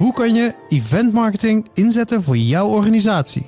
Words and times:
Hoe 0.00 0.12
kan 0.12 0.34
je 0.34 0.54
eventmarketing 0.68 1.68
inzetten 1.74 2.22
voor 2.22 2.36
jouw 2.36 2.68
organisatie? 2.68 3.46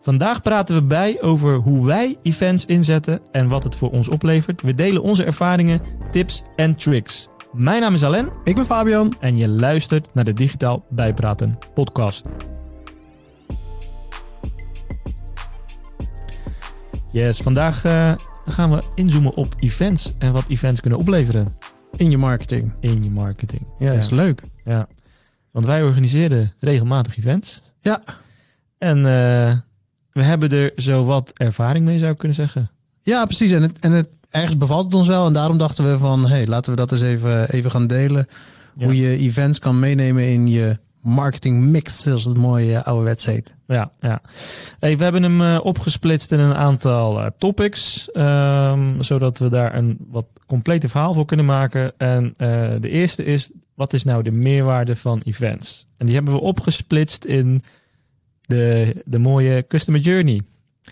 Vandaag 0.00 0.42
praten 0.42 0.74
we 0.74 0.82
bij 0.82 1.22
over 1.22 1.54
hoe 1.56 1.86
wij 1.86 2.16
events 2.22 2.66
inzetten 2.66 3.20
en 3.32 3.48
wat 3.48 3.64
het 3.64 3.76
voor 3.76 3.90
ons 3.90 4.08
oplevert. 4.08 4.62
We 4.62 4.74
delen 4.74 5.02
onze 5.02 5.24
ervaringen, 5.24 5.80
tips 6.10 6.42
en 6.56 6.74
tricks. 6.74 7.28
Mijn 7.52 7.80
naam 7.80 7.94
is 7.94 8.04
Alain 8.04 8.28
Ik 8.44 8.54
ben 8.54 8.66
Fabian. 8.66 9.14
en 9.20 9.36
je 9.36 9.48
luistert 9.48 10.10
naar 10.14 10.24
de 10.24 10.32
Digitaal 10.32 10.84
Bijpraten 10.90 11.58
podcast. 11.74 12.24
Yes, 17.12 17.38
vandaag 17.38 17.84
eh, 17.84 18.12
gaan 18.46 18.70
we 18.70 18.82
inzoomen 18.94 19.34
op 19.36 19.54
events 19.58 20.12
en 20.18 20.32
wat 20.32 20.44
events 20.48 20.80
kunnen 20.80 20.98
opleveren 20.98 21.52
In 21.96 22.10
je 22.10 22.18
marketing. 22.18 22.72
in 22.80 23.02
je 23.02 23.10
marketing. 23.10 23.62
Ja, 23.78 23.92
is 23.92 24.10
leuk. 24.10 24.42
Ja, 24.64 24.88
want 25.56 25.68
wij 25.68 25.82
organiseren 25.82 26.52
regelmatig 26.58 27.18
events. 27.18 27.62
Ja. 27.80 28.02
En 28.78 28.96
eh, 28.96 29.56
we 30.12 30.22
hebben 30.22 30.50
er 30.50 30.72
zo 30.76 31.04
wat 31.04 31.32
ervaring 31.34 31.84
mee, 31.84 31.98
zou 31.98 32.12
ik 32.12 32.18
kunnen 32.18 32.36
zeggen. 32.36 32.70
Ja, 33.02 33.24
precies. 33.24 33.52
En, 33.52 33.62
het, 33.62 33.78
en 33.78 33.92
het, 33.92 34.08
ergens 34.30 34.56
bevalt 34.56 34.84
het 34.84 34.94
ons 34.94 35.08
wel. 35.08 35.26
En 35.26 35.32
daarom 35.32 35.58
dachten 35.58 35.90
we 35.90 35.98
van, 35.98 36.28
hey, 36.28 36.46
laten 36.46 36.70
we 36.70 36.76
dat 36.76 36.92
eens 36.92 37.00
even, 37.00 37.50
even 37.50 37.70
gaan 37.70 37.86
delen. 37.86 38.26
Ja. 38.74 38.84
Hoe 38.84 38.96
je 38.96 39.16
events 39.16 39.58
kan 39.58 39.78
meenemen 39.78 40.28
in 40.28 40.48
je 40.48 40.78
marketing 41.06 41.64
mix, 41.64 42.02
zoals 42.02 42.24
het 42.24 42.36
mooie 42.36 42.84
ouderwets 42.84 43.26
heet. 43.26 43.54
Ja, 43.66 43.90
ja. 44.00 44.20
Hey, 44.78 44.96
we 44.96 45.02
hebben 45.02 45.22
hem 45.22 45.42
eh, 45.42 45.60
opgesplitst 45.62 46.32
in 46.32 46.38
een 46.38 46.54
aantal 46.54 47.20
eh, 47.20 47.26
topics, 47.38 48.10
ehm, 48.10 49.00
zodat 49.00 49.38
we 49.38 49.48
daar 49.48 49.74
een 49.74 49.96
wat 50.10 50.26
complete 50.46 50.88
verhaal 50.88 51.14
voor 51.14 51.24
kunnen 51.24 51.46
maken. 51.46 51.92
En 51.98 52.34
eh, 52.36 52.70
de 52.80 52.88
eerste 52.88 53.24
is, 53.24 53.50
wat 53.74 53.92
is 53.92 54.04
nou 54.04 54.22
de 54.22 54.30
meerwaarde 54.30 54.96
van 54.96 55.20
events? 55.24 55.86
En 55.96 56.06
die 56.06 56.14
hebben 56.14 56.34
we 56.34 56.40
opgesplitst 56.40 57.24
in 57.24 57.62
de, 58.40 58.94
de 59.04 59.18
mooie 59.18 59.64
customer 59.68 60.00
journey. 60.00 60.42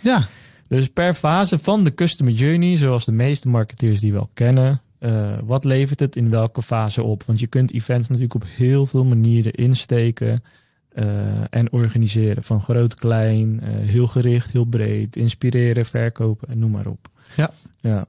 Ja, 0.02 0.26
Dus 0.68 0.88
per 0.88 1.14
fase 1.14 1.58
van 1.58 1.84
de 1.84 1.94
customer 1.94 2.32
journey, 2.32 2.76
zoals 2.76 3.04
de 3.04 3.12
meeste 3.12 3.48
marketeers 3.48 4.00
die 4.00 4.12
wel 4.12 4.30
kennen, 4.34 4.82
eh, 5.04 5.38
wat 5.44 5.64
levert 5.64 6.00
het 6.00 6.16
in 6.16 6.30
welke 6.30 6.62
fase 6.62 7.02
op? 7.02 7.22
Want 7.22 7.40
je 7.40 7.46
kunt 7.46 7.72
events 7.72 8.08
natuurlijk 8.08 8.34
op 8.34 8.44
heel 8.46 8.86
veel 8.86 9.04
manieren 9.04 9.52
insteken 9.52 10.42
eh, 10.88 11.04
en 11.50 11.72
organiseren. 11.72 12.42
Van 12.42 12.60
groot, 12.60 12.94
klein, 12.94 13.60
eh, 13.60 13.68
heel 13.70 14.06
gericht, 14.06 14.52
heel 14.52 14.64
breed, 14.64 15.16
inspireren, 15.16 15.86
verkopen 15.86 16.48
en 16.48 16.58
noem 16.58 16.70
maar 16.70 16.86
op. 16.86 17.08
Ja. 17.36 17.50
ja. 17.80 18.06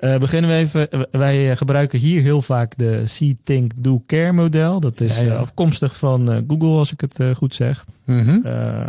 Eh, 0.00 0.18
beginnen 0.18 0.50
we 0.50 0.56
even. 0.56 0.88
Wij 1.10 1.50
eh, 1.50 1.56
gebruiken 1.56 1.98
hier 1.98 2.22
heel 2.22 2.42
vaak 2.42 2.76
de 2.76 3.06
See, 3.06 3.36
Think, 3.44 3.72
Do, 3.76 4.02
Care 4.06 4.32
model. 4.32 4.80
Dat 4.80 5.00
is 5.00 5.18
Ja, 5.18 5.24
ja. 5.24 5.32
eh, 5.32 5.38
afkomstig 5.38 5.96
van 5.98 6.44
Google, 6.48 6.68
als 6.78 6.92
ik 6.92 7.00
het 7.00 7.20
goed 7.36 7.54
zeg. 7.54 7.84
Mhm. 8.04 8.40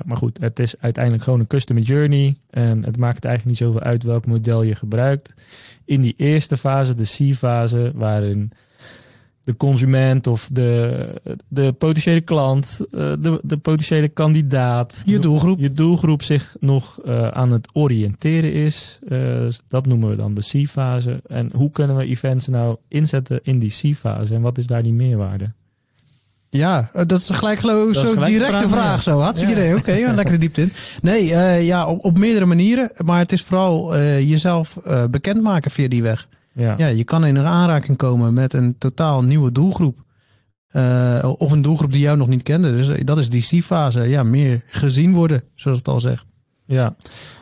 Maar 0.05 0.17
goed, 0.17 0.37
het 0.41 0.59
is 0.59 0.75
uiteindelijk 0.79 1.23
gewoon 1.23 1.39
een 1.39 1.47
customer 1.47 1.83
journey. 1.83 2.35
En 2.49 2.85
het 2.85 2.97
maakt 2.97 3.25
eigenlijk 3.25 3.45
niet 3.45 3.67
zoveel 3.67 3.87
uit 3.87 4.03
welk 4.03 4.25
model 4.25 4.63
je 4.63 4.75
gebruikt. 4.75 5.33
In 5.85 6.01
die 6.01 6.13
eerste 6.17 6.57
fase, 6.57 6.95
de 6.95 7.03
C-fase, 7.03 7.91
waarin 7.95 8.51
de 9.43 9.57
consument 9.57 10.27
of 10.27 10.49
de, 10.51 11.07
de 11.47 11.71
potentiële 11.71 12.21
klant, 12.21 12.79
uh, 12.91 13.13
de, 13.19 13.39
de 13.43 13.57
potentiële 13.57 14.07
kandidaat, 14.07 15.01
je 15.05 15.19
doelgroep. 15.19 15.59
je 15.59 15.73
doelgroep 15.73 16.23
zich 16.23 16.55
nog 16.59 16.99
uh, 17.05 17.27
aan 17.27 17.51
het 17.51 17.69
oriënteren 17.73 18.53
is. 18.53 18.99
Uh, 19.09 19.47
dat 19.67 19.85
noemen 19.85 20.09
we 20.09 20.15
dan 20.15 20.33
de 20.33 20.41
C-fase. 20.41 21.21
En 21.27 21.49
hoe 21.53 21.71
kunnen 21.71 21.95
we 21.95 22.05
events 22.05 22.47
nou 22.47 22.77
inzetten 22.87 23.39
in 23.43 23.59
die 23.59 23.69
C-fase? 23.69 24.35
En 24.35 24.41
wat 24.41 24.57
is 24.57 24.67
daar 24.67 24.83
die 24.83 24.93
meerwaarde? 24.93 25.51
Ja, 26.49 26.89
eh, 26.93 27.01
dat 27.07 27.19
is 27.19 27.29
gelijk 27.29 27.59
geloof 27.59 27.87
ik 27.89 27.93
zo 27.95 28.15
directe 28.15 28.67
vraag, 28.69 28.95
ja. 28.95 29.01
zo. 29.01 29.19
Hartstikke 29.19 29.55
Ja. 29.55 29.61
idee. 29.61 29.77
Oké, 29.77 29.91
ja, 29.91 30.13
lekker 30.13 30.39
diepte 30.39 30.61
in. 30.61 30.71
Nee, 31.01 31.33
eh, 31.33 31.65
ja, 31.65 31.87
op, 31.87 32.05
op 32.05 32.17
meerdere 32.17 32.45
manieren. 32.45 32.91
Maar 33.05 33.19
het 33.19 33.31
is 33.31 33.43
vooral 33.43 33.95
eh, 33.95 34.29
jezelf 34.29 34.77
eh, 34.77 35.03
bekendmaken 35.05 35.71
via 35.71 35.87
die 35.87 36.01
weg. 36.03 36.27
Ja, 36.53 36.75
Ja, 36.77 36.87
je 36.87 37.03
kan 37.03 37.25
in 37.25 37.35
een 37.35 37.45
aanraking 37.45 37.97
komen 37.97 38.33
met 38.33 38.53
een 38.53 38.77
totaal 38.77 39.23
nieuwe 39.23 39.51
doelgroep. 39.51 40.03
Eh, 40.71 41.33
of 41.37 41.51
een 41.51 41.61
doelgroep 41.61 41.91
die 41.91 42.01
jou 42.01 42.17
nog 42.17 42.27
niet 42.27 42.43
kende. 42.43 42.71
Dus 42.71 42.87
eh, 42.87 43.05
dat 43.05 43.17
is 43.17 43.29
die 43.29 43.61
C-fase. 43.61 44.09
Ja, 44.09 44.23
meer 44.23 44.61
gezien 44.67 45.13
worden, 45.13 45.43
zoals 45.55 45.77
het 45.77 45.87
al 45.87 45.99
zegt. 45.99 46.25
Ja, 46.65 46.95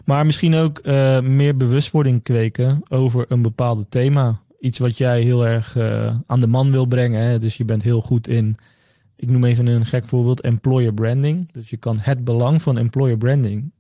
maar 0.06 0.26
misschien 0.26 0.56
ook 0.56 0.78
eh, 0.78 1.22
meer 1.22 1.58
bewustwording 1.58 2.24
kweken 2.24 2.82
over 2.88 3.26
een 3.28 3.42
bepaald 3.42 3.92
thema. 3.92 4.42
Iets 4.60 4.80
wat 4.80 4.98
jij 4.98 5.22
heel 5.22 5.48
erg 5.48 5.78
aan 6.26 6.40
de 6.40 6.48
man 6.48 6.72
wil 6.72 6.86
brengen. 6.86 7.22
Hè? 7.22 7.40
Dus 7.40 7.58
je 7.58 7.66
bent 7.66 7.84
heel 7.84 8.02
goed 8.02 8.28
in, 8.28 8.58
ik 9.16 9.30
noem 9.30 9.44
even 9.44 9.68
een 9.68 9.86
gek 9.86 10.08
voorbeeld, 10.08 10.42
employer 10.42 10.94
branding. 10.94 11.52
Dus 11.52 11.70
je 11.70 11.78
kan 11.78 11.98
het 12.00 12.24
belang 12.24 12.62
van 12.62 12.78
employer 12.78 13.18
branding 13.18 13.72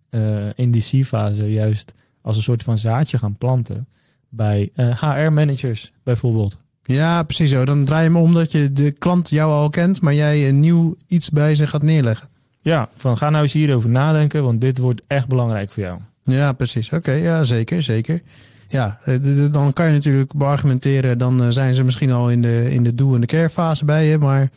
in 0.56 0.72
die 0.72 0.81
C-fase 0.81 1.51
juist 1.51 1.94
als 2.22 2.38
een 2.38 2.44
soort 2.44 2.63
van 2.63 2.78
zaadje 2.78 3.18
gaan 3.18 3.38
planten. 3.38 3.88
Bij 4.29 4.69
HR-managers 4.75 5.91
bijvoorbeeld. 6.03 6.57
Ja, 6.84 7.23
precies 7.23 7.50
zo. 7.50 7.66
Dan 7.66 7.85
draai 7.85 8.03
je 8.03 8.09
hem 8.09 8.17
om 8.22 8.34
dat 8.34 8.51
je 8.51 8.73
de 8.73 8.91
klant 8.91 9.29
jou 9.29 9.51
al 9.51 9.69
kent, 9.69 10.01
maar 10.01 10.13
jij 10.13 10.47
een 10.50 10.59
nieuw 10.59 10.95
iets 11.07 11.29
bij 11.29 11.56
ze 11.56 11.67
gaat 11.67 11.81
neerleggen. 11.84 12.28
Ja, 12.62 12.89
van 12.95 13.18
ga 13.18 13.29
nou 13.29 13.44
eens 13.44 13.53
hierover 13.53 13.89
nadenken, 13.89 14.44
want 14.44 14.62
dit 14.62 14.78
wordt 14.78 15.01
echt 15.07 15.28
belangrijk 15.28 15.72
voor 15.72 15.84
jou. 15.84 16.00
Ja, 16.23 16.51
precies. 16.53 16.91
Oké, 16.91 17.12
ja, 17.12 17.44
zeker, 17.44 17.81
zeker. 17.84 18.22
Ja, 18.68 19.00
eh, 19.03 19.16
dan 19.51 19.73
kan 19.73 19.85
je 19.85 19.91
natuurlijk 19.91 20.34
beargumenteren, 20.34 21.18
dan 21.18 21.41
eh, 21.44 21.50
zijn 21.50 21.73
ze 21.73 21.84
misschien 21.84 22.12
al 22.12 22.29
in 22.31 22.41
de, 22.41 22.68
in 22.72 22.84
de 22.84 22.95
do- 22.95 23.16
en 23.16 23.22
de 23.22 23.28
care 23.28 23.50
fase 23.50 23.85
bij 23.85 24.06
je, 24.06 24.18
maar 24.18 24.50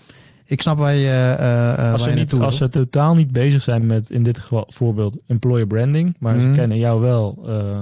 ik 0.44 0.60
snap 0.60 0.78
waar 0.78 0.94
je, 0.94 1.08
eh, 1.08 1.32
eh, 1.72 1.78
Als 1.78 1.88
waar 1.88 1.98
ze, 1.98 2.08
je 2.10 2.14
niet, 2.16 2.32
als 2.32 2.56
ze 2.56 2.68
totaal 2.68 3.14
niet 3.14 3.32
bezig 3.32 3.62
zijn 3.62 3.86
met, 3.86 4.10
in 4.10 4.22
dit 4.22 4.38
geval 4.38 4.64
voorbeeld, 4.68 5.16
employer 5.26 5.66
branding, 5.66 6.16
maar 6.18 6.34
Mhm. 6.34 6.42
ze 6.42 6.50
kennen 6.50 6.78
jou 6.78 7.00
wel 7.00 7.44
eh, 7.46 7.80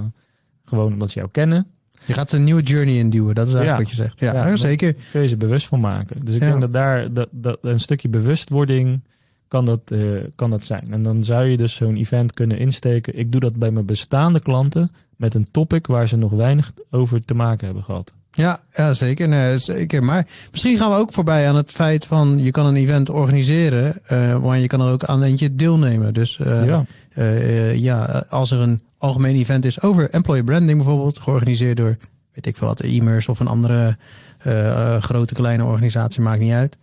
gewoon 0.65 0.93
omdat 0.93 1.11
ze 1.11 1.19
jou 1.19 1.31
kennen, 1.31 1.67
Je 2.05 2.13
gaat 2.13 2.33
een 2.33 2.45
nieuwe 2.45 2.63
journey 2.63 2.95
induwen, 2.97 3.35
dat 3.35 3.49
is 3.49 3.55
eigenlijk 3.55 3.89
Ja. 3.89 3.95
wat 3.95 3.97
je 3.97 4.03
zegt. 4.03 4.21
Ja, 4.21 4.33
maar- 4.45 4.59
zeker. 4.59 4.95
kun 5.13 5.21
je 5.23 5.29
ze 5.29 5.37
bewust 5.37 5.67
van 5.67 5.81
maken. 5.81 6.25
Dus 6.25 6.35
ik 6.35 6.41
Ja. 6.43 6.49
denk 6.49 6.61
dat 6.61 6.73
daar 6.73 7.13
dat, 7.13 7.29
dat 7.31 7.59
een 7.63 7.81
stukje 7.81 8.09
bewustwording 8.09 9.01
kan 9.49 9.65
dat, 9.65 9.81
eh, 9.85 9.99
kan 10.35 10.51
dat 10.51 10.65
zijn. 10.65 10.85
En 10.91 11.03
dan 11.03 11.25
zou 11.25 11.45
je 11.45 11.57
dus 11.57 11.75
zo'n 11.75 11.97
event 11.97 12.33
kunnen 12.33 12.59
insteken. 12.59 13.19
Ik 13.19 13.33
doe 13.33 13.41
dat 13.41 13.57
bij 13.57 13.71
mijn 13.71 13.87
bestaande 13.87 14.41
klanten 14.41 14.93
met 15.17 15.35
een 15.35 15.49
topic 15.51 15.87
waar 15.87 16.09
ze 16.09 16.17
nog 16.17 16.31
weinig 16.33 16.73
over 16.91 17.25
te 17.25 17.35
maken 17.35 17.65
hebben 17.67 17.85
gehad. 17.85 18.13
Ja, 18.33 18.61
ja 18.75 18.93
zeker. 18.93 19.29
Nee, 19.29 19.59
zeker. 19.59 20.05
Maar 20.05 20.27
misschien 20.51 20.77
gaan 20.77 20.91
we 20.91 20.97
ook 20.97 21.13
voorbij 21.13 21.49
aan 21.49 21.57
het 21.57 21.71
feit 21.71 22.07
van 22.07 22.43
je 22.43 22.51
kan 22.51 22.67
een 22.67 22.77
event 22.77 23.09
organiseren, 23.11 23.99
eh, 24.07 24.43
maar 24.43 24.59
je 24.59 24.67
kan 24.67 24.81
er 24.81 24.93
ook 24.93 25.05
aan 25.05 25.23
eentje 25.23 25.55
deelnemen. 25.55 26.15
Dus 26.15 26.37
ja. 26.45 26.85
eh, 27.15 27.75
ja, 27.77 28.25
als 28.29 28.51
er 28.51 28.59
een 28.61 28.81
algemeen 29.01 29.37
event 29.37 29.65
is 29.65 29.81
over 29.81 30.11
employer 30.11 30.45
branding 30.45 30.77
bijvoorbeeld, 30.77 31.19
georganiseerd 31.19 31.77
door, 31.77 31.97
weet 32.33 32.47
ik 32.47 32.57
veel 32.57 32.67
wat, 32.67 32.81
e-mails 32.81 33.29
of 33.29 33.41
een 33.41 33.47
andere 33.47 33.97
eh, 34.39 34.95
eh, 34.95 35.03
grote, 35.03 35.35
kleine 35.35 35.65
organisatie, 35.65 36.21
maakt 36.21 36.41
niet 36.41 36.53
uit. 36.53 36.77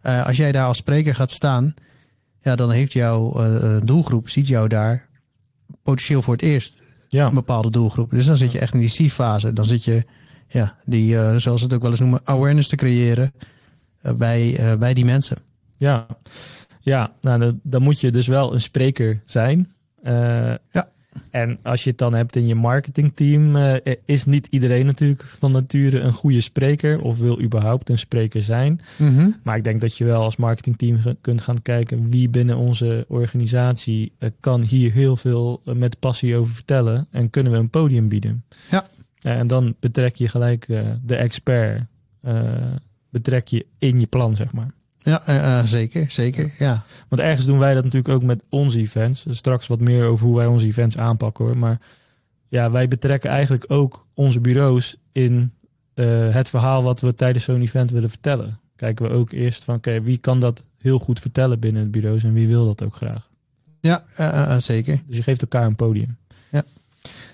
Eh, 0.00 0.26
als 0.26 0.36
jij 0.36 0.52
daar 0.52 0.66
als 0.66 0.76
spreker 0.76 1.14
gaat 1.14 1.30
staan, 1.30 1.74
ja, 2.42 2.56
dan 2.56 2.70
heeft 2.70 2.92
jouw 2.92 3.34
doelgroep, 3.84 4.28
ziet 4.28 4.46
jou 4.46 4.68
daar 4.68 5.08
potentieel 5.82 6.22
voor 6.22 6.34
het 6.34 6.42
eerst 6.42 6.78
ja. 7.08 7.26
een 7.26 7.34
bepaalde 7.34 7.70
doelgroep. 7.70 8.10
Dus 8.10 8.26
dan 8.26 8.36
zit 8.36 8.52
je 8.52 8.58
echt 8.58 8.74
in 8.74 8.80
die 8.80 9.08
C-fase. 9.08 9.52
Dan 9.52 9.64
zit 9.64 9.84
je, 9.84 10.04
ja, 10.48 10.76
die, 10.84 11.40
zoals 11.40 11.60
ze 11.60 11.66
het 11.66 11.74
ook 11.74 11.82
wel 11.82 11.90
eens 11.90 12.00
noemen, 12.00 12.20
awareness 12.24 12.68
te 12.68 12.76
creëren 12.76 13.32
bij, 14.16 14.76
bij 14.78 14.94
die 14.94 15.04
mensen. 15.04 15.36
Ja, 15.76 16.06
ja 16.80 17.12
nou, 17.20 17.38
dan, 17.38 17.60
dan 17.62 17.82
moet 17.82 18.00
je 18.00 18.10
dus 18.10 18.26
wel 18.26 18.54
een 18.54 18.60
spreker 18.60 19.22
zijn. 19.24 19.72
Ja. 20.02 20.88
En 21.30 21.58
als 21.62 21.84
je 21.84 21.90
het 21.90 21.98
dan 21.98 22.14
hebt 22.14 22.36
in 22.36 22.46
je 22.46 22.54
marketingteam, 22.54 23.56
eh, 23.56 23.94
is 24.04 24.24
niet 24.24 24.46
iedereen 24.50 24.86
natuurlijk 24.86 25.22
van 25.22 25.50
nature 25.50 26.00
een 26.00 26.12
goede 26.12 26.40
spreker 26.40 27.00
of 27.00 27.18
wil 27.18 27.40
überhaupt 27.40 27.88
een 27.88 27.98
spreker 27.98 28.42
zijn. 28.42 28.80
Maar 29.42 29.56
ik 29.56 29.64
denk 29.64 29.80
dat 29.80 29.96
je 29.96 30.04
wel 30.04 30.22
als 30.22 30.36
marketingteam 30.36 30.98
kunt 31.20 31.40
gaan 31.40 31.62
kijken 31.62 32.10
wie 32.10 32.28
binnen 32.28 32.56
onze 32.56 33.04
organisatie 33.08 34.12
eh, 34.18 34.30
kan 34.40 34.62
hier 34.62 34.92
heel 34.92 35.16
veel 35.16 35.60
eh, 35.64 35.74
met 35.74 35.98
passie 35.98 36.36
over 36.36 36.54
vertellen 36.54 37.06
en 37.10 37.30
kunnen 37.30 37.52
we 37.52 37.58
een 37.58 37.70
podium 37.70 38.08
bieden. 38.08 38.44
Ja. 38.70 38.86
Eh, 39.22 39.38
en 39.38 39.46
dan 39.46 39.74
betrek 39.80 40.16
je 40.16 40.28
gelijk 40.28 40.68
eh, 40.68 40.90
de 41.02 41.16
expert, 41.16 41.82
eh, 42.20 42.72
betrek 43.10 43.48
je 43.48 43.66
in 43.78 44.00
je 44.00 44.06
plan, 44.06 44.36
zeg 44.36 44.52
maar. 44.52 44.74
Ja, 45.02 45.22
eh, 45.26 45.58
eh, 45.58 45.66
zeker, 45.66 46.10
zeker. 46.10 46.52
Ja. 46.58 46.82
Want 47.08 47.22
ergens 47.22 47.46
doen 47.46 47.58
wij 47.58 47.74
dat 47.74 47.84
natuurlijk 47.84 48.14
ook 48.14 48.22
met 48.22 48.42
onze 48.48 48.78
events. 48.78 49.26
Straks 49.30 49.66
wat 49.66 49.80
meer 49.80 50.04
over 50.04 50.26
hoe 50.26 50.36
wij 50.36 50.46
onze 50.46 50.66
events 50.66 50.98
aanpakken 50.98 51.44
hoor. 51.44 51.56
Maar 51.56 51.80
ja, 52.48 52.70
wij 52.70 52.88
betrekken 52.88 53.30
eigenlijk 53.30 53.64
ook 53.68 54.06
onze 54.14 54.40
bureaus 54.40 54.96
in 55.12 55.52
eh, 55.94 56.34
het 56.34 56.48
verhaal 56.48 56.82
wat 56.82 57.00
we 57.00 57.14
tijdens 57.14 57.44
zo'n 57.44 57.60
event 57.60 57.90
willen 57.90 58.10
vertellen. 58.10 58.58
Kijken 58.76 59.08
we 59.08 59.14
ook 59.14 59.32
eerst 59.32 59.64
van 59.64 59.74
oké, 59.74 60.02
wie 60.02 60.18
kan 60.18 60.40
dat 60.40 60.62
heel 60.78 60.98
goed 60.98 61.20
vertellen 61.20 61.60
binnen 61.60 61.82
het 61.82 61.90
bureaus 61.90 62.24
en 62.24 62.32
wie 62.32 62.48
wil 62.48 62.66
dat 62.66 62.82
ook 62.82 62.94
graag. 62.94 63.30
Ja, 63.80 64.60
zeker. 64.60 65.00
Dus 65.06 65.16
je 65.16 65.22
geeft 65.22 65.42
elkaar 65.42 65.66
een 65.66 65.76
podium. 65.76 66.16
Ja. 66.50 66.64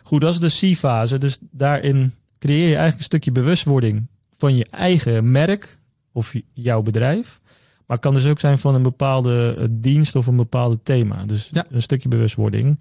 Goed, 0.03 0.21
dat 0.21 0.43
is 0.43 0.59
de 0.59 0.73
C-fase. 0.73 1.19
Dus 1.19 1.39
daarin 1.41 2.15
creëer 2.39 2.59
je 2.59 2.65
eigenlijk 2.65 2.99
een 2.99 3.05
stukje 3.05 3.33
bewustwording 3.33 4.07
van 4.37 4.57
je 4.57 4.67
eigen 4.71 5.31
merk 5.31 5.79
of 6.13 6.35
jouw 6.53 6.83
bedrijf. 6.83 7.41
Maar 7.89 7.97
het 7.97 8.07
kan 8.07 8.15
dus 8.15 8.27
ook 8.27 8.41
zijn 8.41 8.59
van 8.59 8.75
een 8.75 8.83
bepaalde 8.83 9.55
eh, 9.59 9.65
dienst 9.71 10.17
of 10.17 10.27
een 10.27 10.37
bepaalde 10.37 10.79
thema. 10.83 11.25
Dus 11.25 11.49
Ja. 11.53 11.65
een 11.71 11.83
stukje 11.83 12.09
bewustwording. 12.09 12.81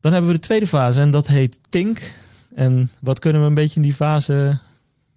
Dan 0.00 0.12
hebben 0.12 0.30
we 0.30 0.36
de 0.36 0.42
tweede 0.46 0.66
fase 0.66 1.00
en 1.00 1.10
dat 1.10 1.26
heet 1.26 1.58
Think. 1.68 2.12
En 2.54 2.90
wat 3.00 3.18
kunnen 3.18 3.40
we 3.42 3.46
een 3.48 3.54
beetje 3.54 3.76
in 3.76 3.82
die 3.82 3.94
fase... 3.94 4.58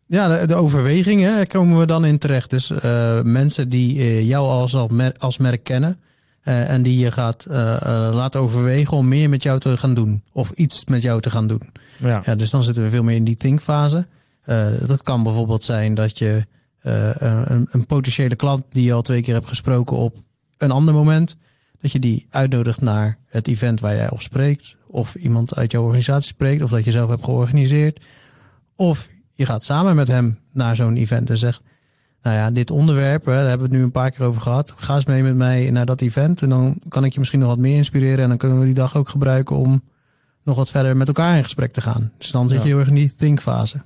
Ja, 0.06 0.40
de, 0.40 0.48
de 0.48 0.56
overwegingen 0.56 1.48
komen 1.48 1.80
we 1.80 1.86
dan 1.86 2.06
in 2.06 2.18
terecht. 2.18 2.50
Dus 2.50 2.70
eh, 2.72 3.22
mensen 3.22 3.70
die 3.70 4.00
eh, 4.00 4.28
jou 4.28 4.48
als, 4.48 4.76
als 4.76 4.92
mer- 4.92 5.16
als 5.18 5.38
merk 5.38 5.64
kennen. 5.64 6.00
en 6.44 6.84
die 6.84 6.98
je 7.00 7.12
gaat 7.12 7.46
laten 7.50 8.40
overwegen 8.42 8.98
om 8.98 9.08
meer 9.08 9.30
met 9.30 9.44
jou 9.44 9.60
te 9.60 9.78
gaan 9.78 9.94
doen. 9.94 10.24
Of 10.32 10.52
iets 10.52 10.86
met 10.86 11.02
jou 11.02 11.22
te 11.22 11.30
gaan 11.30 11.48
doen. 11.48 11.62
Ja, 11.98 12.22
Ja, 12.26 12.36
dus 12.36 12.50
dan 12.50 12.64
zitten 12.64 12.84
we 12.84 12.90
veel 12.90 13.04
meer 13.04 13.16
in 13.16 13.24
die 13.24 13.36
thinkfase. 13.38 14.06
Dat 14.86 15.04
kan 15.04 15.24
bijvoorbeeld 15.24 15.64
zijn 15.64 15.94
dat 15.96 16.18
je 16.18 16.46
een, 16.84 17.68
een 17.72 17.86
potentiële 17.86 18.36
klant 18.36 18.66
die 18.70 18.84
je 18.84 18.94
al 18.94 19.02
twee 19.02 19.22
keer 19.22 19.34
hebt 19.34 19.48
gesproken 19.48 19.98
op 19.98 20.16
een 20.58 20.72
ander 20.72 20.94
moment, 20.94 21.36
dat 21.82 21.92
je 21.92 22.00
die 22.00 22.28
uitnodigt 22.30 22.82
naar 22.82 23.18
het 23.28 23.48
event 23.48 23.80
waar 23.80 23.96
jij 23.96 24.10
op 24.10 24.22
spreekt. 24.22 24.76
Of 24.88 25.16
iemand 25.16 25.56
uit 25.56 25.72
jouw 25.72 25.84
organisatie 25.84 26.28
spreekt, 26.28 26.62
of 26.62 26.70
dat 26.70 26.84
je 26.84 26.92
zelf 26.92 27.10
hebt 27.10 27.24
georganiseerd. 27.24 28.04
Of 28.76 29.10
je 29.34 29.46
gaat 29.46 29.64
samen 29.64 29.96
met 29.96 30.08
hem 30.08 30.40
naar 30.52 30.76
zo'n 30.76 30.96
event 30.96 31.30
en 31.30 31.38
zegt. 31.38 31.62
Nou 32.22 32.36
ja, 32.36 32.52
dit 32.52 32.72
onderwerp, 32.72 33.26
hè, 33.26 33.32
daar 33.32 33.40
hebben 33.50 33.58
we 33.58 33.64
het 33.64 33.74
nu 33.74 33.84
een 33.84 33.92
paar 33.92 34.12
keer 34.12 34.26
over 34.26 34.42
gehad. 34.42 34.74
Ga 34.78 34.96
eens 34.96 35.06
mee 35.06 35.24
met 35.24 35.36
mij 35.36 35.72
naar 35.72 35.86
dat 35.86 36.02
event. 36.02 36.42
En 36.42 36.50
dan 36.50 36.80
kan 36.88 37.04
ik 37.06 37.14
je 37.14 37.20
misschien 37.20 37.40
nog 37.40 37.50
wat 37.50 37.58
meer 37.58 37.76
inspireren. 37.76 38.20
En 38.24 38.28
dan 38.30 38.38
kunnen 38.38 38.60
we 38.60 38.66
die 38.66 38.74
dag 38.74 38.96
ook 38.96 39.10
gebruiken 39.10 39.56
om 39.56 39.84
nog 40.44 40.56
wat 40.56 40.72
verder 40.72 40.98
met 40.98 41.08
elkaar 41.08 41.38
in 41.38 41.44
gesprek 41.44 41.74
te 41.74 41.82
gaan. 41.82 42.12
Dus 42.18 42.32
dan 42.32 42.50
zit 42.50 42.58
je 42.58 42.64
Ja. 42.64 42.70
heel 42.70 42.80
erg 42.80 42.88
in 42.88 42.96
die 42.96 43.16
thinkfase. 43.16 43.82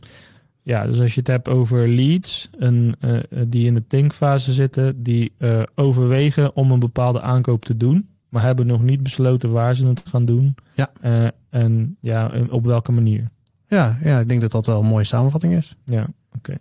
Ja, 0.68 0.86
dus 0.86 1.00
als 1.00 1.14
je 1.14 1.19
het 1.19 1.30
hebt 1.30 1.48
over 1.48 1.90
leads 1.90 2.50
en, 2.60 2.96
eh, 3.00 3.19
die 3.48 3.66
in 3.66 3.74
de 3.74 3.88
thinkfase 3.88 4.54
zitten, 4.54 5.04
die 5.04 5.31
eh, 5.38 5.64
overwegen 5.75 6.56
om 6.56 6.72
een 6.72 6.80
bepaalde 6.80 7.22
aankoop 7.22 7.66
te 7.66 7.78
doen, 7.78 8.10
maar 8.30 8.42
hebben 8.42 8.68
nog 8.68 8.81
niet 8.81 9.04
besloten 9.04 9.52
waar 9.52 9.75
ze 9.75 9.88
het 9.88 10.04
gaan 10.08 10.25
doen. 10.25 10.56
Ja. 10.74 10.92
Eh, 11.02 11.28
en 11.50 11.98
ja, 12.02 12.31
en 12.31 12.52
op 12.52 12.66
welke 12.66 12.92
manier. 12.92 13.30
Ja, 13.68 13.98
ja, 14.04 14.19
ik 14.19 14.28
denk 14.28 14.42
dat 14.42 14.52
dat 14.52 14.66
wel 14.66 14.80
een 14.80 14.86
mooie 14.86 15.04
samenvatting 15.04 15.56
is. 15.56 15.75
Ja, 15.86 16.08
oké. 16.36 16.58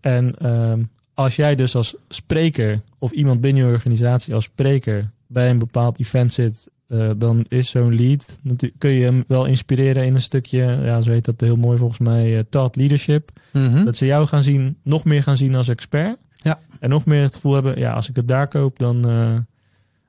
En 0.00 0.34
ehm, 0.38 0.82
als 1.14 1.36
jij 1.36 1.54
dus 1.54 1.74
als 1.74 1.96
spreker 2.08 2.82
of 2.98 3.10
iemand 3.10 3.40
binnen 3.40 3.66
je 3.66 3.72
organisatie 3.72 4.34
als 4.34 4.44
spreker 4.44 5.10
bij 5.26 5.50
een 5.50 5.58
bepaald 5.58 5.98
event 6.00 6.32
zit, 6.32 6.70
eh, 6.88 7.10
dan 7.16 7.44
is 7.48 7.70
zo'n 7.70 7.94
lead, 7.94 8.38
kun 8.78 8.90
je 8.90 9.04
hem 9.04 9.24
wel 9.26 9.44
inspireren 9.44 10.04
in 10.04 10.14
een 10.14 10.20
stukje, 10.20 10.58
ja, 10.82 11.00
zo 11.00 11.10
heet 11.10 11.24
dat 11.24 11.40
heel 11.40 11.56
mooi 11.56 11.78
volgens 11.78 11.98
mij, 11.98 12.44
thought 12.50 12.76
leadership. 12.76 13.30
Mhm. 13.52 13.84
Dat 13.84 13.96
ze 13.96 14.06
jou 14.06 14.26
gaan 14.26 14.42
zien, 14.42 14.76
nog 14.82 15.04
meer 15.04 15.22
gaan 15.22 15.36
zien 15.36 15.54
als 15.54 15.68
expert. 15.68 16.18
Ja. 16.36 16.58
En 16.80 16.90
nog 16.90 17.04
meer 17.04 17.22
het 17.22 17.34
gevoel 17.34 17.54
hebben, 17.54 17.78
ja, 17.78 17.92
als 17.92 18.08
ik 18.08 18.16
het 18.16 18.28
daar 18.28 18.48
koop, 18.48 18.78
dan, 18.78 18.96
eh, 18.96 19.02
Dan 19.02 19.14
dan, 19.14 19.34
gaat 19.34 19.44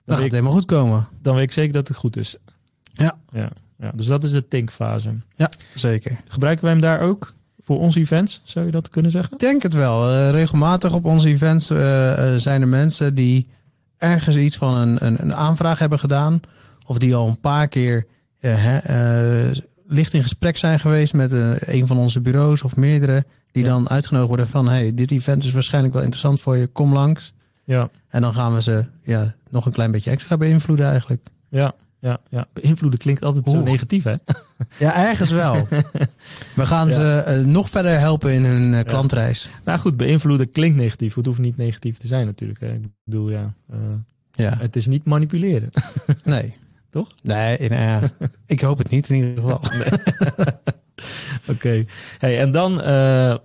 het 0.05 0.17
weet 0.17 0.25
ik, 0.25 0.31
helemaal 0.31 0.51
goed 0.51 0.65
komen. 0.65 1.07
dan 1.21 1.35
weet 1.35 1.43
ik 1.43 1.51
zeker 1.51 1.73
dat 1.73 1.87
het 1.87 1.97
goed 1.97 2.17
is. 2.17 2.35
Ja. 2.93 3.17
ja, 3.31 3.49
ja. 3.77 3.91
Dus 3.95 4.05
dat 4.05 4.23
is 4.23 4.31
de 4.31 4.47
thinkfase. 4.47 5.11
Zeker. 5.75 6.17
Gebruiken 6.27 6.63
wij 6.63 6.73
hem 6.73 6.81
daar 6.81 6.99
ook 6.99 7.33
voor 7.61 7.79
onze 7.79 7.99
events? 7.99 8.41
Zou 8.43 8.65
je 8.65 8.71
dat 8.71 8.89
kunnen 8.89 9.11
zeggen? 9.11 9.33
Ik 9.33 9.39
denk 9.39 9.63
het 9.63 9.73
wel. 9.73 10.29
Regelmatig 10.29 10.93
op 10.93 11.05
onze 11.05 11.27
events 11.27 11.65
zijn 12.37 12.61
er 12.61 12.67
mensen 12.67 13.15
die 13.15 13.47
ergens 13.97 14.35
iets 14.35 14.57
van 14.57 14.75
een, 14.75 15.05
een, 15.05 15.21
een 15.21 15.35
aanvraag 15.35 15.79
hebben 15.79 15.99
gedaan. 15.99 16.41
Of 16.89 16.97
die 16.97 17.15
al 17.15 17.27
een 17.27 17.39
paar 17.39 17.67
keer 17.67 18.05
eh, 18.39 18.53
hè, 18.57 18.77
eh, 18.77 19.57
licht 19.87 20.13
in 20.13 20.21
gesprek 20.21 20.57
zijn 20.57 20.79
geweest 20.79 21.13
met 21.13 21.33
eh, 21.33 21.51
een 21.59 21.87
van 21.87 21.97
onze 21.97 22.21
bureaus 22.21 22.63
of 22.63 22.75
meerdere. 22.75 23.25
Die 23.51 23.63
Ja. 23.63 23.69
dan 23.69 23.89
uitgenodigd 23.89 24.27
worden 24.29 24.47
van, 24.49 24.67
hey, 24.67 24.93
dit 24.93 25.11
event 25.11 25.43
is 25.43 25.51
waarschijnlijk 25.51 25.93
wel 25.93 26.03
interessant 26.03 26.41
voor 26.41 26.57
je, 26.57 26.67
kom 26.67 26.93
langs. 26.93 27.33
Ja, 27.63 27.89
En 28.07 28.21
dan 28.21 28.33
gaan 28.33 28.53
we 28.53 28.61
ze 28.61 28.85
ja, 29.03 29.33
nog 29.49 29.65
een 29.65 29.71
klein 29.71 29.91
beetje 29.91 30.11
extra 30.11 30.37
beïnvloeden 30.37 30.85
eigenlijk. 30.89 31.21
ja, 31.49 31.73
ja. 31.99 32.19
ja. 32.29 32.47
Beïnvloeden 32.53 32.99
klinkt 32.99 33.23
altijd 33.23 33.49
zo 33.49 33.61
negatief, 33.61 34.03
hè? 34.03 34.13
Ja, 34.85 35.07
ergens 35.07 35.29
wel. 35.31 35.67
We 36.55 36.65
gaan 36.65 36.87
Ja. 36.87 36.93
ze 36.93 37.43
nog 37.45 37.69
verder 37.69 37.99
helpen 37.99 38.33
in 38.33 38.45
hun 38.45 38.83
klantreis. 38.85 39.49
Nou 39.65 39.79
goed, 39.79 39.97
beïnvloeden 39.97 40.51
klinkt 40.51 40.77
negatief. 40.77 41.15
Het 41.15 41.25
hoeft 41.25 41.39
niet 41.39 41.57
negatief 41.57 41.97
te 41.97 42.07
zijn 42.07 42.25
natuurlijk. 42.25 42.59
Hè? 42.59 42.73
Ik 42.73 42.81
bedoel, 43.03 43.29
ja, 43.29 43.53
Ja, 44.31 44.57
het 44.59 44.75
is 44.75 44.87
niet 44.87 45.05
manipuleren. 45.05 45.69
nee. 46.23 46.53
Toch? 46.89 47.07
Nee, 47.23 47.69
ja, 47.69 48.01
ik 48.45 48.61
hoop 48.61 48.77
het 48.77 48.89
niet 48.89 49.09
in 49.09 49.15
ieder 49.15 49.43
geval. 49.43 49.61
Oké. 51.55 51.85
Hey, 52.17 52.39
en 52.39 52.51
dan 52.51 52.81
eh, 52.81 53.31
eh, 53.31 53.37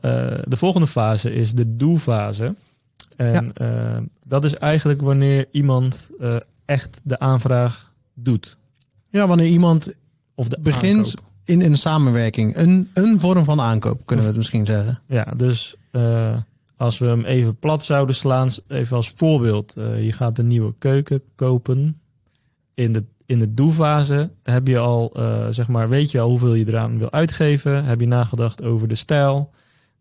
de 0.49 0.56
volgende 0.56 0.87
fase 0.87 1.32
is 1.32 1.52
de 1.52 1.76
do-fase. 1.76 2.55
En 3.17 3.52
eh, 3.52 3.96
dat 4.25 4.44
is 4.44 4.55
eigenlijk 4.55 5.00
wanneer 5.02 5.46
iemand 5.50 6.11
eh, 6.20 6.37
echt 6.64 7.00
de 7.02 7.19
aanvraag 7.19 7.93
doet. 8.14 8.56
Ja, 9.11 9.26
wanneer 9.26 9.46
iemand 9.46 9.93
Of 10.35 10.49
de 10.49 10.58
begint 10.61 10.96
aankoop. 11.06 11.25
in 11.44 11.61
een 11.61 11.76
samenwerking, 11.76 12.56
een, 12.56 12.91
een 12.94 13.20
vorm 13.20 13.44
van 13.44 13.61
aankoop, 13.61 14.00
kunnen 14.05 14.25
we 14.25 14.31
het 14.31 14.38
misschien 14.41 14.67
zeggen. 14.67 15.00
Ja, 15.06 15.25
dus 15.37 15.76
eh, 15.91 16.37
als 16.76 16.99
we 16.99 17.06
hem 17.06 17.25
even 17.25 17.56
plat 17.56 17.85
zouden 17.85 18.14
slaan, 18.14 18.49
even 18.69 18.96
als 18.96 19.12
voorbeeld. 19.17 19.76
eh, 19.76 20.05
je 20.05 20.12
gaat 20.12 20.38
een 20.38 20.46
nieuwe 20.46 20.75
keuken 20.79 21.23
kopen. 21.35 22.00
In 22.75 22.93
de, 22.93 23.05
in 23.26 23.38
de 23.38 23.55
do-fase 23.55 24.31
heb 24.43 24.67
je 24.67 24.79
al, 24.79 25.12
eh, 25.17 25.47
zeg 25.50 25.69
maar, 25.69 25.88
weet 25.88 26.11
je 26.11 26.21
al 26.21 26.29
hoeveel 26.29 26.55
je 26.55 26.69
eraan 26.69 26.99
wil 26.99 27.11
uitgeven. 27.11 27.85
Heb 27.85 28.00
je 28.00 28.06
nagedacht 28.06 28.62
over 28.62 28.88
de 28.88 28.94
stijl. 28.94 29.50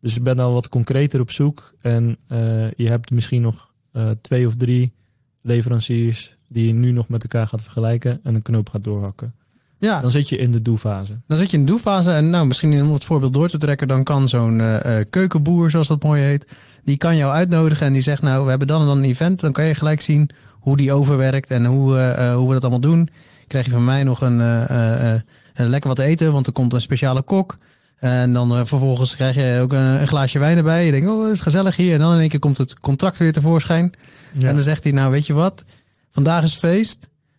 Dus 0.01 0.13
je 0.13 0.21
bent 0.21 0.39
al 0.39 0.53
wat 0.53 0.69
concreter 0.69 1.19
op 1.19 1.31
zoek. 1.31 1.73
En 1.81 2.17
eh, 2.27 2.71
je 2.71 2.89
hebt 2.89 3.11
misschien 3.11 3.41
nog 3.41 3.71
eh, 3.91 4.09
twee 4.21 4.47
of 4.47 4.55
drie 4.55 4.93
leveranciers 5.41 6.37
die 6.47 6.67
je 6.67 6.73
nu 6.73 6.91
nog 6.91 7.07
met 7.07 7.23
elkaar 7.23 7.47
gaat 7.47 7.61
vergelijken 7.61 8.19
en 8.23 8.35
een 8.35 8.41
knoop 8.41 8.69
gaat 8.69 8.83
doorhakken. 8.83 9.33
Ja, 9.77 10.01
Dan 10.01 10.11
zit 10.11 10.29
je 10.29 10.37
in 10.37 10.51
de 10.51 10.61
do-fase. 10.61 11.19
dan 11.27 11.37
zit 11.37 11.51
je 11.51 11.57
in 11.57 11.65
de 11.65 11.71
doelfase 11.71 12.11
en 12.11 12.29
nou, 12.29 12.47
misschien 12.47 12.81
om 12.81 12.93
het 12.93 13.03
voorbeeld 13.03 13.33
door 13.33 13.49
te 13.49 13.57
trekken, 13.57 13.87
dan 13.87 14.03
kan 14.03 14.29
zo'n 14.29 14.61
keukenboer, 15.09 15.69
zoals 15.69 15.87
dat 15.87 16.03
mooi 16.03 16.21
heet, 16.21 16.47
die 16.83 16.97
kan 16.97 17.17
jou 17.17 17.33
uitnodigen 17.33 17.85
en 17.85 17.93
die 17.93 18.01
zegt 18.01 18.21
nou, 18.21 18.43
we 18.43 18.49
hebben 18.49 18.67
dan 18.67 18.81
en 18.81 18.87
dan 18.87 18.97
een 18.97 19.03
event, 19.03 19.39
dan 19.39 19.51
kan 19.51 19.65
je 19.65 19.75
gelijk 19.75 20.01
zien 20.01 20.29
hoe 20.63 20.77
die 20.77 20.93
overwerkt 20.93 21.49
en 21.49 21.65
hoe, 21.65 21.97
eh, 21.97 22.29
eh, 22.29 22.35
hoe 22.35 22.47
we 22.47 22.53
dat 22.53 22.61
allemaal 22.61 22.79
doen. 22.79 23.09
Krijg 23.47 23.65
je 23.65 23.71
van 23.71 23.85
mij 23.85 24.03
nog 24.03 24.21
een, 24.21 24.41
eh, 24.41 25.13
een 25.53 25.69
lekker 25.69 25.89
wat 25.89 25.99
eten, 25.99 26.33
want 26.33 26.47
er 26.47 26.53
komt 26.53 26.73
een 26.73 26.81
speciale 26.81 27.21
kok. 27.21 27.57
En 27.95 28.33
dan 28.33 28.67
vervolgens 28.67 29.15
krijg 29.15 29.35
je 29.35 29.59
ook 29.61 29.73
een, 29.73 30.01
een 30.01 30.07
glaasje 30.07 30.39
wijn 30.39 30.57
erbij. 30.57 30.85
Je 30.85 30.91
denkt, 30.91 31.09
oh, 31.09 31.23
dat 31.23 31.31
is 31.31 31.41
gezellig 31.41 31.75
hier. 31.75 31.93
En 31.93 31.99
dan 31.99 32.13
in 32.13 32.19
één 32.19 32.29
keer 32.29 32.39
komt 32.39 32.57
het 32.57 32.79
contract 32.79 33.17
weer 33.17 33.33
tevoorschijn. 33.33 33.93
Ja. 34.31 34.47
En 34.47 34.55
dan 34.55 34.63
zegt 34.63 34.83
hij, 34.83 34.91
nou 34.91 35.11
weet 35.11 35.25
je 35.25 35.33
wat, 35.33 35.63
vandaag 36.11 36.43
is 36.43 36.55
feest. 36.55 36.97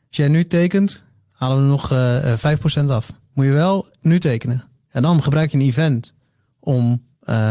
Als 0.09 0.17
jij 0.17 0.29
nu 0.29 0.47
tekent, 0.47 1.03
halen 1.33 1.57
we 1.57 1.63
nog 1.63 1.93
eh, 1.93 2.33
eh, 2.33 2.39
5% 2.39 2.91
af. 2.91 3.13
Moet 3.33 3.45
je 3.45 3.53
wel 3.53 3.87
nu 4.01 4.19
tekenen. 4.19 4.65
En 4.91 5.03
dan 5.03 5.23
gebruik 5.23 5.51
je 5.51 5.57
een 5.57 5.65
event 5.65 6.13
om 6.61 7.03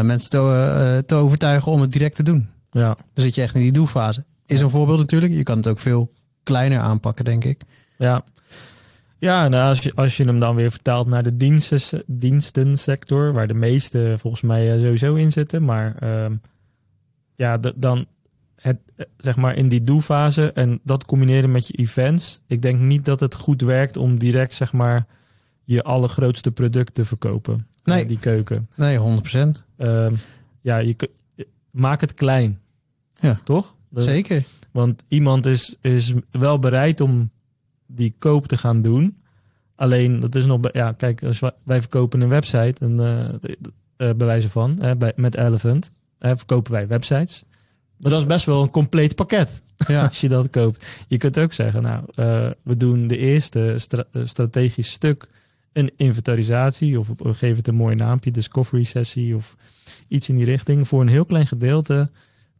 mensen 0.02 0.30
te, 0.30 1.02
te 1.06 1.14
overtuigen 1.14 1.72
om 1.72 1.80
het 1.80 1.92
direct 1.92 2.16
te 2.16 2.22
doen. 2.22 2.48
ja. 2.70 2.96
Dan 3.14 3.24
zit 3.24 3.34
je 3.34 3.42
echt 3.42 3.54
in 3.54 3.60
die 3.60 3.72
doelfase. 3.72 4.24
Is 4.54 4.60
een 4.60 4.70
voorbeeld 4.70 4.98
natuurlijk. 4.98 5.32
Je 5.32 5.42
kan 5.42 5.56
het 5.56 5.68
ook 5.68 5.78
veel 5.78 6.12
kleiner 6.42 6.78
aanpakken, 6.78 7.24
denk 7.24 7.44
ik. 7.44 7.62
Ja, 7.98 8.24
ja 9.18 9.48
nou, 9.48 9.68
als, 9.68 9.78
je, 9.78 9.92
als 9.94 10.16
je 10.16 10.24
hem 10.24 10.40
dan 10.40 10.54
weer 10.54 10.70
vertaalt 10.70 11.06
naar 11.06 11.22
de 11.22 11.36
diensten, 11.36 12.02
dienstensector, 12.06 13.32
waar 13.32 13.46
de 13.46 13.54
meeste 13.54 14.14
volgens 14.18 14.42
mij 14.42 14.72
eh, 14.72 14.80
sowieso 14.80 15.14
in 15.14 15.32
zitten. 15.32 15.64
Maar 15.64 15.96
ehm, 15.98 16.34
ja, 17.36 17.58
dan 17.76 18.06
het, 18.56 18.78
zeg 19.16 19.36
maar 19.36 19.56
in 19.56 19.68
die 19.68 19.82
do-fase 19.82 20.52
en 20.52 20.80
dat 20.82 21.04
combineren 21.04 21.50
met 21.50 21.66
je 21.66 21.74
events. 21.74 22.40
Ik 22.46 22.62
denk 22.62 22.80
niet 22.80 23.04
dat 23.04 23.20
het 23.20 23.34
goed 23.34 23.62
werkt 23.62 23.96
om 23.96 24.18
direct 24.18 24.54
zeg 24.54 24.72
maar 24.72 25.06
je 25.64 25.82
allergrootste 25.82 26.50
product 26.50 26.94
te 26.94 27.04
verkopen. 27.04 27.66
Nee. 27.84 28.02
Eh, 28.02 28.08
die 28.08 28.18
keuken. 28.18 28.68
Nee, 28.74 28.98
100%. 28.98 29.62
Ehm, 29.76 30.14
ja, 30.60 30.76
je, 30.76 31.10
maak 31.70 32.00
het 32.00 32.14
klein. 32.14 32.60
Ja. 33.20 33.40
Toch? 33.44 33.76
Zeker. 34.02 34.42
want 34.70 35.04
iemand 35.08 35.46
is, 35.46 35.76
is 35.80 36.12
wel 36.30 36.58
bereid 36.58 37.00
om 37.00 37.30
die 37.86 38.14
koop 38.18 38.46
te 38.46 38.56
gaan 38.56 38.82
doen. 38.82 39.16
Alleen, 39.76 40.20
dat 40.20 40.34
is 40.34 40.44
nog... 40.44 40.60
Ja, 40.72 40.92
kijk, 40.92 41.22
als 41.22 41.38
wij, 41.40 41.52
wij 41.62 41.80
verkopen 41.80 42.20
een 42.20 42.28
website, 42.28 42.74
en, 42.80 43.00
eh, 43.00 43.28
eh, 43.28 44.16
bij 44.16 44.26
wijze 44.26 44.50
van, 44.50 44.76
hè, 44.80 44.96
bij, 44.96 45.12
met 45.16 45.36
Elephant, 45.36 45.90
hè, 46.18 46.36
verkopen 46.36 46.72
wij 46.72 46.86
websites. 46.86 47.44
Maar 47.96 48.10
dat 48.10 48.20
is 48.20 48.26
best 48.26 48.46
wel 48.46 48.62
een 48.62 48.70
compleet 48.70 49.14
pakket, 49.14 49.62
Ja. 49.88 50.06
als 50.06 50.20
je 50.20 50.28
dat 50.28 50.50
koopt. 50.50 50.86
Je 51.08 51.16
kunt 51.16 51.38
ook 51.38 51.52
zeggen, 51.52 51.82
nou, 51.82 52.04
eh, 52.14 52.50
we 52.62 52.76
doen 52.76 53.06
de 53.06 53.16
eerste 53.16 53.74
stra- 53.76 54.06
strategisch 54.24 54.90
stuk 54.90 55.28
een 55.72 55.92
inventarisatie, 55.96 56.98
of 56.98 57.08
we 57.16 57.34
geven 57.34 57.56
het 57.56 57.68
een 57.68 57.74
mooi 57.74 57.94
naampje, 57.94 58.30
discovery 58.30 58.84
sessie, 58.84 59.36
of 59.36 59.56
iets 60.08 60.28
in 60.28 60.36
die 60.36 60.44
richting. 60.44 60.88
Voor 60.88 61.00
een 61.00 61.08
heel 61.08 61.24
klein 61.24 61.46
gedeelte 61.46 62.10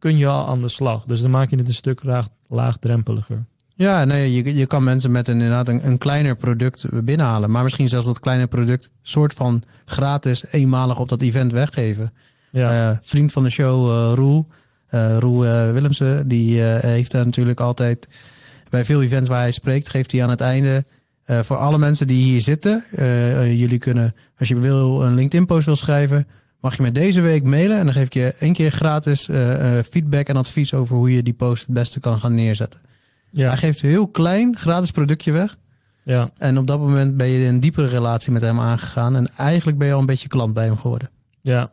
kun 0.05 0.17
je 0.17 0.27
al 0.27 0.47
aan 0.47 0.61
de 0.61 0.67
slag. 0.67 1.03
Dus 1.03 1.21
dan 1.21 1.31
maak 1.31 1.49
je 1.49 1.55
het 1.55 1.67
een 1.67 1.73
stuk 1.73 2.03
laag, 2.03 2.27
laagdrempeliger. 2.47 3.45
Ja, 3.75 4.03
nee, 4.03 4.33
je, 4.33 4.55
je 4.55 4.65
kan 4.65 4.83
mensen 4.83 5.11
met 5.11 5.27
een, 5.27 5.33
inderdaad 5.33 5.67
een, 5.67 5.87
een 5.87 5.97
kleiner 5.97 6.35
product 6.35 6.85
binnenhalen. 7.03 7.51
Maar 7.51 7.63
misschien 7.63 7.87
zelfs 7.89 8.05
dat 8.05 8.19
kleine 8.19 8.47
product 8.47 8.89
soort 9.01 9.33
van 9.33 9.63
gratis 9.85 10.43
eenmalig 10.51 10.99
op 10.99 11.09
dat 11.09 11.21
event 11.21 11.51
weggeven. 11.51 12.13
Ja, 12.51 12.89
Eh, 12.89 12.97
vriend 13.01 13.31
van 13.31 13.43
de 13.43 13.49
show, 13.49 14.13
Roel, 14.15 14.47
Uh, 14.91 15.17
Roel 15.17 15.45
uh, 15.45 15.71
Willemsen, 15.71 16.27
die 16.27 16.61
heeft 16.61 17.11
daar 17.11 17.25
natuurlijk 17.25 17.59
altijd 17.59 18.07
bij 18.69 18.85
veel 18.85 19.01
events 19.01 19.29
waar 19.29 19.39
hij 19.39 19.51
spreekt, 19.51 19.89
geeft 19.89 20.11
hij 20.11 20.23
aan 20.23 20.29
het 20.29 20.41
einde 20.41 20.85
voor 21.25 21.57
alle 21.57 21.77
mensen 21.77 22.07
die 22.07 22.23
hier 22.23 22.41
zitten. 22.41 22.83
jullie 23.57 23.77
kunnen, 23.77 24.15
als 24.39 24.47
je 24.47 24.59
wil, 24.59 25.03
een 25.03 25.15
LinkedIn-post 25.15 25.65
wil 25.65 25.75
schrijven, 25.75 26.27
mag 26.65 26.75
je 26.75 26.83
me 26.83 26.91
deze 26.91 27.21
week 27.21 27.43
mailen. 27.43 27.77
En 27.77 27.85
dan 27.85 27.93
geef 27.93 28.05
ik 28.05 28.13
je 28.13 28.35
één 28.39 28.53
keer 28.53 28.71
gratis 28.71 29.29
feedback 29.89 30.27
en 30.27 30.35
advies 30.35 30.73
over 30.73 30.95
hoe 30.95 31.13
je 31.13 31.23
die 31.23 31.33
post 31.33 31.65
het 31.65 31.73
beste 31.73 31.99
kan 31.99 32.19
gaan 32.19 32.35
neerzetten. 32.35 32.79
Ja. 33.29 33.47
Hij 33.47 33.57
geeft 33.57 33.83
een 33.83 33.89
heel 33.89 34.07
klein 34.07 34.57
gratis 34.57 34.91
productje 34.91 35.31
weg. 35.31 35.57
Ja. 36.03 36.31
En 36.37 36.57
op 36.57 36.67
dat 36.67 36.79
moment 36.79 37.17
ben 37.17 37.27
je 37.27 37.47
een 37.47 37.59
diepere 37.59 37.87
relatie 37.87 38.31
met 38.31 38.41
hem 38.41 38.59
aangegaan. 38.59 39.15
En 39.15 39.27
eigenlijk 39.37 39.77
ben 39.77 39.87
je 39.87 39.93
al 39.93 39.99
een 39.99 40.05
beetje 40.05 40.27
klant 40.27 40.53
bij 40.53 40.65
hem 40.65 40.77
geworden. 40.77 41.09
Ja, 41.41 41.71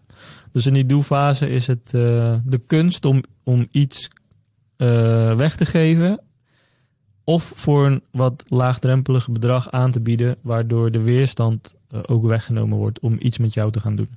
dus 0.52 0.66
in 0.66 0.72
die 0.72 0.86
doelfase 0.86 1.48
is 1.48 1.66
het 1.66 1.92
uh, 1.94 2.34
de 2.44 2.58
kunst 2.66 3.04
om, 3.04 3.22
om 3.44 3.68
iets 3.70 4.10
uh, 4.76 5.36
weg 5.36 5.56
te 5.56 5.66
geven. 5.66 6.20
Of 7.24 7.52
voor 7.56 7.86
een 7.86 8.02
wat 8.10 8.44
laagdrempelig 8.48 9.30
bedrag 9.30 9.70
aan 9.70 9.90
te 9.90 10.00
bieden. 10.00 10.36
Waardoor 10.40 10.90
de 10.90 11.02
weerstand 11.02 11.74
uh, 11.90 12.00
ook 12.06 12.24
weggenomen 12.26 12.78
wordt 12.78 13.00
om 13.00 13.16
iets 13.20 13.38
met 13.38 13.54
jou 13.54 13.70
te 13.70 13.80
gaan 13.80 13.96
doen. 13.96 14.08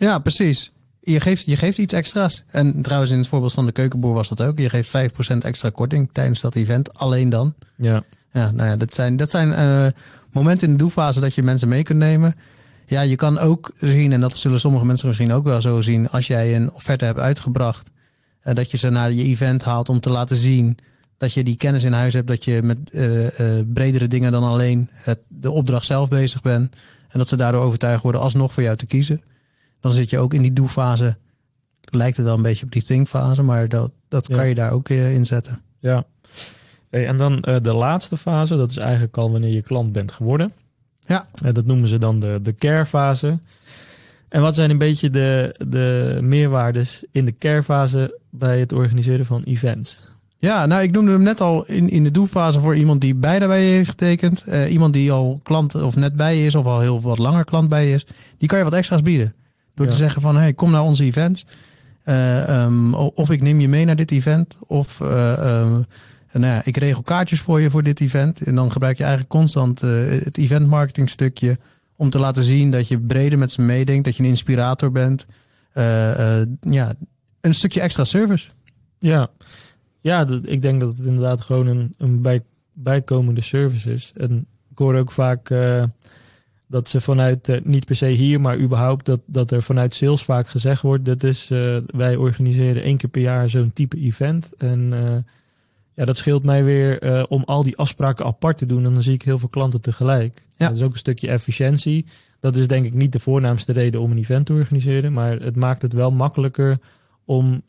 Ja, 0.00 0.18
precies. 0.18 0.72
Je 1.00 1.20
geeft, 1.20 1.44
je 1.44 1.56
geeft 1.56 1.78
iets 1.78 1.92
extra's. 1.92 2.44
En 2.50 2.82
trouwens, 2.82 3.10
in 3.10 3.18
het 3.18 3.26
voorbeeld 3.26 3.52
van 3.52 3.66
de 3.66 3.72
keukenboer 3.72 4.14
was 4.14 4.28
dat 4.28 4.42
ook. 4.42 4.58
Je 4.58 4.68
geeft 4.68 4.88
5% 5.34 5.36
extra 5.38 5.70
korting 5.70 6.08
tijdens 6.12 6.40
dat 6.40 6.54
event. 6.54 6.98
Alleen 6.98 7.28
dan. 7.28 7.54
Ja. 7.76 8.04
Ja, 8.32 8.50
nou 8.50 8.68
ja, 8.68 8.76
dat 8.76 8.94
zijn, 8.94 9.16
dat 9.16 9.30
zijn 9.30 9.48
uh, 9.48 9.86
momenten 10.32 10.66
in 10.66 10.72
de 10.72 10.78
doelfase 10.78 11.20
dat 11.20 11.34
je 11.34 11.42
mensen 11.42 11.68
mee 11.68 11.82
kunt 11.82 11.98
nemen. 11.98 12.34
Ja, 12.86 13.00
je 13.00 13.16
kan 13.16 13.38
ook 13.38 13.72
zien, 13.80 14.12
en 14.12 14.20
dat 14.20 14.36
zullen 14.36 14.60
sommige 14.60 14.84
mensen 14.84 15.06
misschien 15.08 15.32
ook 15.32 15.44
wel 15.44 15.60
zo 15.60 15.80
zien, 15.80 16.10
als 16.10 16.26
jij 16.26 16.56
een 16.56 16.72
offerte 16.72 17.04
hebt 17.04 17.18
uitgebracht, 17.18 17.90
uh, 18.44 18.54
dat 18.54 18.70
je 18.70 18.76
ze 18.76 18.90
naar 18.90 19.12
je 19.12 19.24
event 19.24 19.62
haalt 19.62 19.88
om 19.88 20.00
te 20.00 20.10
laten 20.10 20.36
zien 20.36 20.78
dat 21.18 21.32
je 21.32 21.44
die 21.44 21.56
kennis 21.56 21.84
in 21.84 21.92
huis 21.92 22.14
hebt, 22.14 22.26
dat 22.26 22.44
je 22.44 22.62
met 22.62 22.78
uh, 22.90 23.26
bredere 23.72 24.08
dingen 24.08 24.32
dan 24.32 24.44
alleen 24.44 24.88
het, 24.92 25.18
de 25.28 25.50
opdracht 25.50 25.86
zelf 25.86 26.08
bezig 26.08 26.40
bent. 26.40 26.76
En 27.08 27.18
dat 27.18 27.28
ze 27.28 27.36
daardoor 27.36 27.62
overtuigd 27.62 28.02
worden 28.02 28.20
alsnog 28.20 28.52
voor 28.52 28.62
jou 28.62 28.76
te 28.76 28.86
kiezen. 28.86 29.22
Dan 29.80 29.92
zit 29.92 30.10
je 30.10 30.18
ook 30.18 30.34
in 30.34 30.42
die 30.42 30.52
doelfase. 30.52 31.16
Lijkt 31.80 32.16
het 32.16 32.26
wel 32.26 32.36
een 32.36 32.42
beetje 32.42 32.64
op 32.64 32.72
die 32.72 32.84
thinkfase, 32.84 33.42
maar 33.42 33.68
dat, 33.68 33.90
dat 34.08 34.28
kan 34.28 34.48
je 34.48 34.54
daar 34.54 34.72
ook 34.72 34.88
in 34.88 35.26
zetten. 35.26 35.60
Ja, 35.78 36.04
en 36.90 37.16
dan 37.16 37.44
uh, 37.48 37.56
de 37.62 37.72
laatste 37.72 38.16
fase, 38.16 38.56
dat 38.56 38.70
is 38.70 38.76
eigenlijk 38.76 39.16
al 39.16 39.30
wanneer 39.30 39.52
je 39.52 39.62
klant 39.62 39.92
bent 39.92 40.12
geworden. 40.12 40.52
Ja. 41.06 41.28
Uh, 41.44 41.52
dat 41.52 41.66
noemen 41.66 41.88
ze 41.88 41.98
dan 41.98 42.20
de, 42.20 42.38
de 42.42 42.54
care 42.54 42.86
fase. 42.86 43.38
En 44.28 44.40
wat 44.40 44.54
zijn 44.54 44.70
een 44.70 44.78
beetje 44.78 45.10
de, 45.10 45.54
de 45.68 46.18
meerwaardes 46.22 47.04
in 47.12 47.24
de 47.24 47.38
care 47.38 47.62
fase 47.62 48.18
bij 48.30 48.60
het 48.60 48.72
organiseren 48.72 49.26
van 49.26 49.42
events? 49.42 50.02
Ja, 50.38 50.66
nou 50.66 50.82
ik 50.82 50.90
noemde 50.90 51.10
hem 51.10 51.22
net 51.22 51.40
al 51.40 51.64
in, 51.66 51.88
in 51.88 52.04
de 52.04 52.10
doelfase 52.10 52.60
voor 52.60 52.76
iemand 52.76 53.00
die 53.00 53.14
bij 53.14 53.38
daarbij 53.38 53.64
heeft 53.64 53.88
getekend. 53.88 54.44
Uh, 54.48 54.72
iemand 54.72 54.92
die 54.92 55.12
al 55.12 55.40
klant 55.42 55.74
of 55.74 55.96
net 55.96 56.16
bij 56.16 56.44
is 56.44 56.54
of 56.54 56.64
al 56.64 56.80
heel 56.80 57.00
wat 57.00 57.18
langer 57.18 57.44
klant 57.44 57.68
bij 57.68 57.92
is. 57.92 58.06
Die 58.38 58.48
kan 58.48 58.58
je 58.58 58.64
wat 58.64 58.74
extra's 58.74 59.02
bieden. 59.02 59.34
Door 59.80 59.88
te 59.88 59.96
zeggen 59.96 60.22
van, 60.22 60.36
hey, 60.36 60.52
kom 60.52 60.70
naar 60.70 60.82
onze 60.82 61.04
events. 61.04 61.46
Uh, 62.04 62.62
um, 62.62 62.94
of 62.94 63.30
ik 63.30 63.42
neem 63.42 63.60
je 63.60 63.68
mee 63.68 63.84
naar 63.84 63.96
dit 63.96 64.10
event. 64.10 64.56
Of 64.66 65.00
uh, 65.00 65.74
en 66.26 66.40
nou 66.40 66.46
ja, 66.46 66.62
ik 66.64 66.76
regel 66.76 67.02
kaartjes 67.02 67.40
voor 67.40 67.60
je 67.60 67.70
voor 67.70 67.82
dit 67.82 68.00
event. 68.00 68.42
En 68.42 68.54
dan 68.54 68.72
gebruik 68.72 68.96
je 68.96 69.02
eigenlijk 69.02 69.32
constant 69.32 69.82
uh, 69.82 70.22
het 70.24 70.38
event 70.38 70.66
marketing 70.66 71.10
stukje. 71.10 71.58
Om 71.96 72.10
te 72.10 72.18
laten 72.18 72.42
zien 72.42 72.70
dat 72.70 72.88
je 72.88 73.00
breder 73.00 73.38
met 73.38 73.52
ze 73.52 73.62
meedenkt. 73.62 74.04
Dat 74.04 74.16
je 74.16 74.22
een 74.22 74.28
inspirator 74.28 74.92
bent. 74.92 75.26
Ja, 76.60 76.94
een 77.40 77.54
stukje 77.54 77.80
extra 77.80 78.04
service. 78.04 78.48
Ja, 78.98 79.28
ja 80.00 80.24
dat, 80.24 80.40
ik 80.44 80.62
denk 80.62 80.80
dat 80.80 80.96
het 80.96 81.06
inderdaad 81.06 81.40
gewoon 81.40 81.66
een, 81.66 81.94
een 81.98 82.22
bij, 82.22 82.42
bijkomende 82.72 83.40
service 83.40 83.92
is. 83.92 84.12
En 84.16 84.46
ik 84.70 84.78
hoor 84.78 84.94
ook 84.94 85.12
vaak 85.12 85.50
dat 86.70 86.88
ze 86.88 87.00
vanuit, 87.00 87.60
niet 87.64 87.84
per 87.84 87.96
se 87.96 88.06
hier, 88.06 88.40
maar 88.40 88.58
überhaupt, 88.58 89.06
dat, 89.06 89.20
dat 89.26 89.50
er 89.50 89.62
vanuit 89.62 89.94
sales 89.94 90.22
vaak 90.22 90.48
gezegd 90.48 90.82
wordt. 90.82 91.04
Dat 91.04 91.22
is, 91.22 91.48
wij 91.86 92.16
organiseren 92.16 92.82
één 92.82 92.96
keer 92.96 93.10
per 93.10 93.20
jaar 93.20 93.48
zo'n 93.48 93.72
type 93.72 93.96
event. 93.96 94.50
En 94.58 94.92
ja, 95.94 96.04
dat 96.04 96.16
scheelt 96.16 96.42
mij 96.42 96.64
weer 96.64 97.26
om 97.28 97.42
al 97.44 97.62
die 97.62 97.76
afspraken 97.76 98.24
apart 98.24 98.58
te 98.58 98.66
doen. 98.66 98.84
En 98.84 98.94
dan 98.94 99.02
zie 99.02 99.14
ik 99.14 99.22
heel 99.22 99.38
veel 99.38 99.48
klanten 99.48 99.80
tegelijk. 99.80 100.46
Ja. 100.56 100.66
Dat 100.66 100.76
is 100.76 100.82
ook 100.82 100.92
een 100.92 100.98
stukje 100.98 101.28
efficiëntie. 101.28 102.06
Dat 102.40 102.56
is 102.56 102.68
denk 102.68 102.86
ik 102.86 102.94
niet 102.94 103.12
de 103.12 103.20
voornaamste 103.20 103.72
reden 103.72 104.00
om 104.00 104.10
een 104.10 104.18
event 104.18 104.46
te 104.46 104.52
organiseren. 104.52 105.12
Maar 105.12 105.40
het 105.40 105.56
maakt 105.56 105.82
het 105.82 105.92
wel 105.92 106.10
makkelijker 106.10 106.78
om 107.24 107.62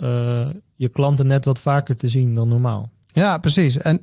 je 0.75 0.89
klanten 0.91 1.27
net 1.27 1.45
wat 1.45 1.59
vaker 1.59 1.95
te 1.95 2.07
zien 2.07 2.35
dan 2.35 2.47
normaal. 2.47 2.89
Ja, 3.13 3.37
precies. 3.37 3.77
En 3.77 4.01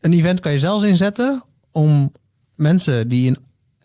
een 0.00 0.12
event 0.12 0.40
kan 0.40 0.52
je 0.52 0.58
zelfs 0.58 0.84
inzetten 0.84 1.42
om 1.70 2.12
mensen 2.54 3.08
die 3.08 3.26
in, 3.26 3.36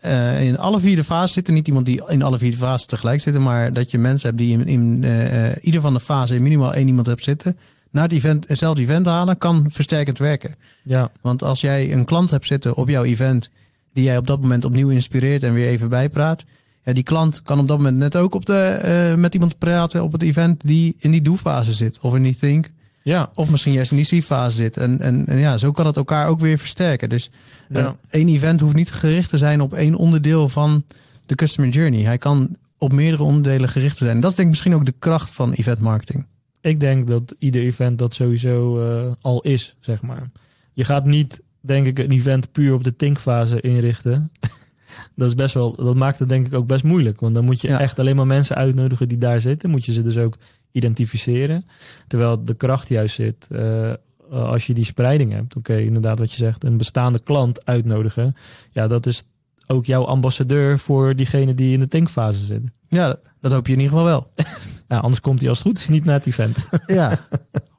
uh, 0.04 0.44
in 0.44 0.58
alle 0.58 0.80
vier 0.80 0.96
de 0.96 1.04
fases 1.04 1.32
zitten, 1.32 1.54
niet 1.54 1.66
iemand 1.66 1.86
die 1.86 2.02
in 2.08 2.22
alle 2.22 2.38
vier 2.38 2.50
de 2.50 2.56
fases 2.56 2.86
tegelijk 2.86 3.20
zitten, 3.20 3.42
maar 3.42 3.72
dat 3.72 3.90
je 3.90 3.98
mensen 3.98 4.28
hebt 4.28 4.40
die 4.40 4.58
in, 4.58 4.66
in 4.66 5.02
uh, 5.02 5.48
ieder 5.60 5.80
van 5.80 5.92
de 5.92 6.00
fasen 6.00 6.42
minimaal 6.42 6.74
één 6.74 6.86
iemand 6.86 7.06
hebt 7.06 7.24
zitten 7.24 7.56
naar 7.96 8.04
het 8.04 8.12
event, 8.12 8.48
hetzelfde 8.48 8.82
event 8.82 9.06
halen, 9.06 9.38
kan 9.38 9.66
versterkend 9.68 10.18
werken. 10.18 10.54
Ja. 10.82 11.10
Want 11.20 11.42
als 11.42 11.60
jij 11.60 11.92
een 11.92 12.04
klant 12.04 12.30
hebt 12.30 12.46
zitten 12.46 12.76
op 12.76 12.88
jouw 12.88 13.04
event, 13.04 13.50
die 13.92 14.04
jij 14.04 14.16
op 14.16 14.26
dat 14.26 14.40
moment 14.40 14.64
opnieuw 14.64 14.88
inspireert 14.88 15.42
en 15.42 15.52
weer 15.52 15.68
even 15.68 15.88
bijpraat. 15.88 16.44
Ja, 16.84 16.92
die 16.92 17.02
klant 17.02 17.42
kan 17.42 17.58
op 17.58 17.68
dat 17.68 17.76
moment 17.76 17.96
net 17.96 18.16
ook 18.16 18.34
op 18.34 18.46
de, 18.46 18.80
uh, 19.12 19.20
met 19.20 19.34
iemand 19.34 19.58
praten 19.58 20.02
op 20.02 20.12
het 20.12 20.22
event 20.22 20.66
die 20.66 20.96
in 20.98 21.10
die 21.10 21.22
do-fase 21.22 21.74
zit. 21.74 21.98
Of 22.00 22.14
in 22.14 22.22
die 22.22 22.36
think. 22.36 22.70
Ja. 23.06 23.30
Of 23.34 23.50
misschien 23.50 23.72
juist 23.72 23.90
in 23.90 23.96
die 23.96 24.06
see-fase 24.06 24.56
zit. 24.56 24.76
En, 24.76 25.00
en, 25.00 25.26
en, 25.26 25.38
ja, 25.38 25.58
zo 25.58 25.70
kan 25.70 25.86
het 25.86 25.96
elkaar 25.96 26.28
ook 26.28 26.40
weer 26.40 26.58
versterken. 26.58 27.08
Dus 27.08 27.30
uh, 27.68 27.76
ja. 27.76 27.96
één 28.10 28.28
event 28.28 28.60
hoeft 28.60 28.74
niet 28.74 28.92
gericht 28.92 29.30
te 29.30 29.38
zijn 29.38 29.60
op 29.60 29.74
één 29.74 29.94
onderdeel 29.94 30.48
van 30.48 30.84
de 31.26 31.34
customer 31.34 31.70
journey. 31.70 32.02
Hij 32.02 32.18
kan 32.18 32.56
op 32.78 32.92
meerdere 32.92 33.22
onderdelen 33.22 33.68
gericht 33.68 33.96
zijn. 33.96 34.10
En 34.10 34.20
dat 34.20 34.30
is 34.30 34.36
denk 34.36 34.48
ik 34.48 34.54
misschien 34.54 34.74
ook 34.74 34.84
de 34.84 34.94
kracht 34.98 35.30
van 35.30 35.52
event 35.52 35.80
marketing. 35.80 36.26
Ik 36.60 36.80
denk 36.80 37.08
dat 37.08 37.34
ieder 37.38 37.62
event 37.62 37.98
dat 37.98 38.14
sowieso 38.14 38.88
uh, 38.88 39.12
al 39.20 39.40
is, 39.40 39.76
zeg 39.80 40.02
maar. 40.02 40.30
Je 40.72 40.84
gaat 40.84 41.04
niet, 41.04 41.40
denk 41.60 41.86
ik, 41.86 41.98
een 41.98 42.10
event 42.10 42.52
puur 42.52 42.74
op 42.74 42.84
de 42.84 42.96
tinkfase 42.96 43.60
inrichten. 43.60 44.32
dat 45.16 45.28
is 45.28 45.34
best 45.34 45.54
wel, 45.54 45.76
dat 45.76 45.96
maakt 45.96 46.18
het 46.18 46.28
denk 46.28 46.46
ik 46.46 46.54
ook 46.54 46.66
best 46.66 46.84
moeilijk. 46.84 47.20
Want 47.20 47.34
dan 47.34 47.44
moet 47.44 47.60
je 47.60 47.68
echt 47.68 47.98
alleen 47.98 48.16
maar 48.16 48.26
mensen 48.26 48.56
uitnodigen 48.56 49.08
die 49.08 49.18
daar 49.18 49.40
zitten. 49.40 49.70
Moet 49.70 49.84
je 49.84 49.92
ze 49.92 50.02
dus 50.02 50.18
ook 50.18 50.38
identificeren. 50.76 51.66
Terwijl 52.06 52.44
de 52.44 52.54
kracht 52.54 52.88
juist 52.88 53.14
zit 53.14 53.46
uh, 53.50 53.92
als 54.30 54.66
je 54.66 54.74
die 54.74 54.84
spreiding 54.84 55.32
hebt. 55.32 55.56
Oké, 55.56 55.72
okay, 55.72 55.84
inderdaad 55.84 56.18
wat 56.18 56.30
je 56.30 56.36
zegt, 56.36 56.64
een 56.64 56.76
bestaande 56.76 57.20
klant 57.22 57.66
uitnodigen. 57.66 58.36
Ja, 58.70 58.86
dat 58.86 59.06
is 59.06 59.24
ook 59.66 59.84
jouw 59.84 60.04
ambassadeur 60.04 60.78
voor 60.78 61.16
diegene 61.16 61.54
die 61.54 61.72
in 61.72 61.80
de 61.80 61.88
tankfase 61.88 62.44
zitten. 62.44 62.72
Ja, 62.88 63.16
dat 63.40 63.52
hoop 63.52 63.66
je 63.66 63.72
in 63.72 63.80
ieder 63.80 63.96
geval 63.96 64.10
wel. 64.10 64.26
Ja, 64.88 64.98
anders 64.98 65.20
komt 65.20 65.40
hij 65.40 65.48
als 65.48 65.58
het 65.58 65.66
goed 65.66 65.78
is 65.78 65.88
niet 65.88 66.04
naar 66.04 66.14
het 66.14 66.26
event. 66.26 66.68
Ja. 66.86 67.18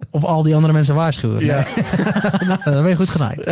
Of 0.09 0.23
al 0.23 0.43
die 0.43 0.55
andere 0.55 0.73
mensen 0.73 0.95
waarschuwen. 0.95 1.45
Ja. 1.45 1.65
nou, 2.47 2.59
dan 2.63 2.81
ben 2.81 2.89
je 2.89 2.95
goed 2.95 3.09
genaaid. 3.09 3.45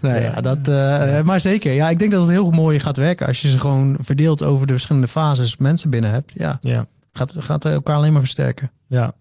nou 0.00 0.22
ja, 0.22 0.40
dat, 0.40 0.68
uh, 0.68 1.22
maar 1.22 1.40
zeker. 1.40 1.72
Ja, 1.72 1.88
ik 1.88 1.98
denk 1.98 2.10
dat 2.10 2.20
het 2.20 2.30
heel 2.30 2.50
mooi 2.50 2.78
gaat 2.78 2.96
werken 2.96 3.26
als 3.26 3.42
je 3.42 3.48
ze 3.48 3.58
gewoon 3.58 3.96
verdeelt 4.00 4.42
over 4.42 4.66
de 4.66 4.72
verschillende 4.72 5.08
fases 5.08 5.56
mensen 5.56 5.90
binnen 5.90 6.10
hebt. 6.10 6.32
Ja, 6.34 6.56
ja. 6.60 6.86
Gaat, 7.16 7.34
gaat 7.36 7.64
elkaar 7.64 7.96
alleen 7.96 8.12
maar 8.12 8.20
versterken. 8.20 8.70
Ja. 8.86 9.14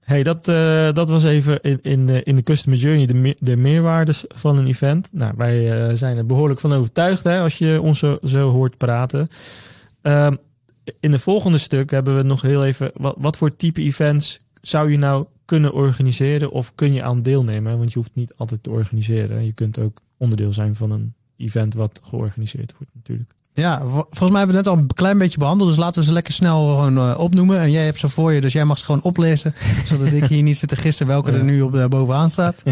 Hey, 0.00 0.22
dat, 0.22 0.48
uh, 0.48 0.92
dat 0.92 1.08
was 1.08 1.24
even 1.24 1.60
in, 1.60 1.78
in, 1.82 2.06
de, 2.06 2.22
in 2.22 2.36
de 2.36 2.42
customer 2.42 2.78
journey 2.78 3.06
de, 3.06 3.36
de 3.38 3.56
meerwaardes 3.56 4.24
van 4.28 4.58
een 4.58 4.66
event. 4.66 5.08
Nou, 5.12 5.34
wij 5.36 5.88
uh, 5.88 5.94
zijn 5.94 6.16
er 6.16 6.26
behoorlijk 6.26 6.60
van 6.60 6.72
overtuigd 6.72 7.24
hè, 7.24 7.40
als 7.40 7.58
je 7.58 7.80
ons 7.82 8.04
zo, 8.22 8.50
hoort 8.50 8.76
praten. 8.76 9.28
Uh, 10.02 10.30
in 11.00 11.10
de 11.10 11.18
volgende 11.18 11.58
stuk 11.58 11.90
hebben 11.90 12.16
we 12.16 12.22
nog 12.22 12.42
heel 12.42 12.64
even. 12.64 12.90
Wat, 12.94 13.14
wat 13.18 13.36
voor 13.36 13.56
type 13.56 13.80
events 13.80 14.38
zou 14.60 14.90
je 14.90 14.98
nou 14.98 15.26
kunnen 15.44 15.72
organiseren 15.72 16.50
of 16.50 16.74
kun 16.74 16.92
je 16.92 17.02
aan 17.02 17.22
deelnemen? 17.22 17.78
Want 17.78 17.92
je 17.92 17.98
hoeft 17.98 18.14
niet 18.14 18.34
altijd 18.36 18.62
te 18.62 18.70
organiseren. 18.70 19.44
Je 19.44 19.52
kunt 19.52 19.78
ook 19.78 20.00
onderdeel 20.16 20.52
zijn 20.52 20.74
van 20.74 20.90
een 20.90 21.14
event 21.36 21.74
wat 21.74 22.00
georganiseerd 22.04 22.74
wordt, 22.78 22.94
natuurlijk. 22.94 23.34
Ja, 23.58 23.82
volgens 23.88 24.30
mij 24.30 24.38
hebben 24.38 24.48
we 24.48 24.56
het 24.56 24.64
net 24.64 24.66
al 24.66 24.78
een 24.78 24.94
klein 24.94 25.18
beetje 25.18 25.38
behandeld. 25.38 25.68
Dus 25.68 25.78
laten 25.78 26.00
we 26.00 26.06
ze 26.06 26.12
lekker 26.12 26.32
snel 26.32 26.66
gewoon 26.66 26.96
uh, 26.96 27.18
opnoemen. 27.18 27.60
En 27.60 27.70
jij 27.70 27.84
hebt 27.84 27.98
ze 27.98 28.08
voor 28.08 28.32
je, 28.32 28.40
dus 28.40 28.52
jij 28.52 28.64
mag 28.64 28.78
ze 28.78 28.84
gewoon 28.84 29.02
oplezen. 29.02 29.54
zodat 29.86 30.12
ik 30.12 30.24
hier 30.24 30.42
niet 30.42 30.58
zit 30.58 30.68
te 30.68 30.76
gissen 30.76 31.06
welke 31.06 31.30
er 31.30 31.44
nu 31.44 31.60
op 31.60 31.74
uh, 31.74 31.86
bovenaan 31.86 32.30
staat. 32.30 32.62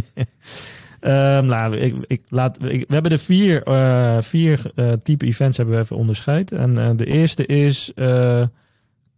Um, 1.01 1.47
nou, 1.55 1.77
ik, 1.77 1.95
ik 2.07 2.25
laat, 2.29 2.57
ik, 2.63 2.85
we 2.89 2.93
hebben 2.95 3.11
de 3.11 3.19
vier, 3.19 3.69
uh, 3.69 4.21
vier 4.21 4.73
type 5.03 5.27
events 5.27 5.57
hebben 5.57 5.75
we 5.75 5.81
even 5.81 5.97
onderscheid. 5.97 6.53
En 6.53 6.97
de 6.97 7.07
eerste 7.07 7.47
is 7.47 7.93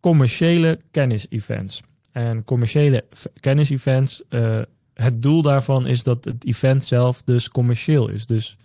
commerciële 0.00 0.78
kennis-events. 0.90 1.82
En 2.12 2.44
commerciële 2.44 3.04
kennis-events, 3.40 4.22
het 4.94 5.22
doel 5.22 5.42
daarvan 5.42 5.86
is 5.86 6.02
dat 6.02 6.24
het 6.24 6.44
event 6.44 6.84
zelf 6.84 7.22
dus 7.24 7.48
commercieel 7.48 8.08
is. 8.08 8.26
Dus 8.26 8.56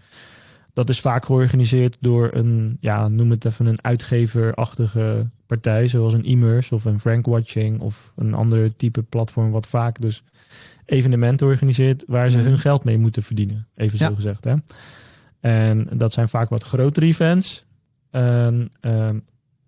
dat 0.73 0.89
is 0.89 0.99
vaak 0.99 1.25
georganiseerd 1.25 1.97
door 1.99 2.29
een, 2.33 2.77
ja, 2.79 3.07
noem 3.07 3.29
het 3.29 3.45
even 3.45 3.65
een 3.65 3.83
uitgeverachtige 3.83 5.29
partij, 5.45 5.87
zoals 5.87 6.13
een 6.13 6.23
Immers 6.25 6.71
of 6.71 6.85
een 6.85 6.99
Frankwatching 6.99 7.79
of 7.81 8.11
een 8.15 8.33
ander 8.33 8.75
type 8.75 9.01
platform, 9.03 9.51
wat 9.51 9.67
vaak 9.67 10.01
dus 10.01 10.23
evenementen 10.85 11.47
organiseert 11.47 12.03
waar 12.07 12.29
ze 12.29 12.37
Mhm. 12.37 12.47
hun 12.47 12.59
geld 12.59 12.83
mee 12.83 12.97
moeten 12.97 13.23
verdienen, 13.23 13.67
even 13.75 13.99
Ja. 13.99 14.07
zo 14.07 14.15
gezegd. 14.15 14.43
Hè? 14.43 14.53
En 15.39 15.87
dat 15.93 16.13
zijn 16.13 16.29
vaak 16.29 16.49
wat 16.49 16.63
grotere 16.63 17.05
events. 17.05 17.65
En, 18.11 18.69
ehm, 18.79 19.19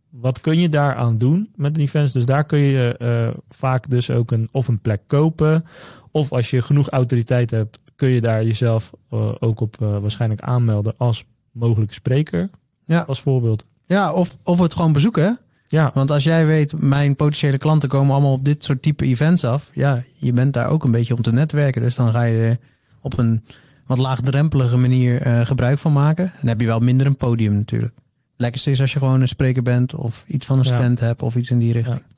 wat 0.09 0.41
kun 0.41 0.59
je 0.59 0.69
daaraan 0.69 1.17
doen 1.17 1.49
met 1.55 1.75
een 1.77 1.83
events? 1.83 2.13
Dus 2.13 2.25
daar 2.25 2.43
kun 2.45 2.59
je 2.59 2.97
eh, 2.97 3.37
vaak 3.49 3.89
dus 3.89 4.09
ook 4.09 4.31
een, 4.31 4.49
of 4.51 4.67
een 4.67 4.79
plek 4.79 5.01
kopen. 5.07 5.65
Of 6.11 6.31
als 6.31 6.49
je 6.49 6.61
genoeg 6.61 6.89
autoriteit 6.89 7.51
hebt, 7.51 7.79
kun 7.95 8.09
je 8.09 8.21
daar 8.21 8.43
jezelf 8.43 8.91
eh, 9.09 9.31
ook 9.39 9.59
op 9.59 9.81
eh, 9.81 9.97
waarschijnlijk 9.97 10.41
aanmelden 10.41 10.93
als 10.97 11.25
mogelijke 11.51 11.93
spreker. 11.93 12.49
Ja. 12.85 12.99
Als 12.99 13.21
voorbeeld. 13.21 13.67
Ja, 13.85 14.13
of, 14.13 14.37
of 14.43 14.59
het 14.59 14.73
gewoon 14.73 14.93
bezoeken. 14.93 15.39
Ja, 15.67 15.91
Want 15.93 16.11
als 16.11 16.23
jij 16.23 16.45
weet, 16.45 16.81
mijn 16.81 17.15
potentiële 17.15 17.57
klanten 17.57 17.89
komen 17.89 18.13
allemaal 18.13 18.33
op 18.33 18.45
dit 18.45 18.63
soort 18.63 18.81
type 18.81 19.05
events 19.05 19.43
af. 19.43 19.69
Ja, 19.73 20.03
je 20.15 20.33
bent 20.33 20.53
daar 20.53 20.69
ook 20.69 20.83
een 20.83 20.91
beetje 20.91 21.15
om 21.15 21.21
te 21.21 21.31
netwerken. 21.31 21.81
Dus 21.81 21.95
dan 21.95 22.11
ga 22.11 22.23
je 22.23 22.39
er 22.41 22.57
op 23.01 23.17
een 23.17 23.43
wat 23.85 23.97
laagdrempelige 23.97 24.77
manier 24.77 25.21
eh, 25.21 25.45
gebruik 25.45 25.77
van 25.77 25.93
maken. 25.93 26.33
Dan 26.39 26.47
heb 26.49 26.59
je 26.61 26.65
wel 26.67 26.79
minder 26.79 27.07
een 27.07 27.17
podium 27.17 27.53
natuurlijk. 27.53 27.93
Lekkerste 28.37 28.71
is 28.71 28.81
als 28.81 28.93
je 28.93 28.99
gewoon 28.99 29.21
een 29.21 29.27
spreker 29.27 29.61
bent 29.63 29.95
of 29.95 30.23
iets 30.27 30.45
van 30.45 30.57
een 30.59 30.65
Ja. 30.65 30.77
stand 30.77 30.99
hebt 30.99 31.21
of 31.21 31.35
iets 31.35 31.49
in 31.49 31.59
die 31.59 31.71
richting. 31.73 31.95
Ja, 31.97 32.14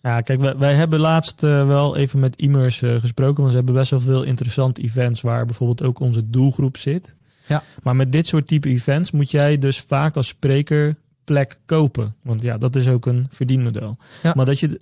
kijk, 0.00 0.40
wij, 0.40 0.56
wij 0.56 0.74
hebben 0.74 1.00
laatst 1.00 1.42
eh, 1.42 1.66
wel 1.66 1.96
even 1.96 2.18
met 2.18 2.36
Immers 2.36 2.82
eh, 2.82 2.94
gesproken. 3.00 3.36
Want 3.36 3.50
ze 3.50 3.56
hebben 3.56 3.74
best 3.74 3.90
wel 3.90 4.00
veel 4.00 4.22
interessante 4.22 4.82
events 4.82 5.20
waar 5.20 5.46
bijvoorbeeld 5.46 5.82
ook 5.82 6.00
onze 6.00 6.30
doelgroep 6.30 6.76
zit. 6.76 7.16
Ja. 7.46 7.62
Maar 7.82 7.96
met 7.96 8.12
dit 8.12 8.26
soort 8.26 8.46
type 8.46 8.68
events 8.68 9.10
moet 9.10 9.30
jij 9.30 9.58
dus 9.58 9.80
vaak 9.80 10.16
als 10.16 10.26
spreker 10.26 10.96
plek 11.24 11.58
kopen. 11.66 12.14
Want 12.22 12.42
ja, 12.42 12.58
dat 12.58 12.76
is 12.76 12.88
ook 12.88 13.06
een 13.06 13.26
verdienmodel. 13.30 13.96
Ja. 14.22 14.32
Maar 14.36 14.46
dat 14.46 14.60
je, 14.60 14.80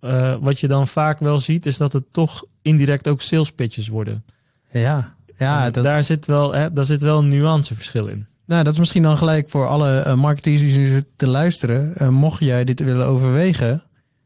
eh, 0.00 0.36
wat 0.40 0.60
je 0.60 0.68
dan 0.68 0.88
vaak 0.88 1.18
wel 1.18 1.38
ziet, 1.38 1.66
is 1.66 1.76
dat 1.76 1.92
het 1.92 2.04
toch 2.12 2.44
indirect 2.62 3.08
ook 3.08 3.20
sales 3.20 3.52
pitches 3.52 3.88
worden. 3.88 4.24
Ja, 4.70 5.14
ja 5.36 5.70
dat, 5.70 5.84
daar, 5.84 6.04
zit 6.04 6.26
wel, 6.26 6.54
hè, 6.54 6.72
daar 6.72 6.84
zit 6.84 7.02
wel 7.02 7.18
een 7.18 7.28
nuanceverschil 7.28 8.06
in. 8.06 8.26
nou, 8.44 8.64
dat 8.64 8.72
is 8.72 8.78
misschien 8.78 9.02
dan 9.02 9.16
gelijk 9.16 9.50
voor 9.50 9.68
alle 9.68 10.16
marketeers 10.16 10.60
die 10.60 10.88
zitten 10.88 11.12
te 11.16 11.26
luisteren. 11.26 12.14
Mocht 12.14 12.40
jij 12.40 12.64
dit 12.64 12.80
willen 12.80 13.06
overwegen, 13.06 13.82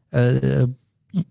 eh, 0.09 0.63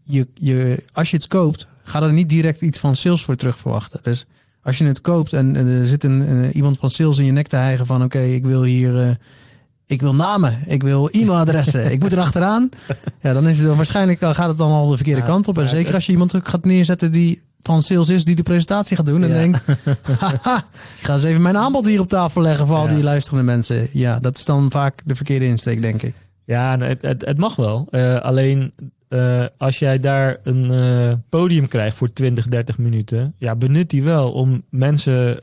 je, 0.02 0.28
je, 0.34 0.84
als 0.92 1.10
je 1.10 1.16
het 1.16 1.26
koopt, 1.26 1.66
ga 1.82 2.02
er 2.02 2.12
niet 2.12 2.28
direct 2.28 2.60
iets 2.60 2.78
van 2.78 2.96
sales 2.96 3.24
voor 3.24 3.34
terug 3.34 3.58
verwachten. 3.58 4.00
Dus 4.02 4.26
als 4.62 4.78
je 4.78 4.84
het 4.84 5.00
koopt 5.00 5.32
en, 5.32 5.56
en 5.56 5.66
er 5.66 5.86
zit 5.86 6.04
een, 6.04 6.50
iemand 6.52 6.78
van 6.78 6.90
sales 6.90 7.18
in 7.18 7.24
je 7.24 7.32
nek 7.32 7.46
te 7.46 7.56
hijgen 7.56 7.86
van 7.86 8.02
oké, 8.04 8.20
ik 8.20 8.46
wil 8.46 8.62
hier, 8.62 9.00
eh, 9.00 9.10
ik 9.86 10.00
wil 10.00 10.14
namen, 10.14 10.58
ik 10.66 10.82
wil 10.82 11.08
e-mailadressen, 11.12 11.92
ik 11.92 12.00
moet 12.00 12.12
er 12.12 12.20
achteraan. 12.20 12.68
Ja, 13.20 13.32
dan 13.32 13.48
is 13.48 13.58
het 13.58 13.76
waarschijnlijk 13.76 14.18
gaat 14.20 14.48
het 14.48 14.58
dan 14.58 14.70
al 14.70 14.88
de 14.88 14.96
verkeerde 14.96 15.20
Ja, 15.20 15.26
kant 15.26 15.48
op. 15.48 15.56
En 15.58 15.64
ja, 15.64 15.68
zeker 15.68 15.94
als 15.94 16.06
je 16.06 16.12
iemand 16.12 16.34
gaat 16.42 16.64
neerzetten 16.64 17.12
die 17.12 17.42
van 17.62 17.82
sales 17.82 18.08
is, 18.08 18.24
die 18.24 18.34
de 18.34 18.42
presentatie 18.42 18.96
gaat 18.96 19.06
doen 19.06 19.22
en 19.22 19.28
Ja. 19.28 19.34
denkt, 19.34 19.62
haha, 20.20 20.56
ik 20.98 21.04
ga 21.04 21.12
eens 21.12 21.22
even 21.22 21.42
mijn 21.42 21.56
aanbod 21.56 21.86
hier 21.86 22.00
op 22.00 22.08
tafel 22.08 22.40
leggen 22.42 22.66
voor 22.66 22.76
al 22.76 22.88
die 22.88 23.02
luisterende 23.02 23.44
mensen. 23.44 23.88
Ja, 23.92 24.18
dat 24.20 24.36
is 24.36 24.44
dan 24.44 24.70
vaak 24.70 25.02
de 25.04 25.14
verkeerde 25.14 25.46
insteek, 25.46 25.80
denk 25.80 26.02
ik. 26.02 26.14
Ja, 26.48 26.76
nee, 26.76 26.88
het, 26.88 27.02
het, 27.02 27.24
het 27.24 27.38
mag 27.38 27.56
wel. 27.56 27.86
Eh, 27.90 28.16
alleen 28.16 28.72
eh, 29.08 29.44
als 29.56 29.78
jij 29.78 29.98
daar 29.98 30.38
een 30.42 30.70
eh, 30.70 31.12
podium 31.28 31.68
krijgt 31.68 31.96
voor 31.96 32.12
20, 32.12 32.48
30 32.48 32.78
minuten, 32.78 33.34
ja, 33.38 33.56
benut 33.56 33.90
die 33.90 34.02
wel 34.02 34.32
om 34.32 34.62
mensen 34.70 35.40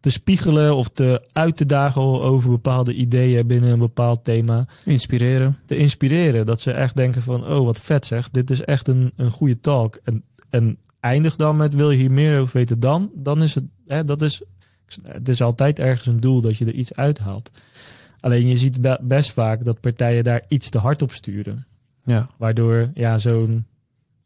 te 0.00 0.10
spiegelen 0.10 0.76
of 0.76 0.88
te 0.88 1.22
uit 1.32 1.56
te 1.56 1.66
dagen 1.66 2.02
over 2.02 2.50
bepaalde 2.50 2.94
ideeën 2.94 3.46
binnen 3.46 3.70
een 3.70 3.78
bepaald 3.78 4.24
thema. 4.24 4.66
Inspireren. 4.84 5.58
Te 5.66 5.76
inspireren. 5.76 6.46
Dat 6.46 6.60
ze 6.60 6.72
echt 6.72 6.96
denken 6.96 7.22
van, 7.22 7.46
oh 7.46 7.64
wat 7.64 7.80
vet 7.80 8.06
zeg, 8.06 8.30
dit 8.30 8.50
is 8.50 8.64
echt 8.64 8.88
een, 8.88 9.12
een 9.16 9.30
goede 9.30 9.60
talk. 9.60 9.98
En, 10.04 10.24
en 10.50 10.78
eindig 11.00 11.36
dan 11.36 11.56
met, 11.56 11.74
wil 11.74 11.90
je 11.90 11.98
hier 11.98 12.12
meer 12.12 12.40
over 12.40 12.56
weten 12.56 12.80
dan? 12.80 13.10
Dan 13.14 13.42
is 13.42 13.54
het, 13.54 13.64
hè, 13.86 14.04
dat 14.04 14.22
is, 14.22 14.42
het 15.02 15.28
is 15.28 15.42
altijd 15.42 15.78
ergens 15.78 16.06
een 16.06 16.20
doel 16.20 16.40
dat 16.40 16.56
je 16.56 16.64
er 16.64 16.74
iets 16.74 16.94
uithaalt. 16.94 17.50
Alleen 18.22 18.48
je 18.48 18.56
ziet 18.56 18.80
be- 18.80 18.98
best 19.02 19.32
vaak 19.32 19.64
dat 19.64 19.80
partijen 19.80 20.24
daar 20.24 20.42
iets 20.48 20.70
te 20.70 20.78
hard 20.78 21.02
op 21.02 21.12
sturen. 21.12 21.66
Ja. 22.04 22.28
Waardoor 22.36 22.90
ja, 22.94 23.18
zo'n 23.18 23.66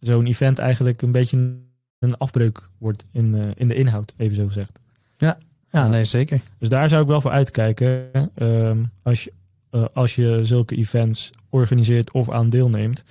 zo'n 0.00 0.26
event 0.26 0.58
eigenlijk 0.58 1.02
een 1.02 1.12
beetje 1.12 1.56
een 1.98 2.16
afbreuk 2.16 2.68
wordt 2.78 3.04
in, 3.12 3.34
eh, 3.34 3.42
in 3.54 3.68
de 3.68 3.74
inhoud, 3.74 4.14
even 4.16 4.36
zo 4.36 4.46
gezegd. 4.46 4.78
Ja, 5.70 5.88
nee, 5.88 6.04
zeker. 6.04 6.40
Dus 6.58 6.68
daar 6.68 6.88
zou 6.88 7.02
ik 7.02 7.08
wel 7.08 7.20
voor 7.20 7.30
uitkijken 7.30 8.10
ehm, 8.34 8.82
als, 9.02 9.24
je, 9.24 9.32
eh, 9.70 9.84
als 9.94 10.14
je 10.14 10.38
zulke 10.42 10.76
events 10.76 11.30
organiseert 11.50 12.12
of 12.12 12.30
aan 12.30 12.50
deelneemt. 12.50 13.04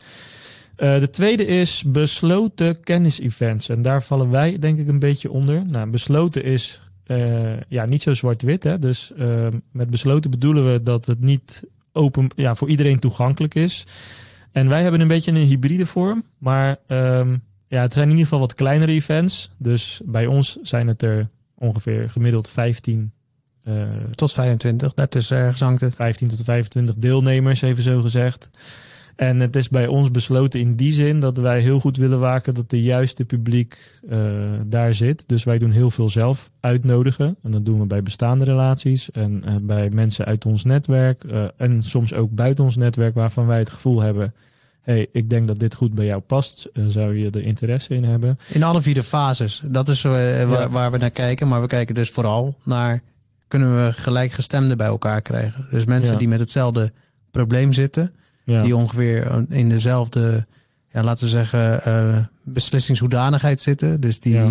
Eh, 0.75 0.99
de 0.99 1.09
tweede 1.09 1.45
is 1.45 1.83
besloten 1.87 2.83
kennis-events. 2.83 3.69
En 3.69 3.81
daar 3.81 4.03
vallen 4.03 4.29
wij 4.29 4.59
denk 4.59 4.79
ik 4.79 4.87
een 4.87 4.99
beetje 4.99 5.31
onder. 5.31 5.65
Nou, 5.65 5.89
besloten 5.89 6.43
is 6.43 6.81
eh, 7.05 7.61
ja, 7.67 7.85
niet 7.85 8.01
zo 8.01 8.13
zwart-wit. 8.13 8.63
Hè? 8.63 8.79
Dus 8.79 9.13
ehm, 9.17 9.59
met 9.71 9.89
besloten 9.89 10.31
bedoelen 10.31 10.71
we 10.71 10.83
dat 10.83 11.05
het 11.05 11.19
niet 11.19 11.63
open, 11.91 12.27
ja, 12.35 12.55
voor 12.55 12.69
iedereen 12.69 12.99
toegankelijk 12.99 13.55
is. 13.55 13.85
En 14.51 14.69
wij 14.69 14.81
hebben 14.81 15.01
een 15.01 15.07
beetje 15.07 15.31
een 15.31 15.47
hybride 15.47 15.85
vorm. 15.85 16.23
Maar 16.37 16.77
ehm, 16.87 17.37
ja, 17.67 17.81
het 17.81 17.93
zijn 17.93 18.05
in 18.05 18.11
ieder 18.11 18.23
geval 18.25 18.39
wat 18.39 18.53
kleinere 18.53 18.91
events. 18.91 19.51
Dus 19.57 20.01
bij 20.05 20.25
ons 20.25 20.57
zijn 20.61 20.87
het 20.87 21.01
er 21.01 21.29
ongeveer 21.55 22.09
gemiddeld 22.09 22.49
15, 22.49 23.11
eh, 23.63 23.83
Tot 24.15 24.31
25, 24.33 24.93
daartussen 24.93 25.37
ergens 25.37 25.61
hangt 25.61 25.81
het. 25.81 25.95
15 25.95 26.27
tot 26.27 26.43
25 26.43 26.95
deelnemers, 26.95 27.61
even 27.61 27.83
zo 27.83 28.01
gezegd. 28.01 28.49
En 29.15 29.39
het 29.39 29.55
is 29.55 29.69
bij 29.69 29.87
ons 29.87 30.11
besloten 30.11 30.59
in 30.59 30.75
die 30.75 30.93
zin 30.93 31.19
dat 31.19 31.37
wij 31.37 31.59
heel 31.61 31.79
goed 31.79 31.97
willen 31.97 32.19
waken 32.19 32.53
dat 32.53 32.69
de 32.69 32.81
juiste 32.81 33.25
publiek 33.25 33.99
eh, 34.09 34.19
daar 34.65 34.93
zit. 34.93 35.27
Dus 35.27 35.43
wij 35.43 35.57
doen 35.57 35.71
heel 35.71 35.91
veel 35.91 36.09
zelf 36.09 36.49
uitnodigen. 36.59 37.35
En 37.43 37.51
dat 37.51 37.65
doen 37.65 37.79
we 37.79 37.85
bij 37.85 38.03
bestaande 38.03 38.45
relaties 38.45 39.11
en 39.11 39.41
eh, 39.45 39.55
bij 39.61 39.89
mensen 39.89 40.25
uit 40.25 40.45
ons 40.45 40.63
netwerk. 40.63 41.23
eh, 41.23 41.43
en 41.57 41.83
soms 41.83 42.13
ook 42.13 42.31
buiten 42.31 42.63
ons 42.63 42.75
netwerk 42.75 43.15
waarvan 43.15 43.45
wij 43.47 43.59
het 43.59 43.69
gevoel 43.69 44.01
hebben... 44.01 44.33
hey, 44.81 45.07
ik 45.11 45.29
denk 45.29 45.47
dat 45.47 45.59
dit 45.59 45.75
goed 45.75 45.93
bij 45.93 46.05
jou 46.05 46.21
past. 46.21 46.69
Zou 46.87 47.17
je 47.17 47.29
er 47.29 47.41
interesse 47.43 47.93
in 47.95 48.03
hebben? 48.03 48.39
In 48.47 48.63
alle 48.63 48.81
vier 48.81 48.93
de 48.93 49.03
fases. 49.03 49.61
Dat 49.65 49.87
is 49.87 50.01
waar, 50.01 50.49
Ja. 50.49 50.69
waar 50.69 50.91
we 50.91 50.97
naar 50.97 51.09
kijken. 51.11 51.47
Maar 51.47 51.61
we 51.61 51.67
kijken 51.67 51.95
dus 51.95 52.09
vooral 52.09 52.55
naar... 52.63 53.01
kunnen 53.47 53.75
we 53.85 53.93
gelijkgestemden 53.93 54.77
bij 54.77 54.87
elkaar 54.87 55.21
krijgen. 55.21 55.65
Dus 55.71 55.85
mensen 55.85 56.11
Ja. 56.13 56.19
die 56.19 56.27
met 56.27 56.39
hetzelfde 56.39 56.91
probleem 57.31 57.73
zitten... 57.73 58.13
Ja, 58.45 58.63
die 58.63 58.75
ongeveer 58.75 59.45
in 59.49 59.69
dezelfde, 59.69 60.45
ja, 60.93 61.03
laten 61.03 61.23
we 61.23 61.29
zeggen, 61.29 61.83
eh 61.85 62.17
beslissingshoedanigheid 62.43 63.61
zitten. 63.61 64.01
Dus 64.01 64.19
die 64.19 64.33
Ja. 64.33 64.49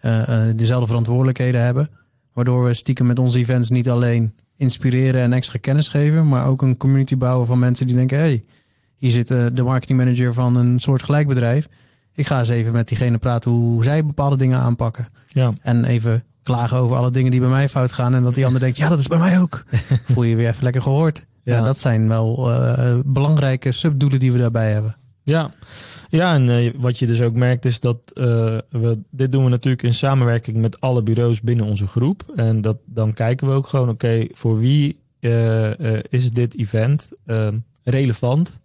eh, 0.00 0.48
eh, 0.48 0.56
dezelfde 0.56 0.86
verantwoordelijkheden 0.86 1.60
hebben. 1.64 1.90
Waardoor 2.32 2.64
we 2.64 2.74
stiekem 2.74 3.06
met 3.06 3.18
onze 3.18 3.38
events 3.38 3.70
niet 3.70 3.90
alleen 3.90 4.34
inspireren 4.56 5.20
en 5.22 5.32
extra 5.32 5.58
kennis 5.60 5.88
geven, 5.88 6.28
maar 6.28 6.46
ook 6.46 6.62
een 6.62 6.76
community 6.76 7.16
bouwen 7.16 7.46
van 7.46 7.58
mensen 7.58 7.86
die 7.86 7.96
denken: 7.96 8.18
hé, 8.18 8.24
hey, 8.24 8.44
hier 8.96 9.10
zit 9.10 9.30
eh, 9.30 9.46
de 9.52 9.62
marketingmanager 9.62 10.34
van 10.34 10.56
een 10.56 10.80
soort 10.80 11.02
gelijkbedrijf. 11.02 11.68
Ik 12.14 12.26
ga 12.26 12.38
eens 12.38 12.48
even 12.48 12.72
met 12.72 12.88
diegene 12.88 13.18
praten 13.18 13.50
hoe 13.50 13.84
zij 13.84 14.04
bepaalde 14.06 14.36
dingen 14.36 14.58
aanpakken. 14.58 15.08
ja. 15.28 15.52
En 15.62 15.84
even 15.84 16.24
klagen 16.42 16.76
over 16.76 16.96
alle 16.96 17.10
dingen 17.10 17.30
die 17.30 17.40
bij 17.40 17.48
mij 17.48 17.68
fout 17.68 17.92
gaan. 17.92 18.14
En 18.14 18.22
dat 18.22 18.34
die 18.34 18.46
ander 18.46 18.60
denkt: 18.60 18.76
ja, 18.76 18.88
dat 18.88 18.98
is 18.98 19.06
bij 19.06 19.18
mij 19.18 19.40
ook. 19.40 19.64
Voel 20.12 20.24
je 20.24 20.36
weer 20.36 20.48
even 20.48 20.62
lekker 20.64 20.82
gehoord. 20.82 21.24
Ja, 21.42 21.56
Ja. 21.56 21.62
dat 21.62 21.78
zijn 21.78 22.08
wel 22.08 22.50
eh, 22.52 22.98
belangrijke 23.04 23.72
subdoelen 23.72 24.20
die 24.20 24.32
we 24.32 24.38
daarbij 24.38 24.72
hebben. 24.72 24.96
Ja, 25.24 25.54
ja 26.08 26.34
en 26.34 26.48
eh, 26.48 26.72
wat 26.76 26.98
je 26.98 27.06
dus 27.06 27.20
ook 27.22 27.34
merkt 27.34 27.64
is 27.64 27.80
dat 27.80 27.98
eh, 28.14 28.24
we 28.70 28.98
dit 29.10 29.32
doen 29.32 29.44
we 29.44 29.50
natuurlijk 29.50 29.82
in 29.82 29.94
samenwerking 29.94 30.56
met 30.56 30.80
alle 30.80 31.02
bureaus 31.02 31.40
binnen 31.40 31.66
onze 31.66 31.86
groep. 31.86 32.32
En 32.36 32.60
dat, 32.60 32.76
dan 32.84 33.12
kijken 33.14 33.46
we 33.46 33.52
ook 33.52 33.66
gewoon, 33.66 33.88
oké, 33.88 34.26
voor 34.30 34.58
wie 34.58 35.00
is 36.08 36.30
dit 36.30 36.58
event 36.58 37.10
relevant? 37.82 38.60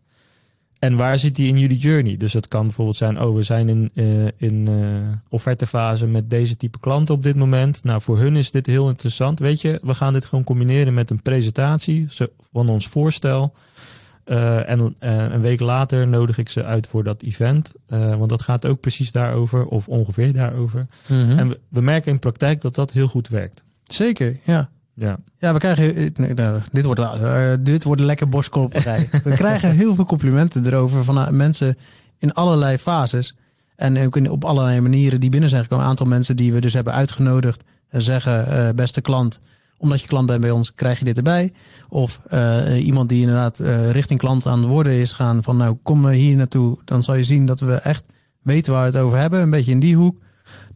En 0.80 0.96
waar 0.96 1.20
zit 1.20 1.36
die 1.36 1.48
in 1.48 1.60
jullie 1.60 1.78
journey? 1.78 2.18
Dus 2.18 2.34
het 2.34 2.48
kan 2.48 2.66
bijvoorbeeld 2.66 2.98
zijn, 2.98 3.22
oh, 3.22 3.36
we 3.36 3.42
zijn 3.42 3.70
in, 3.70 3.92
eh, 3.94 4.28
in 4.38 4.68
eh, 4.68 5.18
offertefase 5.30 6.08
met 6.08 6.30
deze 6.30 6.58
type 6.58 6.80
klanten 6.80 7.16
op 7.16 7.24
dit 7.24 7.36
moment. 7.36 7.84
Nou, 7.84 8.02
voor 8.02 8.18
hun 8.18 8.36
is 8.36 8.52
dit 8.52 8.66
heel 8.66 8.90
interessant. 8.90 9.40
Weet 9.40 9.62
je, 9.62 9.80
we 9.84 9.94
gaan 9.94 10.14
dit 10.14 10.26
gewoon 10.26 10.44
combineren 10.44 10.94
met 10.94 11.10
een 11.10 11.22
presentatie 11.22 12.08
van 12.52 12.70
ons 12.70 12.88
voorstel. 12.88 13.54
Eh, 14.24 14.70
en 14.70 14.96
een 15.00 15.42
week 15.42 15.60
later 15.60 16.08
nodig 16.08 16.38
ik 16.38 16.50
ze 16.50 16.64
uit 16.64 16.88
voor 16.88 17.04
dat 17.04 17.22
event. 17.22 17.72
Want 17.88 18.30
dat 18.30 18.42
gaat 18.42 18.66
ook 18.66 18.80
precies 18.80 19.12
daarover, 19.12 19.66
of 19.66 19.88
ongeveer 19.88 20.34
daarover. 20.34 20.88
En 21.08 21.48
we, 21.48 21.60
we 21.70 21.82
merken 21.82 22.12
in 22.12 22.20
praktijk 22.20 22.62
dat 22.62 22.76
dat 22.76 22.92
heel 22.92 23.08
goed 23.08 23.28
werkt. 23.28 23.64
Zeker, 23.84 24.38
ja. 24.44 24.70
Ja, 25.00 25.18
Ja, 25.40 25.54
we 25.54 25.60
krijgen. 25.60 25.96
eh, 25.96 26.36
nou, 26.36 26.62
dit, 26.72 26.86
wordt, 26.86 27.00
eh, 27.00 27.54
dit 27.60 27.84
wordt 27.84 28.02
een 28.02 28.08
lekker 28.08 28.30
borstklopperij. 28.30 29.10
we 29.24 29.32
krijgen 29.32 29.76
heel 29.76 29.96
veel 29.96 30.06
complimenten 30.06 30.66
erover 30.66 31.04
van 31.04 31.18
eh, 31.18 31.30
mensen 31.30 31.78
in 32.18 32.34
allerlei 32.34 32.78
fases. 32.78 33.36
En 33.76 34.06
ook 34.06 34.18
in, 34.18 34.32
op 34.32 34.44
allerlei 34.46 34.82
manieren 34.82 35.20
die 35.20 35.30
binnen 35.30 35.50
zijn 35.50 35.62
gekomen. 35.62 35.84
Een 35.84 35.90
aantal 35.90 36.06
mensen 36.06 36.36
die 36.36 36.54
we 36.54 36.62
dus 36.62 36.74
hebben 36.74 36.94
uitgenodigd. 36.94 37.64
En 37.90 38.02
zeggen: 38.02 38.76
beste 38.76 39.02
klant, 39.02 39.40
omdat 39.78 40.02
je 40.02 40.08
klant 40.08 40.28
bent 40.28 40.42
bij 40.42 40.52
ons, 40.52 40.74
krijg 40.74 41.00
je 41.00 41.06
dit 41.06 41.18
erbij. 41.18 41.54
Of 41.90 42.22
uh, 42.34 42.86
iemand 42.86 43.10
die 43.10 43.22
inderdaad 43.22 43.60
richting 43.92 44.20
klant 44.20 44.46
aan 44.46 44.60
het 44.60 44.68
worden 44.68 44.94
is 44.94 45.14
gaan 45.14 45.44
van 45.44 45.58
nou 45.58 45.78
kom 45.84 46.08
hier 46.08 46.36
naartoe. 46.36 46.78
Dan 46.86 47.04
zal 47.04 47.16
je 47.16 47.24
zien 47.24 47.46
dat 47.46 47.60
we 47.60 47.74
echt 47.74 48.04
weten 48.42 48.74
waar 48.74 48.92
we 48.92 48.98
het 48.98 49.06
over 49.06 49.18
hebben. 49.18 49.42
Een 49.42 49.50
beetje 49.50 49.72
in 49.72 49.80
die 49.80 49.96
hoek. 49.96 50.18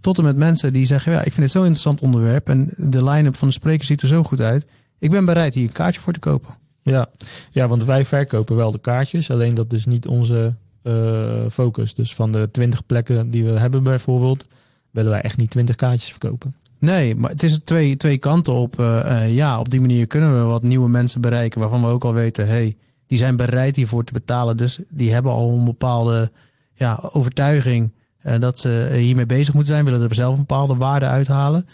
Tot 0.01 0.17
en 0.17 0.23
met 0.23 0.37
mensen 0.37 0.73
die 0.73 0.85
zeggen 0.85 1.11
ja 1.11 1.17
ik 1.17 1.33
vind 1.33 1.41
het 1.41 1.51
zo'n 1.51 1.61
interessant 1.61 2.01
onderwerp. 2.01 2.49
En 2.49 2.69
de 2.77 3.03
line-up 3.03 3.35
van 3.35 3.47
de 3.47 3.53
sprekers 3.53 3.87
ziet 3.87 4.01
er 4.01 4.07
zo 4.07 4.23
goed 4.23 4.41
uit. 4.41 4.65
Ik 4.99 5.11
ben 5.11 5.25
bereid 5.25 5.53
hier 5.53 5.63
een 5.63 5.71
kaartje 5.71 6.01
voor 6.01 6.13
te 6.13 6.19
kopen. 6.19 6.53
Ja, 6.83 7.09
ja 7.51 7.67
want 7.67 7.83
wij 7.83 8.05
verkopen 8.05 8.55
wel 8.55 8.71
de 8.71 8.79
kaartjes. 8.79 9.31
Alleen 9.31 9.53
dat 9.53 9.73
is 9.73 9.85
niet 9.85 10.07
onze 10.07 10.53
uh, 10.83 11.47
focus. 11.49 11.93
Dus 11.93 12.15
van 12.15 12.31
de 12.31 12.49
20 12.51 12.85
plekken 12.85 13.29
die 13.29 13.43
we 13.43 13.59
hebben 13.59 13.83
bijvoorbeeld, 13.83 14.45
willen 14.91 15.11
wij 15.11 15.21
echt 15.21 15.37
niet 15.37 15.49
20 15.49 15.75
kaartjes 15.75 16.09
verkopen. 16.09 16.55
Nee, 16.79 17.15
maar 17.15 17.29
het 17.29 17.43
is 17.43 17.59
twee, 17.63 17.97
twee 17.97 18.17
kanten 18.17 18.53
op. 18.53 18.79
Uh, 18.79 18.85
uh, 19.05 19.35
ja, 19.35 19.59
op 19.59 19.69
die 19.69 19.81
manier 19.81 20.07
kunnen 20.07 20.39
we 20.39 20.43
wat 20.43 20.63
nieuwe 20.63 20.89
mensen 20.89 21.21
bereiken 21.21 21.59
waarvan 21.59 21.81
we 21.81 21.87
ook 21.87 22.03
al 22.03 22.13
weten, 22.13 22.47
hey, 22.47 22.77
die 23.07 23.17
zijn 23.17 23.35
bereid 23.35 23.75
hiervoor 23.75 24.03
te 24.03 24.13
betalen. 24.13 24.57
Dus 24.57 24.79
die 24.89 25.13
hebben 25.13 25.31
al 25.31 25.57
een 25.57 25.65
bepaalde 25.65 26.31
ja, 26.73 26.99
overtuiging 27.11 27.91
dat 28.39 28.59
ze 28.59 28.89
hiermee 28.93 29.25
bezig 29.25 29.53
moeten 29.53 29.73
zijn, 29.73 29.85
willen 29.85 30.01
er 30.01 30.15
zelf 30.15 30.33
een 30.33 30.39
bepaalde 30.39 30.75
waarde 30.75 31.05
uithalen. 31.05 31.67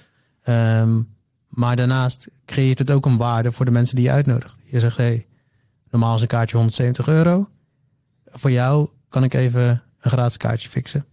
Um, 0.50 1.08
maar 1.48 1.76
daarnaast 1.76 2.28
creëert 2.46 2.80
het 2.80 2.92
ook 2.92 3.06
een 3.06 3.18
waarde 3.18 3.52
voor 3.52 3.66
de 3.66 3.72
mensen 3.72 3.96
die 3.96 4.06
je 4.06 4.12
uitnodigt. 4.12 4.56
Je 4.64 4.80
zegt, 4.80 4.98
hey, 4.98 5.26
normaal 5.92 6.16
is 6.16 6.22
een 6.22 6.28
kaartje 6.28 6.56
170 6.56 7.08
euro. 7.08 7.50
Voor 8.26 8.52
jou 8.52 8.88
kan 9.10 9.24
ik 9.24 9.34
even 9.34 9.82
een 10.00 10.12
gratis 10.12 10.38
kaartje 10.38 10.70
fixen. 10.70 11.06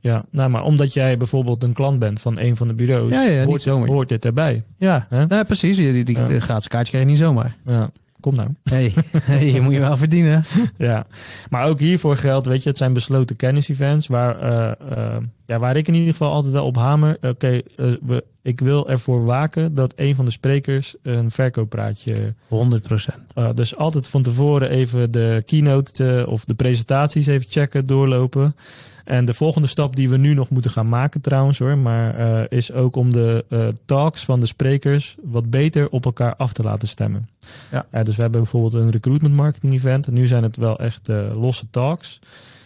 Ja, 0.00 0.24
nou, 0.30 0.50
maar 0.50 0.62
omdat 0.62 0.92
jij 0.92 1.16
bijvoorbeeld 1.16 1.62
een 1.62 1.72
klant 1.72 1.98
bent 1.98 2.20
van 2.20 2.38
een 2.38 2.56
van 2.56 2.68
de 2.68 2.74
bureaus, 2.74 3.10
ja, 3.10 3.22
ja, 3.22 3.44
hoort, 3.44 3.64
niet 3.64 3.86
hoort 3.86 4.08
dit 4.08 4.24
erbij. 4.24 4.64
Ja, 4.76 5.06
ja 5.10 5.42
precies. 5.44 5.76
Die, 5.76 6.04
die, 6.04 6.18
ja. 6.18 6.40
gratis 6.40 6.68
kaartje 6.68 6.90
krijg 6.90 7.04
je 7.04 7.10
niet 7.10 7.18
zomaar. 7.18 7.56
Ja, 7.64 7.90
kom 8.22 8.34
nou. 8.34 8.48
Hey, 8.64 8.92
hey, 9.22 9.52
je 9.52 9.60
moet 9.60 9.72
je 9.72 9.80
wel 9.80 9.96
verdienen. 9.96 10.44
ja, 10.78 11.06
maar 11.50 11.66
ook 11.66 11.80
hiervoor 11.80 12.16
geldt, 12.16 12.46
weet 12.46 12.62
je, 12.62 12.68
het 12.68 12.78
zijn 12.78 12.92
besloten 12.92 13.36
kennis-events 13.36 14.06
waar, 14.06 14.42
uh, 14.42 14.96
uh, 14.96 15.16
ja, 15.46 15.58
waar 15.58 15.76
ik 15.76 15.88
in 15.88 15.94
ieder 15.94 16.10
geval 16.10 16.32
altijd 16.32 16.52
wel 16.52 16.66
op 16.66 16.76
hamer. 16.76 17.14
Oké, 17.16 17.28
okay, 17.28 17.62
uh, 17.76 18.18
ik 18.42 18.60
wil 18.60 18.88
ervoor 18.88 19.24
waken 19.24 19.74
dat 19.74 19.92
een 19.96 20.14
van 20.14 20.24
de 20.24 20.30
sprekers 20.30 20.94
een 21.02 21.30
verkooppraatje. 21.30 22.34
100 22.48 22.82
procent. 22.82 23.22
dus 23.54 23.76
altijd 23.76 24.08
van 24.08 24.22
tevoren 24.22 24.70
even 24.70 25.10
de 25.10 25.42
keynote 25.46 26.26
of 26.28 26.44
de 26.44 26.54
presentaties 26.54 27.26
even 27.26 27.50
checken, 27.50 27.86
doorlopen. 27.86 28.54
En 29.04 29.24
de 29.24 29.34
volgende 29.34 29.68
stap 29.68 29.96
die 29.96 30.08
we 30.08 30.16
nu 30.16 30.34
nog 30.34 30.50
moeten 30.50 30.70
gaan 30.70 30.88
maken 30.88 31.20
trouwens 31.20 31.58
hoor, 31.58 31.78
maar 31.78 32.20
uh, 32.20 32.42
is 32.48 32.72
ook 32.72 32.96
om 32.96 33.12
de 33.12 33.44
uh, 33.48 33.68
talks 33.84 34.24
van 34.24 34.40
de 34.40 34.46
sprekers 34.46 35.16
wat 35.22 35.50
beter 35.50 35.88
op 35.88 36.04
elkaar 36.04 36.36
af 36.36 36.52
te 36.52 36.62
laten 36.62 36.88
stemmen. 36.88 37.28
Ja. 37.70 37.86
Uh, 37.92 38.02
dus 38.02 38.16
we 38.16 38.22
hebben 38.22 38.40
bijvoorbeeld 38.40 38.74
een 38.74 38.90
recruitment 38.90 39.34
marketing 39.34 39.72
event 39.74 40.06
en 40.06 40.12
nu 40.12 40.26
zijn 40.26 40.42
het 40.42 40.56
wel 40.56 40.78
echt 40.78 41.08
losse 41.34 41.66
talks. 41.70 42.18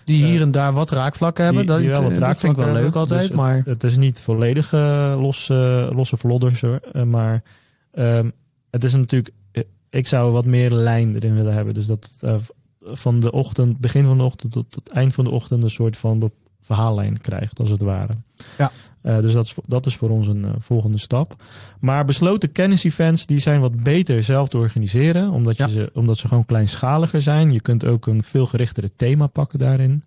Die 0.05 0.25
hier 0.25 0.41
en 0.41 0.51
daar 0.51 0.73
wat 0.73 0.91
raakvlakken 0.91 1.45
hebben. 1.45 1.67
Die, 1.67 1.77
die 1.77 1.87
dat, 1.89 1.99
wel 1.99 2.11
wat 2.11 2.21
dat 2.21 2.39
vind 2.39 2.53
ik 2.53 2.59
wel 2.59 2.67
hebben. 2.67 2.85
leuk 2.85 2.95
altijd. 2.95 3.29
Dus 3.29 3.37
maar... 3.37 3.57
het, 3.57 3.67
het, 3.67 3.85
is 3.85 3.97
niet 3.97 4.21
volledig 4.21 4.73
losse, 5.17 5.91
losse 5.95 6.17
vlodders 6.17 6.61
hoor. 6.61 6.81
maar 7.07 7.43
um, 7.95 8.33
het 8.71 8.85
is 8.85 8.95
natuurlijk, 8.95 9.35
ik 9.91 10.07
zou 10.07 10.33
wat 10.33 10.45
meer 10.45 10.71
lijn 10.71 11.15
erin 11.15 11.35
willen 11.35 11.55
hebben. 11.55 11.75
Dus 11.75 11.87
dat 11.87 12.23
van 12.91 13.21
de 13.21 13.33
ochtend, 13.33 13.79
begin 13.79 14.05
van 14.05 14.19
de 14.19 14.25
ochtend 14.25 14.53
tot 14.53 14.75
het 14.75 14.93
eind 14.93 15.15
van 15.15 15.25
de 15.25 15.31
ochtend 15.31 15.63
een 15.63 15.71
soort 15.71 15.97
van 15.97 16.31
verhaallijn 16.61 17.21
krijgt, 17.21 17.61
als 17.61 17.71
het 17.71 17.81
ware. 17.81 18.17
Ja. 18.59 18.73
Uh, 19.03 19.21
dus 19.21 19.33
dat 19.33 19.45
is, 19.45 19.55
dat 19.67 19.87
is 19.87 19.97
voor 19.97 20.11
ons 20.11 20.29
een 20.29 20.45
uh, 20.45 20.51
volgende 20.59 20.99
stap. 20.99 21.43
Maar 21.81 22.05
besloten 22.05 22.53
kennis-events 22.53 23.27
die 23.27 23.39
zijn 23.39 23.61
wat 23.61 23.83
beter 23.83 24.23
zelf 24.23 24.49
te 24.49 24.59
organiseren, 24.59 25.31
omdat, 25.31 25.57
Ja. 25.57 25.67
je 25.67 25.73
ze, 25.73 25.91
omdat 25.95 26.19
ze 26.19 26.29
gewoon 26.29 26.45
kleinschaliger 26.45 27.21
zijn. 27.21 27.51
Je 27.51 27.61
kunt 27.61 27.85
ook 27.85 28.07
een 28.07 28.23
veel 28.23 28.47
gerichtere 28.47 28.91
thema 28.97 29.27
pakken 29.27 29.59
daarin. 29.59 30.03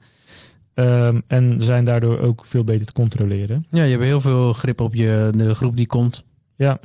Um, 0.74 1.24
en 1.28 1.56
zijn 1.62 1.86
daardoor 1.86 2.20
ook 2.20 2.46
veel 2.46 2.64
beter 2.64 2.86
te 2.86 2.94
controleren. 2.94 3.66
Ja, 3.72 3.84
je 3.84 3.92
hebt 3.92 4.04
heel 4.04 4.22
veel 4.22 4.54
grip 4.54 4.82
op 4.82 4.96
je, 4.96 5.32
de 5.36 5.56
groep 5.56 5.76
die 5.76 5.88
komt. 5.88 6.24
Ja, 6.56 6.80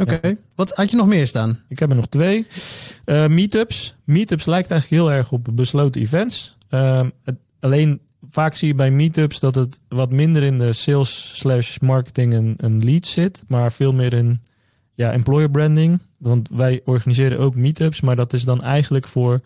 Oké, 0.00 0.14
okay. 0.14 0.38
wat 0.54 0.70
had 0.70 0.90
je 0.90 0.96
nog 0.96 1.06
meer 1.06 1.26
staan? 1.26 1.58
ik 1.68 1.78
heb 1.78 1.90
er 1.90 1.96
nog 1.96 2.08
twee. 2.08 2.46
Uh, 3.06 3.26
meetups. 3.26 3.96
Meetups 4.04 4.44
lijkt 4.44 4.70
eigenlijk 4.70 5.02
heel 5.02 5.12
erg 5.12 5.32
op 5.32 5.48
besloten 5.52 6.00
events. 6.00 6.56
Um, 6.70 7.12
het, 7.24 7.36
alleen 7.60 8.00
vaak 8.30 8.54
zie 8.54 8.68
je 8.68 8.74
bij 8.74 8.90
meetups 8.90 9.40
dat 9.40 9.54
het 9.54 9.80
wat 9.88 10.10
minder 10.10 10.42
in 10.42 10.58
de 10.58 10.72
sales 10.72 11.30
slash 11.34 11.78
marketing 11.78 12.34
en, 12.34 12.54
en 12.56 12.84
lead 12.84 13.06
zit, 13.06 13.44
maar 13.48 13.72
veel 13.72 13.92
meer 13.92 14.12
in 14.12 14.40
ja, 14.94 15.12
employer 15.12 15.50
branding. 15.50 16.00
Want 16.16 16.48
wij 16.52 16.80
organiseren 16.84 17.38
ook 17.38 17.54
meetups, 17.54 18.00
maar 18.00 18.16
dat 18.16 18.32
is 18.32 18.44
dan 18.44 18.62
eigenlijk 18.62 19.06
voor 19.06 19.40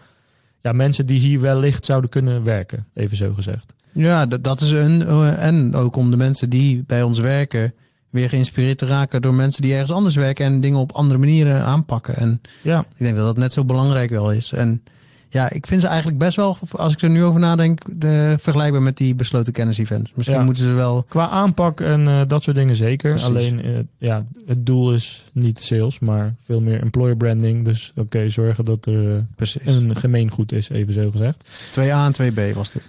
ja, 0.62 0.73
mensen 0.73 1.07
die 1.07 1.21
hier 1.21 1.40
wellicht 1.40 1.85
zouden 1.85 2.11
kunnen 2.11 2.45
werken, 2.45 2.87
even 2.95 3.17
zo 3.17 3.33
gezegd. 3.33 3.75
Ja, 3.93 4.27
dat, 4.27 4.45
dat 4.45 4.61
is 4.61 4.71
een. 4.71 5.01
Uh, 5.01 5.45
en 5.45 5.75
ook 5.75 5.97
om 5.97 6.11
de 6.11 6.17
mensen 6.17 6.51
die 6.51 6.85
bij 6.87 7.03
ons 7.03 7.19
werken 7.19 7.75
weer 8.14 8.29
geïnspireerd 8.29 8.79
te 8.79 8.87
raken 8.87 9.22
door 9.22 9.35
mensen 9.35 9.62
die 9.62 9.72
ergens 9.72 9.90
anders 9.92 10.14
werken 10.14 10.44
en 10.44 10.61
dingen 10.61 10.79
op 10.79 10.92
andere 10.92 11.18
manieren 11.18 11.64
aanpakken. 11.64 12.16
En 12.16 12.40
Ja, 12.62 12.81
ik 12.81 12.87
denk 13.05 13.16
dat 13.16 13.24
dat 13.24 13.37
net 13.37 13.53
zo 13.53 13.64
belangrijk 13.64 14.11
wel 14.11 14.33
is. 14.33 14.53
En 14.53 14.83
ja, 15.29 15.50
ik 15.50 15.66
vind 15.66 15.81
ze 15.81 15.87
eigenlijk 15.87 16.18
best 16.18 16.37
wel, 16.37 16.57
als 16.70 16.92
ik 16.92 17.00
er 17.03 17.11
nu 17.11 17.24
over 17.24 17.40
nadenk, 17.40 17.81
de, 17.92 18.37
vergelijkbaar 18.40 18.83
met 18.83 18.96
die 18.96 19.14
besloten 19.14 19.53
kennis-events. 19.53 20.12
Misschien 20.14 20.38
Ja. 20.38 20.44
moeten 20.44 20.64
ze 20.64 20.72
wel. 20.72 21.05
qua 21.09 21.29
aanpak 21.29 21.81
en 21.81 22.09
eh, 22.09 22.20
dat 22.27 22.42
soort 22.42 22.57
dingen 22.57 22.77
zeker. 22.77 23.11
Precies. 23.11 23.29
Alleen, 23.29 23.62
eh, 23.62 23.70
ja, 23.98 24.24
het 24.46 24.66
doel 24.66 24.92
is 24.94 25.24
niet 25.33 25.59
sales, 25.59 25.98
maar 25.98 26.35
veel 26.44 26.61
meer 26.61 26.81
employer 26.81 27.16
branding. 27.16 27.64
Dus 27.64 27.92
oké, 27.96 28.29
zorgen 28.29 28.64
dat 28.64 28.87
er 28.87 29.27
Precies. 29.37 29.62
een 29.66 29.96
gemeengoed 29.96 30.53
is, 30.53 30.68
even 30.68 30.92
zo 30.94 31.11
gezegd. 31.11 31.48
2A 31.72 32.05
en 32.07 32.12
2B 32.12 32.55
was 32.55 32.70
dit. 32.70 32.85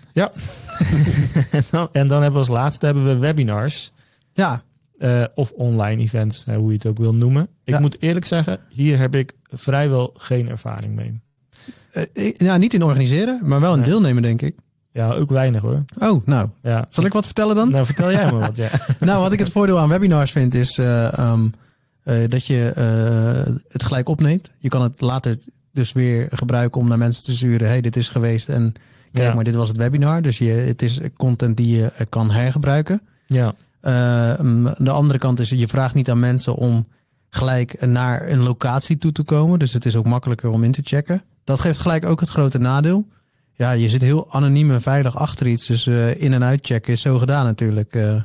en, 1.52 1.64
dan, 1.72 1.90
en 2.02 2.08
dan 2.08 2.22
hebben 2.22 2.42
we 2.42 2.48
als 2.48 2.58
laatste 2.58 2.86
hebben 2.86 3.06
we 3.06 3.18
webinars. 3.18 3.92
Ja, 4.34 4.64
eh, 5.00 5.24
of 5.36 5.52
online 5.52 6.02
events, 6.02 6.46
hoe 6.56 6.68
je 6.68 6.74
het 6.78 6.88
ook 6.88 6.98
wil 6.98 7.16
noemen. 7.16 7.48
Ik 7.64 7.74
Ja. 7.74 7.80
moet 7.80 7.98
eerlijk 8.00 8.26
zeggen, 8.26 8.60
hier 8.70 9.00
heb 9.00 9.16
ik 9.16 9.34
vrijwel 9.52 10.12
geen 10.18 10.50
ervaring 10.50 10.96
mee. 10.96 11.20
ik- 12.14 12.42
ja, 12.42 12.58
niet 12.58 12.74
in 12.74 12.84
organiseren, 12.84 13.40
maar 13.44 13.60
wel 13.60 13.74
in 13.74 13.80
Nee. 13.80 13.90
deelnemen, 13.90 14.22
denk 14.24 14.42
ik. 14.42 14.56
Ja, 14.92 15.12
ook 15.14 15.30
weinig 15.30 15.62
hoor. 15.62 15.84
Oh, 16.00 16.26
nou. 16.26 16.50
Ja. 16.62 16.86
Zal 16.90 17.06
ik 17.06 17.14
wat 17.14 17.26
vertellen 17.26 17.56
dan? 17.56 17.72
Nou, 17.72 17.86
vertel 17.86 18.12
jij 18.12 18.24
maar 18.32 18.40
wat. 18.40 18.56
Ja. 18.56 18.70
Nou, 19.00 19.22
wat 19.22 19.32
ik 19.32 19.40
het 19.40 19.50
voordeel 19.50 19.80
aan 19.80 19.90
webinars 19.90 20.32
vind, 20.32 20.54
is 20.54 20.78
eh, 20.78 21.18
ehm, 21.18 21.48
eh, 22.04 22.16
dat 22.30 22.46
je 22.46 22.56
het 23.70 23.84
gelijk 23.84 24.10
opneemt. 24.10 24.50
Je 24.60 24.70
kan 24.70 24.82
het 24.82 25.02
later 25.02 25.38
dus 25.72 25.92
weer 25.92 26.28
gebruiken 26.32 26.82
om 26.82 26.88
naar 26.88 26.98
mensen 26.98 27.24
te 27.24 27.36
sturen. 27.36 27.68
hey, 27.68 27.82
dit 27.82 27.96
is 27.96 28.10
geweest 28.10 28.50
en 28.50 28.74
kijk 29.12 29.28
Ja. 29.28 29.34
maar, 29.34 29.44
dit 29.44 29.56
was 29.56 29.68
het 29.68 29.78
webinar. 29.78 30.22
Dus 30.22 30.38
je, 30.38 30.52
het 30.52 30.82
is 30.82 31.00
content 31.18 31.58
die 31.58 31.78
je 31.78 31.92
kan 32.10 32.32
hergebruiken. 32.32 33.02
ja. 33.28 33.56
Eh, 33.86 34.34
de 34.78 34.90
andere 34.92 35.20
kant 35.20 35.40
is, 35.40 35.50
je 35.50 35.68
vraagt 35.68 35.94
niet 35.94 36.10
aan 36.10 36.20
mensen 36.20 36.56
om 36.56 36.88
gelijk 37.30 37.86
naar 37.86 38.30
een 38.30 38.40
locatie 38.44 38.98
toe 38.98 39.12
te 39.12 39.24
komen. 39.24 39.60
Dus 39.60 39.74
het 39.74 39.86
is 39.86 39.96
ook 39.96 40.06
makkelijker 40.06 40.50
om 40.50 40.64
in 40.64 40.72
te 40.72 40.82
checken. 40.84 41.24
Dat 41.44 41.60
geeft 41.60 41.80
gelijk 41.80 42.06
ook 42.06 42.20
het 42.20 42.30
grote 42.30 42.58
nadeel. 42.58 43.08
Ja, 43.54 43.72
je 43.72 43.90
zit 43.90 44.02
heel 44.02 44.32
anoniem 44.32 44.72
en 44.72 44.82
veilig 44.82 45.16
achter 45.18 45.48
iets. 45.48 45.66
Dus 45.66 45.88
eh, 45.88 46.22
in- 46.22 46.34
en 46.34 46.44
uitchecken 46.44 46.94
is 46.94 47.02
zo 47.02 47.18
gedaan 47.18 47.46
natuurlijk. 47.46 47.94
Eh, 47.94 48.16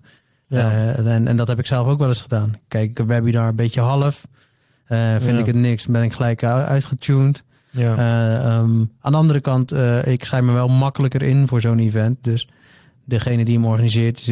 Ja. 0.46 0.70
en, 0.94 1.26
en 1.28 1.36
dat 1.36 1.48
heb 1.48 1.58
ik 1.58 1.66
zelf 1.66 1.88
ook 1.88 1.98
wel 1.98 2.08
eens 2.08 2.20
gedaan. 2.20 2.54
Kijk, 2.68 2.98
een 2.98 3.06
webinar 3.06 3.48
een 3.48 3.56
beetje 3.56 3.80
half. 3.80 4.26
Vind 4.86 5.22
Ja. 5.24 5.38
ik 5.38 5.46
het 5.46 5.54
niks, 5.56 5.86
ben 5.86 6.02
ik 6.02 6.12
gelijk 6.12 6.44
uitgetuned. 6.44 7.44
ja. 7.70 7.96
Eh, 7.96 8.34
ehm, 8.36 8.84
aan 9.00 9.12
de 9.12 9.16
andere 9.18 9.40
kant, 9.40 9.72
ik 10.06 10.24
schrijf 10.24 10.44
me 10.44 10.52
wel 10.52 10.68
makkelijker 10.68 11.22
in 11.22 11.48
voor 11.48 11.60
zo'n 11.60 11.78
event. 11.78 12.18
Dus 12.24 12.48
degene 13.10 13.44
die 13.44 13.54
hem 13.54 13.66
organiseert, 13.66 14.18
is, 14.18 14.26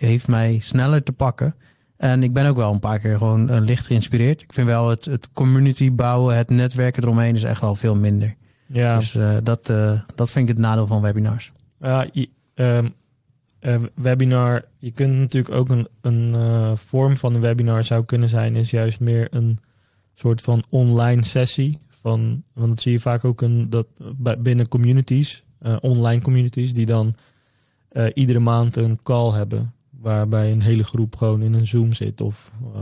heeft 0.00 0.28
mij 0.28 0.58
sneller 0.62 1.02
te 1.02 1.12
pakken. 1.12 1.54
En 1.98 2.22
ik 2.22 2.32
ben 2.32 2.46
ook 2.46 2.56
wel 2.56 2.72
een 2.72 2.80
paar 2.80 2.98
keer 2.98 3.16
gewoon 3.16 3.50
eh, 3.50 3.60
licht 3.60 3.86
geïnspireerd. 3.86 4.42
Ik 4.42 4.52
vind 4.52 4.66
wel 4.66 4.88
het, 4.88 5.04
het 5.04 5.32
community 5.32 5.92
bouwen, 5.92 6.36
het 6.36 6.50
netwerken 6.50 7.02
eromheen 7.02 7.34
is 7.34 7.42
echt 7.42 7.60
wel 7.60 7.74
veel 7.74 7.96
minder. 7.96 8.34
ja. 8.66 8.98
Dus 8.98 9.14
eh, 9.14 9.36
dat, 9.42 9.68
eh, 9.68 10.00
dat 10.14 10.30
vind 10.30 10.48
ik 10.48 10.54
het 10.54 10.64
nadeel 10.64 10.86
van 10.86 11.00
webinars. 11.00 11.52
Ja, 11.80 12.10
ehm, 12.54 12.88
eh, 13.58 13.76
webinar, 13.94 14.64
je 14.78 14.90
kunt 14.90 15.18
natuurlijk 15.18 15.54
ook 15.54 15.68
een, 15.68 15.88
een 16.00 16.76
vorm 16.76 17.16
van 17.16 17.34
een 17.34 17.40
webinar 17.40 17.84
zou 17.84 18.04
kunnen 18.04 18.28
zijn, 18.28 18.56
is 18.56 18.70
juist 18.70 19.00
meer 19.00 19.26
een 19.30 19.58
soort 20.14 20.40
van 20.40 20.64
online 20.70 21.24
sessie. 21.24 21.78
Van, 21.88 22.42
want 22.52 22.68
dat 22.68 22.80
zie 22.80 22.92
je 22.92 23.00
vaak 23.00 23.24
ook 23.24 23.40
een, 23.40 23.70
dat, 23.70 23.86
binnen 24.38 24.68
communities, 24.68 25.44
online 25.80 26.22
communities, 26.22 26.74
die 26.74 26.86
dan 26.86 27.14
eh, 27.88 28.06
iedere 28.14 28.38
maand 28.38 28.76
een 28.76 28.98
call 29.02 29.32
hebben. 29.32 29.72
Waarbij 30.00 30.52
een 30.52 30.60
hele 30.62 30.84
groep 30.84 31.16
gewoon 31.16 31.42
in 31.42 31.54
een 31.54 31.66
Zoom 31.66 31.92
zit 31.92 32.20
of 32.20 32.52
eh, 32.74 32.80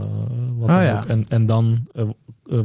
wat 0.57 0.69
Oh 0.69 0.75
dan 0.75 0.83
ja. 0.83 0.97
ook. 0.97 1.05
En, 1.05 1.25
en 1.27 1.45
dan 1.45 1.87
eh, 1.93 2.03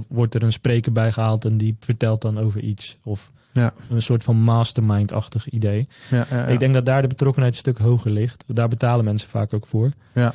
wordt 0.09 0.35
er 0.35 0.43
een 0.43 0.53
spreker 0.53 0.93
bij 0.93 1.13
gehaald 1.13 1.45
en 1.45 1.57
die 1.57 1.77
vertelt 1.81 2.23
dan 2.23 2.39
over 2.39 2.61
iets. 2.61 2.99
Of 3.05 3.33
Ja. 3.53 3.73
een 3.91 4.03
soort 4.03 4.25
van 4.25 4.37
mastermind-achtig 4.37 5.49
idee. 5.49 5.89
Ja. 6.11 6.47
Ik 6.47 6.59
denk 6.59 6.75
dat 6.75 6.87
daar 6.87 7.03
de 7.03 7.09
betrokkenheid 7.09 7.53
een 7.53 7.59
stuk 7.61 7.79
hoger 7.79 8.11
ligt. 8.11 8.45
Daar 8.47 8.69
betalen 8.69 9.05
mensen 9.05 9.29
vaak 9.29 9.53
ook 9.55 9.67
voor. 9.67 9.93
Ja. 10.15 10.35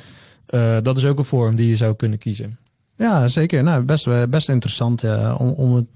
Dat 0.80 0.96
is 0.96 1.04
ook 1.04 1.18
een 1.18 1.24
vorm 1.24 1.56
die 1.56 1.68
je 1.68 1.76
zou 1.76 1.94
kunnen 1.94 2.18
kiezen. 2.18 2.58
Ja, 2.96 3.28
zeker. 3.28 3.62
Nou, 3.62 3.82
best, 3.82 4.30
best 4.30 4.48
interessant 4.48 5.02
om, 5.38 5.48
om 5.48 5.74
het 5.74 5.86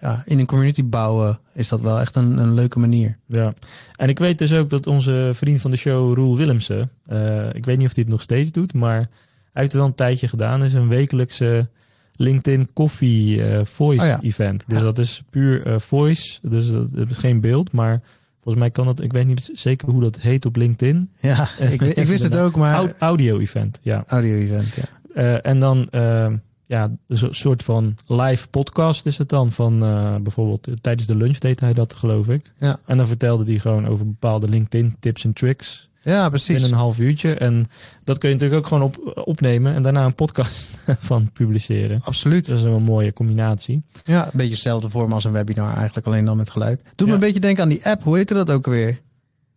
ja, 0.00 0.22
in 0.26 0.38
een 0.38 0.46
community 0.46 0.84
bouwen 0.84 1.38
is 1.52 1.68
dat 1.68 1.80
wel 1.80 2.00
echt 2.00 2.16
een, 2.16 2.38
een 2.38 2.54
leuke 2.54 2.78
manier. 2.78 3.16
Ja, 3.26 3.54
en 3.96 4.08
ik 4.08 4.18
weet 4.18 4.38
dus 4.38 4.52
ook 4.52 4.70
dat 4.70 4.86
onze 4.86 5.30
vriend 5.34 5.60
van 5.60 5.70
de 5.70 5.76
show, 5.76 6.14
Roel 6.14 6.36
Willemsen, 6.36 6.90
uh, 7.12 7.54
ik 7.54 7.64
weet 7.64 7.76
niet 7.78 7.86
of 7.86 7.94
hij 7.94 8.02
het 8.02 8.12
nog 8.12 8.22
steeds 8.22 8.52
doet, 8.52 8.72
maar 8.74 8.96
hij 8.96 9.08
heeft 9.52 9.72
het 9.72 9.80
al 9.82 9.86
een 9.88 9.94
tijdje 9.94 10.28
gedaan, 10.28 10.64
is 10.64 10.72
een 10.72 10.88
wekelijkse 10.88 11.68
LinkedIn 12.16 12.72
Coffee 12.72 13.36
uh, 13.36 13.64
Voice 13.64 14.02
Oh 14.04 14.08
ja. 14.08 14.18
event. 14.22 14.64
Dus 14.66 14.78
Ja. 14.78 14.84
dat 14.84 14.98
is 14.98 15.22
puur 15.30 15.66
eh, 15.66 15.78
voice, 15.78 16.38
dus 16.42 16.70
dat 16.72 17.10
is 17.10 17.16
geen 17.16 17.40
beeld, 17.40 17.72
maar 17.72 18.00
volgens 18.42 18.64
mij 18.64 18.70
kan 18.70 18.86
het, 18.88 19.00
ik 19.00 19.12
weet 19.12 19.26
niet 19.26 19.50
zeker 19.54 19.90
hoe 19.90 20.00
dat 20.00 20.20
heet 20.20 20.44
op 20.46 20.56
LinkedIn. 20.56 21.10
Ja, 21.20 21.48
ik, 21.58 21.82
ik 22.02 22.06
wist 22.06 22.22
het 22.22 22.36
ook, 22.36 22.56
maar 22.56 22.74
Au- 22.74 22.92
audio 22.98 23.38
event, 23.38 23.78
ja. 23.82 24.04
audio-event, 24.06 24.74
ja. 24.74 24.82
Eh, 25.14 25.50
en 25.50 25.58
dan, 25.60 25.88
eh, 25.90 26.26
ja, 26.66 26.90
een 27.06 27.34
soort 27.34 27.62
van 27.62 27.94
live 28.06 28.48
podcast 28.48 29.06
is 29.06 29.18
het 29.18 29.28
dan. 29.28 29.52
Van 29.52 29.82
eh, 29.84 30.14
bijvoorbeeld 30.16 30.66
eh, 30.66 30.74
tijdens 30.80 31.06
de 31.06 31.16
lunch 31.16 31.38
deed 31.38 31.60
hij 31.60 31.72
dat, 31.72 31.94
geloof 31.94 32.28
ik. 32.28 32.52
Ja. 32.60 32.78
En 32.86 32.96
dan 32.96 33.06
vertelde 33.06 33.44
hij 33.44 33.58
gewoon 33.58 33.86
over 33.86 34.06
bepaalde 34.06 34.48
LinkedIn 34.48 34.96
tips 35.00 35.24
en 35.24 35.32
tricks. 35.32 35.88
Ja, 36.02 36.28
precies. 36.28 36.48
Binnen 36.48 36.70
een 36.70 36.78
half 36.78 36.98
uurtje. 36.98 37.34
En 37.34 37.66
dat 38.04 38.18
kun 38.18 38.28
je 38.28 38.34
natuurlijk 38.34 38.62
ook 38.62 38.68
gewoon 38.68 38.82
op, 38.82 39.22
opnemen 39.26 39.74
en 39.74 39.82
daarna 39.82 40.04
een 40.04 40.14
podcast 40.14 40.70
van 40.98 41.30
publiceren. 41.32 42.00
Absoluut. 42.04 42.46
Dat 42.46 42.58
is 42.58 42.64
een 42.64 42.82
mooie 42.82 43.12
combinatie. 43.12 43.82
Ja, 44.04 44.24
een 44.24 44.30
beetje 44.34 44.54
dezelfde 44.54 44.90
vorm 44.90 45.12
als 45.12 45.24
een 45.24 45.32
webinar 45.32 45.76
eigenlijk, 45.76 46.06
alleen 46.06 46.24
dan 46.24 46.36
met 46.36 46.50
geluid. 46.50 46.82
Doet 46.94 47.08
me 47.08 47.14
een 47.14 47.20
beetje 47.20 47.40
denken 47.40 47.62
aan 47.62 47.68
die 47.68 47.86
app, 47.86 48.02
hoe 48.02 48.16
heette 48.16 48.34
dat 48.34 48.50
ook 48.50 48.66
weer? 48.66 49.00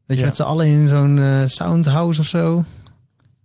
Dat 0.08 0.18
je 0.18 0.24
Ja. 0.24 0.26
met 0.30 0.36
z'n 0.36 0.42
allen 0.44 0.66
in 0.68 0.88
zo'n 0.88 1.20
eh, 1.20 1.46
soundhouse 1.46 2.20
of 2.20 2.28
zo. 2.28 2.64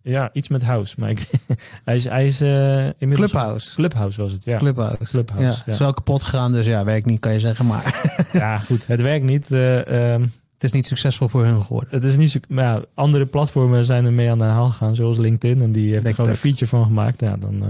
Ja, 0.06 0.30
iets 0.32 0.48
met 0.48 0.62
house. 0.62 0.94
Maar 0.98 1.10
ik, 1.10 1.26
hij 1.84 1.94
is, 1.96 2.04
hij 2.04 2.26
is 2.26 2.40
eh, 2.40 2.86
inmiddels... 2.98 3.30
Clubhouse. 3.30 3.74
Clubhouse 3.74 4.20
was 4.22 4.32
het, 4.32 4.44
ja. 4.44 4.58
Clubhouse. 4.58 5.04
Clubhouse, 5.04 5.62
Ja, 5.66 5.72
is 5.72 5.78
wel 5.78 5.94
kapot 5.94 6.22
gegaan, 6.22 6.52
dus 6.52 6.66
ja, 6.66 6.84
werkt 6.84 7.06
niet, 7.06 7.20
kan 7.20 7.32
je 7.32 7.40
zeggen. 7.40 7.66
Maar 7.66 8.12
Ja, 8.32 8.58
goed. 8.58 8.86
Het 8.86 9.00
werkt 9.00 9.24
niet. 9.24 9.52
eh, 9.52 10.12
ehm, 10.14 10.22
het 10.54 10.62
is 10.64 10.72
niet 10.72 10.86
succesvol 10.86 11.28
voor 11.28 11.44
hun 11.44 11.62
geworden. 11.62 11.88
Het 11.90 12.04
is 12.04 12.16
niet. 12.16 12.40
Maar 12.48 12.64
ja, 12.64 12.82
andere 12.94 13.26
platformen 13.26 13.84
zijn 13.84 14.04
er 14.04 14.12
mee 14.12 14.30
aan 14.30 14.38
de 14.38 14.44
haal 14.44 14.66
gegaan, 14.66 14.94
zoals 14.94 15.18
LinkedIn. 15.18 15.62
En 15.62 15.72
die 15.72 15.92
heeft 15.92 16.06
er 16.06 16.14
gewoon 16.14 16.30
een 16.30 16.36
feature 16.36 16.66
van 16.66 16.84
gemaakt. 16.84 17.20
Ja, 17.20 17.36
dan, 17.36 17.62
eh, 17.62 17.68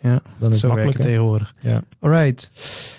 Ja, 0.00 0.22
dan 0.38 0.52
is 0.52 0.60
zo 0.60 0.66
het 0.66 0.76
werkt 0.76 0.84
makkelijk. 0.84 0.88
het 0.88 0.98
hè? 0.98 1.04
tegenwoordig. 1.04 1.54
Ja. 1.60 1.82
Alright. 1.98 2.50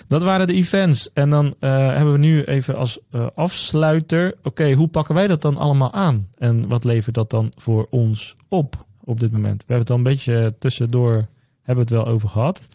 Dat 0.08 0.22
waren 0.22 0.46
de 0.46 0.54
events. 0.54 1.12
En 1.12 1.30
dan 1.30 1.54
eh, 1.58 1.70
hebben 1.94 2.12
we 2.12 2.18
nu 2.18 2.42
even 2.42 2.76
als 2.76 2.98
eh, 3.10 3.26
afsluiter. 3.34 4.34
Oké, 4.42 4.72
hoe 4.72 4.88
pakken 4.88 5.14
wij 5.14 5.26
dat 5.26 5.42
dan 5.42 5.56
allemaal 5.56 5.92
aan? 5.92 6.28
En 6.38 6.68
wat 6.68 6.84
levert 6.84 7.14
dat 7.14 7.30
dan 7.30 7.52
voor 7.56 7.86
ons 7.90 8.36
op 8.48 8.86
op 9.04 9.20
dit 9.20 9.32
moment? 9.32 9.64
We 9.66 9.72
hebben 9.72 9.78
het 9.78 9.90
al 9.90 9.96
een 9.96 10.14
beetje 10.16 10.54
tussendoor 10.58 11.26
hebben 11.62 11.86
we 11.86 11.94
het 11.94 12.04
wel 12.04 12.14
over 12.14 12.28
gehad. 12.28 12.68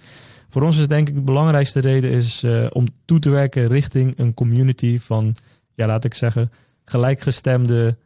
Voor 0.48 0.64
ons 0.64 0.78
is 0.78 0.88
denk 0.88 1.10
ik 1.10 1.16
de 1.16 1.22
belangrijkste 1.22 1.80
reden 1.80 2.12
is 2.12 2.44
eh, 2.44 2.68
om 2.70 2.86
toe 3.06 3.20
te 3.20 3.30
werken 3.30 3.68
richting 3.68 4.20
een 4.20 4.34
community 4.34 5.00
van, 5.00 5.36
ja, 5.74 5.86
laat 5.88 6.04
ik 6.04 6.14
zeggen, 6.14 6.52
gelijkgestemde 6.86 7.98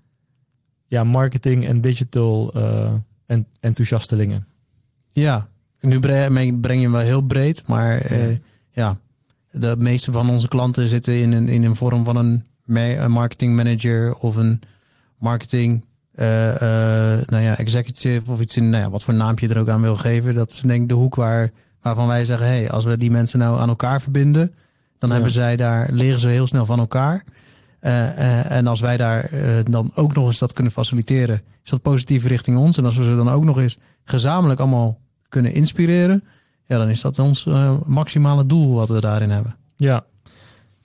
ja, 0.88 1.04
marketing 1.04 1.68
en 1.68 1.82
digital 1.82 2.52
eh, 2.54 2.94
en 3.26 3.48
enthousiastelingen. 3.60 4.48
Ja, 5.12 5.48
nu 5.82 6.00
bre- 6.00 6.28
breng 6.62 6.78
je 6.78 6.84
hem 6.84 6.92
wel 6.92 7.02
heel 7.02 7.22
breed, 7.22 7.64
maar 7.68 7.98
eh, 8.02 8.36
ja, 8.72 8.98
de 9.52 9.76
meeste 9.78 10.12
van 10.12 10.30
onze 10.30 10.48
klanten 10.48 10.88
zitten 10.90 11.20
in 11.22 11.32
een, 11.32 11.48
in 11.50 11.64
een 11.64 11.76
vorm 11.76 12.04
van 12.06 12.16
een, 12.16 12.46
ma- 12.64 12.82
een 12.98 13.12
marketing 13.12 13.56
manager 13.56 14.16
of 14.16 14.36
een 14.36 14.60
marketing 15.18 15.86
eh, 16.16 16.50
eh, 16.56 17.22
nou 17.28 17.44
ja, 17.44 17.58
executive 17.58 18.32
of 18.32 18.42
iets 18.42 18.58
in, 18.58 18.70
nou 18.70 18.84
ja, 18.84 18.90
wat 18.90 19.04
voor 19.04 19.14
naampje 19.14 19.48
je 19.48 19.54
er 19.54 19.60
ook 19.60 19.70
aan 19.70 19.82
wil 19.82 19.96
geven. 19.96 20.36
Dat 20.36 20.52
is 20.52 20.60
denk 20.62 20.82
ik 20.82 20.90
de 20.90 20.94
hoek 20.96 21.16
waar, 21.16 21.52
waarvan 21.82 22.08
wij 22.08 22.26
zeggen, 22.26 22.48
hey, 22.48 22.72
als 22.72 22.86
we 22.86 22.98
die 22.98 23.12
mensen 23.12 23.40
nou 23.40 23.60
aan 23.60 23.70
elkaar 23.70 24.02
verbinden, 24.02 24.54
dan 24.98 25.10
Ja. 25.10 25.16
hebben 25.16 25.34
zij 25.34 25.56
daar, 25.56 25.90
leren 25.92 26.20
ze 26.20 26.28
heel 26.28 26.48
snel 26.48 26.66
van 26.66 26.80
elkaar. 26.80 27.24
En 27.80 28.68
als 28.68 28.80
wij 28.80 28.98
daar 28.98 29.30
dan 29.70 29.92
ook 29.96 30.14
nog 30.16 30.26
eens 30.28 30.40
dat 30.40 30.54
kunnen 30.54 30.74
faciliteren, 30.74 31.42
is 31.64 31.70
dat 31.70 31.82
positief 31.82 32.26
richting 32.26 32.58
ons. 32.58 32.78
En 32.78 32.86
als 32.86 32.98
we 32.98 33.04
ze 33.04 33.16
dan 33.16 33.30
ook 33.30 33.44
nog 33.44 33.60
eens 33.60 33.78
gezamenlijk 34.04 34.60
allemaal 34.60 35.00
kunnen 35.30 35.54
inspireren, 35.54 36.24
ja, 36.70 36.78
dan 36.78 36.90
is 36.90 37.02
dat 37.02 37.20
ons 37.20 37.46
eh, 37.46 37.74
maximale 37.86 38.46
doel 38.46 38.74
wat 38.74 38.90
we 38.90 39.02
daarin 39.02 39.30
hebben. 39.30 39.56
Ja. 39.76 40.06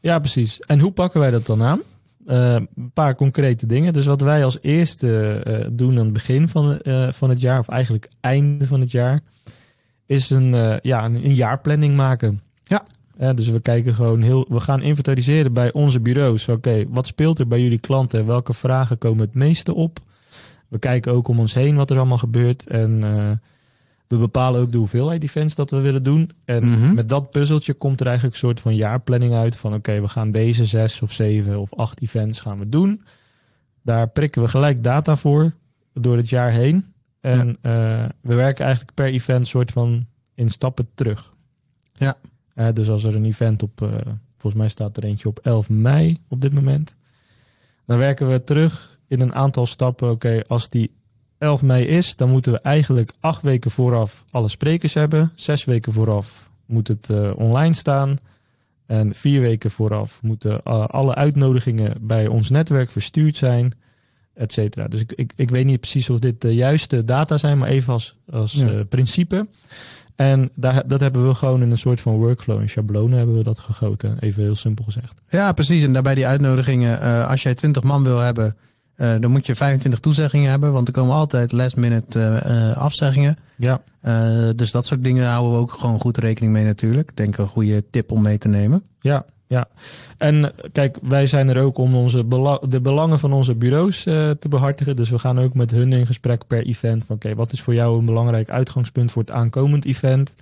ja, 0.00 0.18
precies. 0.18 0.60
En 0.60 0.80
hoe 0.80 0.92
pakken 0.92 1.20
wij 1.20 1.30
dat 1.30 1.46
dan 1.46 1.62
aan? 1.62 1.82
Eh, 2.26 2.54
een 2.54 2.90
paar 2.92 3.14
concrete 3.14 3.66
dingen. 3.66 3.92
Dus 3.92 4.06
wat 4.06 4.20
wij 4.20 4.44
als 4.44 4.58
eerste 4.60 5.32
eh, 5.32 5.66
doen 5.72 5.98
aan 5.98 6.04
het 6.04 6.12
begin 6.12 6.48
van, 6.48 6.78
van 7.10 7.30
het 7.30 7.40
jaar, 7.40 7.58
of 7.58 7.68
eigenlijk 7.68 8.10
einde 8.20 8.66
van 8.66 8.80
het 8.80 8.90
jaar, 8.90 9.20
is 10.06 10.30
een, 10.30 10.78
ja, 10.82 11.04
een, 11.04 11.14
een 11.14 11.34
jaarplanning 11.34 11.96
maken. 11.96 12.40
Ja. 12.64 12.84
Dus 13.32 13.48
we 13.48 13.60
kijken 13.60 13.94
gewoon 13.94 14.22
heel, 14.22 14.46
we 14.48 14.60
gaan 14.60 14.82
inventariseren 14.82 15.52
bij 15.52 15.72
onze 15.72 16.00
bureaus. 16.00 16.48
Oké, 16.48 16.84
wat 16.88 17.06
speelt 17.06 17.38
er 17.38 17.48
bij 17.48 17.62
jullie 17.62 17.80
klanten? 17.80 18.26
Welke 18.26 18.52
vragen 18.52 18.98
komen 18.98 19.24
het 19.24 19.34
meeste 19.34 19.74
op? 19.74 19.98
We 20.68 20.78
kijken 20.78 21.12
ook 21.12 21.28
om 21.28 21.38
ons 21.38 21.54
heen 21.54 21.76
wat 21.76 21.90
er 21.90 21.96
allemaal 21.96 22.18
gebeurt. 22.18 22.66
En 22.66 23.02
we 24.06 24.16
bepalen 24.16 24.60
ook 24.60 24.72
de 24.72 24.78
hoeveelheid 24.78 25.22
events 25.22 25.54
dat 25.54 25.70
we 25.70 25.80
willen 25.80 26.02
doen. 26.02 26.30
En 26.44 26.68
Mhm. 26.68 26.94
met 26.94 27.08
dat 27.08 27.30
puzzeltje 27.30 27.74
komt 27.74 28.00
er 28.00 28.06
eigenlijk 28.06 28.34
een 28.36 28.42
soort 28.48 28.60
van 28.60 28.74
jaarplanning 28.74 29.34
uit. 29.34 29.56
Van 29.56 29.74
oké, 29.74 30.00
we 30.00 30.08
gaan 30.08 30.30
deze 30.30 30.64
zes 30.64 31.02
of 31.02 31.12
zeven 31.12 31.60
of 31.60 31.74
acht 31.74 32.00
events 32.00 32.40
gaan 32.40 32.58
we 32.58 32.68
doen. 32.68 33.02
Daar 33.82 34.08
prikken 34.08 34.42
we 34.42 34.48
gelijk 34.48 34.82
data 34.82 35.16
voor 35.16 35.52
door 35.92 36.16
het 36.16 36.28
jaar 36.28 36.50
heen. 36.50 36.92
En 37.20 37.56
eh, 37.60 38.04
we 38.20 38.34
werken 38.34 38.64
eigenlijk 38.64 38.94
per 38.94 39.06
event 39.06 39.46
soort 39.46 39.70
van 39.70 40.06
in 40.34 40.50
stappen 40.50 40.88
terug. 40.94 41.32
Ja. 41.94 42.16
Eh, 42.54 42.68
dus 42.72 42.88
als 42.88 43.04
er 43.04 43.14
een 43.14 43.24
event 43.24 43.62
op, 43.62 43.82
eh, 43.82 43.88
volgens 44.38 44.62
mij 44.62 44.68
staat 44.68 44.96
er 44.96 45.04
eentje 45.04 45.28
op 45.28 45.38
11 45.38 45.68
mei 45.70 46.18
op 46.28 46.40
dit 46.40 46.52
moment. 46.52 46.96
Dan 47.86 47.98
werken 47.98 48.30
we 48.30 48.44
terug 48.44 48.98
in 49.06 49.20
een 49.20 49.34
aantal 49.34 49.66
stappen. 49.66 50.10
Oké, 50.10 50.42
als 50.46 50.68
die 50.68 50.90
11 51.44 51.62
mei 51.62 51.84
is, 51.86 52.16
dan 52.16 52.30
moeten 52.30 52.52
we 52.52 52.58
eigenlijk 52.60 53.12
acht 53.20 53.42
weken 53.42 53.70
vooraf 53.70 54.24
alle 54.30 54.48
sprekers 54.48 54.94
hebben. 54.94 55.32
Zes 55.34 55.64
weken 55.64 55.92
vooraf 55.92 56.48
moet 56.66 56.88
het 56.88 57.10
eh, 57.10 57.30
online 57.36 57.74
staan. 57.74 58.16
En 58.86 59.14
vier 59.14 59.40
weken 59.40 59.70
vooraf 59.70 60.18
moeten 60.22 60.60
eh, 60.64 60.84
alle 60.86 61.14
uitnodigingen 61.14 61.94
bij 62.00 62.26
ons 62.26 62.50
netwerk 62.50 62.90
verstuurd 62.90 63.36
zijn, 63.36 63.72
et 64.34 64.52
cetera. 64.52 64.88
Dus 64.88 65.00
ik, 65.00 65.12
ik, 65.12 65.32
ik 65.36 65.50
weet 65.50 65.64
niet 65.64 65.80
precies 65.80 66.10
of 66.10 66.18
dit 66.18 66.40
de 66.40 66.54
juiste 66.54 67.04
data 67.04 67.36
zijn, 67.36 67.58
maar 67.58 67.68
even 67.68 67.92
als, 67.92 68.16
als 68.30 68.52
Ja. 68.52 68.68
eh, 68.68 68.80
principe. 68.88 69.46
En 70.16 70.50
daar, 70.54 70.82
dat 70.86 71.00
hebben 71.00 71.28
we 71.28 71.34
gewoon 71.34 71.62
in 71.62 71.70
een 71.70 71.78
soort 71.78 72.00
van 72.00 72.14
workflow, 72.14 72.60
in 72.60 72.68
schablonen 72.68 73.18
hebben 73.18 73.36
we 73.36 73.42
dat 73.42 73.58
gegoten. 73.58 74.16
Even 74.20 74.42
heel 74.42 74.54
simpel 74.54 74.84
gezegd. 74.84 75.22
Ja, 75.28 75.52
precies. 75.52 75.84
En 75.84 75.92
daarbij 75.92 76.14
die 76.14 76.26
uitnodigingen, 76.26 77.26
als 77.28 77.42
jij 77.42 77.54
20 77.54 77.82
man 77.82 78.02
wil 78.04 78.18
hebben, 78.18 78.56
eh, 78.96 79.14
dan 79.20 79.30
moet 79.30 79.46
je 79.46 79.56
25 79.56 80.00
toezeggingen 80.00 80.50
hebben, 80.50 80.72
want 80.72 80.88
er 80.88 80.94
komen 80.94 81.14
altijd 81.14 81.52
last 81.52 81.76
minute 81.76 82.20
eh, 82.20 82.76
afzeggingen. 82.76 83.38
Ja, 83.56 83.80
dus 84.56 84.70
dat 84.70 84.86
soort 84.86 85.04
dingen 85.04 85.26
houden 85.26 85.52
we 85.52 85.58
ook 85.58 85.72
gewoon 85.72 86.00
goed 86.00 86.16
rekening 86.16 86.52
mee 86.52 86.64
natuurlijk. 86.64 87.10
Denk 87.14 87.36
een 87.36 87.46
goede 87.46 87.84
tip 87.90 88.10
om 88.10 88.22
mee 88.22 88.38
te 88.38 88.48
nemen. 88.48 88.82
Ja, 89.00 89.24
ja. 89.46 89.68
En 90.18 90.52
kijk, 90.72 90.98
wij 91.02 91.26
zijn 91.26 91.48
er 91.48 91.62
ook 91.62 91.78
om 91.78 91.94
onze 91.94 92.24
bela- 92.24 92.60
de 92.68 92.80
belangen 92.80 93.18
van 93.18 93.32
onze 93.32 93.54
bureaus 93.54 94.02
te 94.02 94.46
behartigen. 94.48 94.96
Dus 94.96 95.10
we 95.10 95.18
gaan 95.18 95.40
ook 95.40 95.54
met 95.54 95.70
hun 95.70 95.92
in 95.92 96.06
gesprek 96.06 96.46
per 96.46 96.66
event. 96.66 97.04
Van 97.06 97.16
oké, 97.16 97.34
wat 97.34 97.52
is 97.52 97.62
voor 97.62 97.74
jou 97.74 97.98
een 97.98 98.04
belangrijk 98.04 98.50
uitgangspunt 98.50 99.12
voor 99.12 99.22
het 99.22 99.30
aankomend 99.30 99.84
event? 99.84 100.34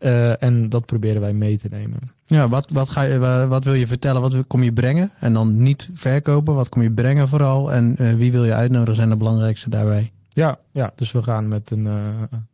Eh, 0.00 0.42
en 0.42 0.68
dat 0.68 0.86
proberen 0.86 1.20
wij 1.20 1.32
mee 1.32 1.58
te 1.58 1.68
nemen. 1.70 1.98
Ja, 2.26 2.48
wat, 2.48 2.70
wat, 2.72 2.88
ga 2.88 3.02
je, 3.02 3.18
wa- 3.18 3.46
wat 3.46 3.64
wil 3.64 3.74
je 3.74 3.86
vertellen? 3.86 4.20
Wat 4.20 4.46
kom 4.46 4.62
je 4.62 4.72
brengen? 4.72 5.10
En 5.18 5.32
dan 5.32 5.62
niet 5.62 5.90
verkopen. 5.94 6.54
Wat 6.54 6.68
kom 6.68 6.82
je 6.82 6.90
brengen 6.92 7.28
vooral? 7.28 7.72
En 7.72 7.96
eh, 7.98 8.14
wie 8.14 8.32
wil 8.32 8.44
je 8.44 8.54
uitnodigen 8.54 8.94
zijn 8.96 9.08
de 9.08 9.16
belangrijkste 9.16 9.70
daarbij? 9.70 10.10
Ja, 10.28 10.58
ja, 10.72 10.92
dus 10.94 11.12
we 11.12 11.22
gaan 11.22 11.48
met 11.48 11.70
een 11.70 11.86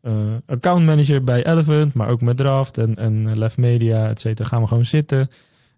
eh 0.02 0.12
account 0.46 0.85
manager 0.87 1.24
bij 1.24 1.46
Elephant, 1.46 1.94
maar 1.94 2.09
ook 2.09 2.20
met 2.20 2.37
Draft 2.37 2.78
en, 2.78 2.94
en 2.94 3.38
Left 3.38 3.56
Media, 3.56 4.09
et 4.09 4.20
cetera. 4.20 4.48
Gaan 4.48 4.61
we 4.61 4.66
gewoon 4.68 4.85
zitten. 4.85 5.28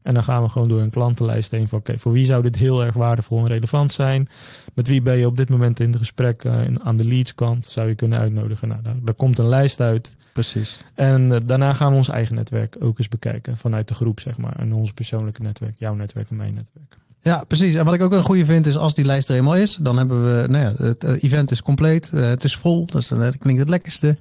En 0.02 0.14
dan 0.14 0.24
gaan 0.24 0.42
we 0.42 0.48
gewoon 0.48 0.68
door 0.68 0.80
een 0.80 0.90
klantenlijst 0.90 1.50
heen 1.50 1.68
van 1.68 1.78
oké, 1.78 1.98
voor 1.98 2.12
wie 2.12 2.24
zou 2.24 2.42
dit 2.42 2.56
heel 2.56 2.84
erg 2.84 2.94
waardevol 2.94 3.38
en 3.38 3.46
relevant 3.46 3.92
zijn? 3.92 4.28
Met 4.74 4.88
wie 4.88 5.02
ben 5.02 5.16
je 5.18 5.26
op 5.26 5.36
dit 5.36 5.48
moment 5.48 5.80
in 5.80 5.90
de 5.90 5.98
gesprek 5.98 6.44
in- 6.44 6.82
aan 6.84 6.96
de 6.96 7.04
leads 7.04 7.34
kant? 7.34 7.66
Zou 7.66 7.88
je 7.88 7.94
kunnen 7.94 8.18
uitnodigen? 8.18 8.68
Nou, 8.68 8.82
daar, 8.82 8.94
daar 9.02 9.14
komt 9.14 9.38
een 9.38 9.48
lijst 9.48 9.80
uit. 9.80 10.16
Precies. 10.38 10.78
En 10.94 11.32
eh, 11.32 11.40
daarna 11.44 11.72
gaan 11.72 11.90
we 11.90 11.96
ons 11.96 12.08
eigen 12.08 12.34
netwerk 12.34 12.76
ook 12.80 12.98
eens 12.98 13.08
bekijken 13.08 13.56
vanuit 13.56 13.88
de 13.88 13.94
groep, 13.94 14.20
zeg 14.20 14.38
maar. 14.38 14.56
En 14.58 14.72
ons 14.72 14.92
persoonlijke 14.92 15.42
netwerk, 15.42 15.74
jouw 15.78 15.94
netwerk 15.94 16.30
en 16.30 16.36
mijn 16.36 16.54
netwerk. 16.54 16.96
Ja, 17.20 17.44
precies. 17.44 17.74
En 17.74 17.84
wat 17.84 17.94
ik 17.94 18.02
ook 18.02 18.12
een 18.12 18.22
goede 18.22 18.44
vind 18.44 18.66
is 18.66 18.76
als 18.76 18.94
die 18.94 19.04
lijst 19.04 19.28
er 19.28 19.36
eenmaal 19.36 19.56
is, 19.56 19.76
dan 19.76 19.98
hebben 19.98 20.24
we, 20.24 20.48
nou 20.48 20.64
ja, 20.64 20.84
het 20.84 21.04
eh, 21.04 21.22
event 21.22 21.50
is 21.50 21.62
compleet, 21.62 22.10
eh, 22.14 22.20
het 22.20 22.44
is 22.44 22.56
vol, 22.56 22.86
dat, 22.86 23.02
is, 23.02 23.08
dat 23.08 23.38
klinkt 23.38 23.60
het 23.60 23.68
lekkerste. 23.68 24.16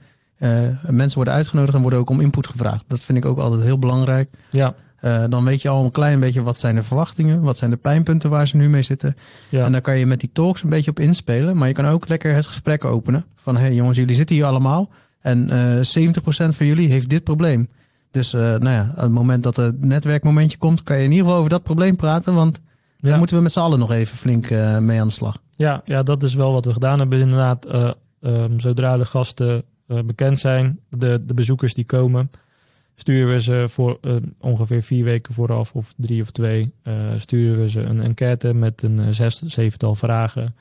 Mensen 0.88 1.16
worden 1.16 1.34
uitgenodigd 1.34 1.76
en 1.76 1.82
worden 1.82 2.00
ook 2.00 2.10
om 2.10 2.22
input 2.22 2.48
gevraagd. 2.48 2.84
Dat 2.88 3.04
vind 3.04 3.18
ik 3.18 3.26
ook 3.26 3.38
altijd 3.38 3.62
heel 3.62 3.80
belangrijk. 3.80 4.30
Ja, 4.50 4.76
dan 5.30 5.44
weet 5.44 5.62
je 5.62 5.70
al 5.70 5.84
een 5.84 5.92
klein 5.92 6.20
beetje 6.20 6.44
wat 6.44 6.60
zijn 6.60 6.76
de 6.76 6.84
verwachtingen, 6.84 7.42
wat 7.42 7.58
zijn 7.58 7.72
de 7.72 7.78
pijnpunten 7.78 8.30
waar 8.30 8.48
ze 8.48 8.58
nu 8.58 8.70
mee 8.70 8.82
zitten. 8.82 9.16
ja. 9.50 9.66
En 9.66 9.72
dan 9.72 9.82
kan 9.82 9.98
je 9.98 10.06
met 10.06 10.20
die 10.20 10.30
talks 10.34 10.64
een 10.64 10.70
beetje 10.70 10.92
op 10.92 11.00
inspelen, 11.00 11.58
maar 11.58 11.68
je 11.68 11.74
kan 11.74 11.88
ook 11.88 12.08
lekker 12.08 12.34
het 12.34 12.48
gesprek 12.48 12.86
openen. 12.86 13.26
Van 13.36 13.56
hé 13.56 13.62
hey 13.62 13.74
jongens, 13.74 13.98
jullie 13.98 14.16
zitten 14.16 14.36
hier 14.36 14.46
allemaal 14.46 14.90
En 15.28 15.50
eh 15.50 15.76
70% 15.78 16.56
van 16.56 16.66
jullie 16.66 16.90
heeft 16.90 17.10
dit 17.10 17.24
probleem. 17.24 17.70
Dus 18.12 18.34
eh, 18.34 18.42
nou 18.42 18.70
ja, 18.70 18.92
op 18.96 19.02
het 19.02 19.12
moment 19.12 19.44
dat 19.44 19.56
het 19.56 19.82
netwerkmomentje 19.86 20.58
komt, 20.58 20.84
kan 20.84 20.98
je 20.98 21.04
in 21.04 21.10
ieder 21.10 21.24
geval 21.26 21.38
over 21.40 21.52
dat 21.52 21.64
probleem 21.64 21.96
praten. 21.96 22.34
Want 22.34 22.60
Ja. 23.00 23.10
daar 23.10 23.18
moeten 23.18 23.38
we 23.38 23.44
met 23.44 23.52
z'n 23.52 23.60
allen 23.60 23.80
nog 23.80 23.92
even 23.92 24.18
flink 24.18 24.50
eh, 24.50 24.78
mee 24.78 25.00
aan 25.02 25.08
de 25.08 25.14
slag. 25.14 25.38
Ja, 25.56 25.82
ja, 25.86 26.04
dat 26.04 26.24
is 26.24 26.34
wel 26.34 26.52
wat 26.52 26.66
we 26.66 26.74
gedaan 26.74 27.00
hebben. 27.00 27.20
Inderdaad, 27.20 27.66
eh, 27.66 27.92
ehm, 28.22 28.60
zodra 28.60 28.98
de 28.98 29.06
gasten 29.06 29.64
eh, 29.88 30.00
bekend 30.06 30.40
zijn, 30.40 30.80
de, 30.90 31.24
de 31.26 31.34
bezoekers 31.34 31.74
die 31.74 31.86
komen, 31.86 32.32
sturen 32.96 33.34
we 33.34 33.42
ze 33.42 33.66
voor 33.70 33.98
eh, 34.02 34.16
ongeveer 34.40 34.84
vier 34.84 35.04
weken 35.04 35.34
vooraf, 35.34 35.74
of 35.74 35.94
drie 35.98 36.22
of 36.22 36.32
twee, 36.32 36.74
eh, 36.84 36.94
sturen 37.18 37.60
we 37.62 37.70
ze 37.70 37.82
een 37.82 38.02
enquête 38.02 38.54
met 38.54 38.82
een 38.82 39.00
eh, 39.00 39.08
zes, 39.10 39.42
zevental 39.42 39.96
vragen. 39.96 40.56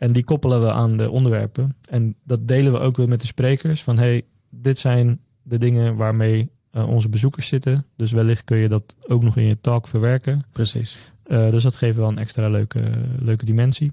En 0.00 0.12
die 0.12 0.24
koppelen 0.24 0.60
we 0.60 0.72
aan 0.72 0.96
de 0.96 1.10
onderwerpen. 1.10 1.76
En 1.88 2.14
dat 2.24 2.48
delen 2.48 2.72
we 2.72 2.78
ook 2.78 2.96
weer 2.96 3.08
met 3.08 3.20
de 3.20 3.26
sprekers. 3.26 3.82
Van 3.82 3.98
hey, 3.98 4.22
dit 4.50 4.78
zijn 4.78 5.20
de 5.42 5.58
dingen 5.58 5.96
waarmee 5.96 6.50
eh, 6.70 6.88
onze 6.88 7.08
bezoekers 7.08 7.46
zitten. 7.46 7.84
Dus 7.96 8.12
wellicht 8.12 8.44
kun 8.44 8.56
je 8.56 8.68
dat 8.68 8.96
ook 9.08 9.22
nog 9.22 9.36
in 9.36 9.44
je 9.44 9.60
talk 9.60 9.88
verwerken. 9.88 10.44
Precies. 10.52 10.96
Eh, 11.22 11.50
dus 11.50 11.62
dat 11.62 11.76
geeft 11.76 11.96
wel 11.96 12.08
een 12.08 12.18
extra 12.18 12.48
leuke, 12.48 12.82
leuke 13.18 13.44
dimensie. 13.44 13.92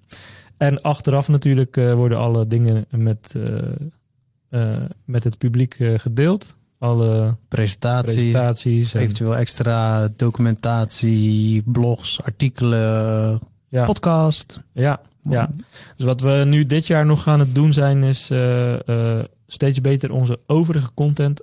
En 0.58 0.82
achteraf 0.82 1.28
natuurlijk 1.28 1.78
eh, 1.78 1.94
worden 1.94 2.18
alle 2.18 2.48
dingen 2.48 2.86
met, 2.90 3.36
met 5.06 5.24
het 5.24 5.38
publiek 5.38 5.78
gedeeld. 5.96 6.56
Alle 6.80 7.36
Presentatie, 7.48 8.14
presentaties. 8.14 8.94
en- 8.94 9.02
eventueel 9.02 9.36
extra 9.36 10.08
documentatie, 10.16 11.64
blogs, 11.66 12.24
artikelen, 12.24 13.40
ja, 13.68 13.86
podcast. 13.86 14.62
ja, 14.74 15.02
ja. 15.30 15.50
Dus 15.96 16.06
wat 16.06 16.22
we 16.22 16.44
nu 16.46 16.66
dit 16.66 16.88
jaar 16.88 17.06
nog 17.06 17.28
aan 17.28 17.40
het 17.40 17.56
doen 17.56 17.74
zijn, 17.74 18.04
is 18.04 18.30
eh, 18.30 19.20
eh, 19.20 19.26
steeds 19.48 19.82
beter 19.82 20.12
onze 20.12 20.40
overige 20.46 20.94
content 20.94 21.42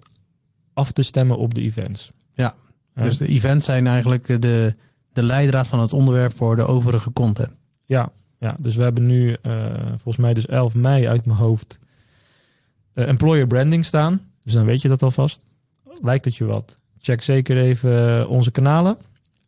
af 0.72 0.92
te 0.92 1.02
stemmen 1.02 1.38
op 1.38 1.54
de 1.54 1.60
events. 1.60 2.12
Ja, 2.34 2.54
Ja. 2.94 3.02
Dus 3.02 3.16
de 3.16 3.26
events 3.26 3.66
zijn 3.66 3.86
eigenlijk 3.86 4.28
eh, 4.28 4.40
de, 4.40 4.74
de 5.12 5.22
leidraad 5.22 5.66
van 5.66 5.80
het 5.80 5.92
onderwerp 5.92 6.36
voor 6.36 6.56
de 6.56 6.66
overige 6.66 7.12
content. 7.12 7.52
Ja, 7.84 8.12
ja, 8.38 8.56
dus 8.60 8.76
we 8.76 8.82
hebben 8.82 9.06
nu 9.06 9.36
volgens 9.88 10.16
mij 10.16 10.34
dus 10.34 10.46
11 10.46 10.74
mei 10.74 11.08
uit 11.08 11.24
mijn 11.24 11.38
hoofd 11.38 11.78
employer 12.94 13.46
branding 13.46 13.84
staan. 13.84 14.20
Dus 14.42 14.52
dan 14.52 14.64
weet 14.64 14.82
je 14.82 14.88
dat 14.88 15.02
alvast. 15.02 15.46
Lijkt 16.02 16.24
het 16.24 16.36
je 16.36 16.44
wat? 16.44 16.78
Check 16.98 17.22
zeker 17.22 17.56
even 17.58 18.28
onze 18.28 18.50
kanalen. 18.50 18.96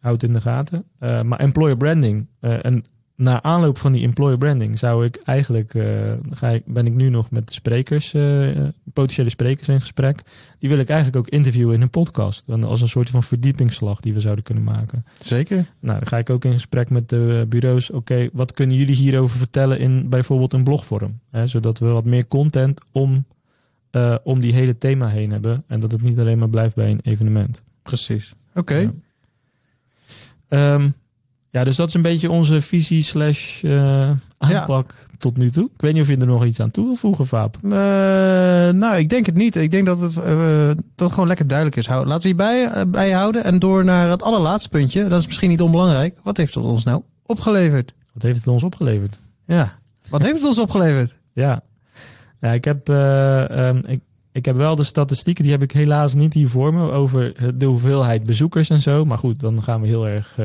Houd 0.01 0.23
in 0.23 0.33
de 0.33 0.41
gaten. 0.41 0.85
Maar 0.99 1.41
employer 1.41 1.77
branding. 1.77 2.27
en 2.41 2.85
na 3.17 3.43
aanloop 3.43 3.79
van 3.79 3.93
die 3.93 4.03
employer 4.03 4.39
branding 4.39 4.79
zou 4.79 5.05
ik 5.05 5.17
eigenlijk, 5.17 5.75
eh, 5.75 6.13
ga 6.31 6.49
ik, 6.49 6.63
ben 6.67 6.87
ik 6.87 6.95
nu 6.95 7.09
nog 7.09 7.31
met 7.31 7.49
de 7.49 7.55
sprekers, 7.55 8.15
eh, 8.15 8.49
potentiële 8.93 9.29
sprekers 9.29 9.69
in 9.69 9.81
gesprek. 9.81 10.23
Die 10.59 10.69
wil 10.69 10.79
ik 10.79 10.89
eigenlijk 10.89 11.19
ook 11.19 11.33
interviewen 11.33 11.75
in 11.75 11.83
een 11.83 11.91
podcast. 11.91 12.47
Dan 12.47 12.65
Als 12.65 12.81
een 12.81 12.89
soort 12.89 13.11
van 13.11 13.23
verdiepingsslag 13.23 14.01
die 14.01 14.13
we 14.13 14.21
zouden 14.21 14.45
kunnen 14.45 14.65
maken. 14.65 15.05
Zeker. 15.19 15.57
Nou, 15.81 15.99
dan 15.99 16.09
ga 16.09 16.19
ik 16.19 16.31
ook 16.31 16.45
in 16.45 16.53
gesprek 16.53 16.91
met 16.91 17.09
de 17.09 17.39
eh, 17.41 17.49
bureaus. 17.49 17.91
Oké, 17.91 18.29
wat 18.33 18.53
kunnen 18.53 18.77
jullie 18.77 18.95
hierover 18.95 19.37
vertellen 19.37 19.79
in 19.79 20.09
bijvoorbeeld 20.09 20.53
een 20.53 20.65
blogvorm? 20.65 21.21
Hè, 21.31 21.47
zodat 21.47 21.79
we 21.79 21.87
wat 21.87 22.05
meer 22.05 22.29
content 22.29 22.81
om, 22.93 23.27
om 24.23 24.41
die 24.41 24.53
hele 24.53 24.79
thema 24.79 25.09
heen 25.09 25.31
hebben. 25.31 25.65
En 25.67 25.81
dat 25.81 25.93
het 25.93 26.03
niet 26.03 26.19
alleen 26.19 26.39
maar 26.39 26.49
blijft 26.49 26.75
bij 26.75 26.91
een 26.91 27.01
evenement. 27.03 27.65
Precies. 27.83 28.35
Oké. 28.55 28.77
Ja. 28.77 28.93
Ehm, 30.49 30.89
ja, 31.51 31.65
dus 31.65 31.77
dat 31.77 31.89
is 31.89 31.95
een 31.95 32.03
beetje 32.03 32.31
onze 32.31 32.61
visie 32.61 33.03
slash 33.03 33.65
eh, 33.65 34.11
aanpak 34.39 35.07
tot 35.19 35.37
nu 35.37 35.51
toe. 35.51 35.65
Ik 35.75 35.81
weet 35.81 35.93
niet 35.93 36.03
of 36.03 36.09
je 36.09 36.17
er 36.17 36.27
nog 36.27 36.45
iets 36.45 36.61
aan 36.61 36.71
toe 36.71 36.85
wil 36.85 36.95
voegen, 36.95 37.27
Vaap. 37.27 37.59
Eh, 37.63 37.71
nou, 38.71 38.97
ik 38.97 39.09
denk 39.09 39.27
het 39.27 39.35
niet. 39.35 39.57
Ik 39.57 39.71
denk 39.71 39.87
dat 39.87 40.01
het, 40.01 40.17
eh, 40.17 40.67
dat 40.67 40.85
het 40.97 41.13
gewoon 41.13 41.29
lekker 41.29 41.47
duidelijk 41.47 41.77
is. 41.77 41.87
Laten 41.87 42.21
we 42.21 42.27
hierbij 42.27 42.89
bij 42.89 43.11
houden. 43.11 43.45
En 43.45 43.59
door 43.59 43.85
naar 43.85 44.11
het 44.11 44.23
allerlaatste 44.23 44.69
puntje. 44.69 45.09
Dat 45.09 45.21
is 45.21 45.27
misschien 45.27 45.51
niet 45.51 45.61
onbelangrijk. 45.61 46.19
Wat 46.23 46.37
heeft 46.37 46.55
het 46.55 46.65
ons 46.65 46.85
nou 46.85 47.03
opgeleverd? 47.27 47.95
Wat 48.13 48.23
heeft 48.23 48.37
het 48.37 48.47
ons 48.47 48.63
opgeleverd? 48.63 49.21
Ja. 49.47 49.79
Wat 50.09 50.23
heeft 50.23 50.37
het 50.37 50.47
ons 50.47 50.59
opgeleverd? 50.59 51.15
Ja, 51.33 51.63
ja 52.41 52.53
ik, 52.53 52.65
heb, 52.65 52.89
eh, 52.89 53.69
ehm, 53.69 53.83
ik, 53.87 54.01
ik 54.33 54.45
heb 54.45 54.57
wel 54.57 54.77
de 54.77 54.85
statistieken, 54.85 55.43
die 55.43 55.53
heb 55.53 55.63
ik 55.63 55.73
helaas 55.73 56.15
niet 56.15 56.33
hier 56.33 56.49
voor 56.49 56.75
me, 56.75 56.91
over 56.91 57.55
de 57.59 57.67
hoeveelheid 57.67 58.25
bezoekers 58.25 58.71
en 58.71 58.83
zo. 58.83 59.05
Maar 59.05 59.19
goed, 59.19 59.41
dan 59.41 59.63
gaan 59.63 59.81
we 59.81 59.87
heel 59.87 60.09
erg, 60.09 60.39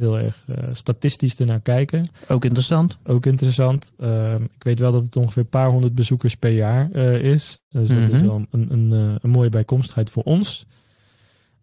heel 0.00 0.18
erg 0.18 0.44
eh, 0.48 0.68
statistisch 0.72 1.36
ernaar 1.36 1.60
kijken. 1.60 2.08
Ook 2.28 2.44
interessant. 2.44 2.98
Ook 3.04 3.26
interessant. 3.26 3.92
Ehm, 3.98 4.42
ik 4.42 4.62
weet 4.62 4.78
wel 4.78 4.92
dat 4.92 5.02
het 5.02 5.16
ongeveer 5.16 5.42
een 5.42 5.48
paar 5.48 5.70
honderd 5.70 5.94
bezoekers 5.94 6.34
per 6.36 6.50
jaar 6.50 6.90
eh, 6.92 7.14
is. 7.14 7.58
Dus 7.68 7.88
dat 7.88 7.98
is 7.98 8.08
Mhm. 8.10 8.26
wel 8.26 8.46
een, 8.50 8.66
een, 8.72 8.92
eh, 8.92 9.14
een 9.20 9.30
mooie 9.30 9.48
bijkomstigheid 9.50 10.10
voor 10.10 10.22
ons. 10.22 10.66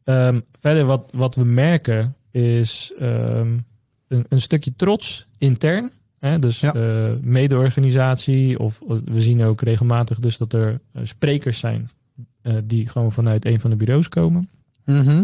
Ehm, 0.04 0.40
verder 0.60 0.86
wat, 0.86 1.12
wat 1.16 1.36
we 1.36 1.46
merken 1.46 2.16
is 2.32 2.94
ehm, 3.00 3.58
een, 4.08 4.26
een 4.30 4.42
stukje 4.42 4.74
trots 4.76 5.28
intern. 5.38 5.92
Hè? 6.20 6.40
Dus 6.40 6.60
Ja. 6.60 6.74
mede-organisatie. 7.22 8.60
Of 8.60 8.82
we 9.06 9.22
zien 9.22 9.44
ook 9.44 9.62
regelmatig 9.62 10.20
dus 10.20 10.38
dat 10.38 10.54
er 10.54 10.80
sprekers 11.04 11.60
zijn 11.60 11.90
die 12.64 12.90
gewoon 12.90 13.12
vanuit 13.12 13.46
een 13.46 13.60
van 13.60 13.70
de 13.70 13.76
bureaus 13.76 14.10
komen. 14.10 14.50
Mhm. 14.86 15.24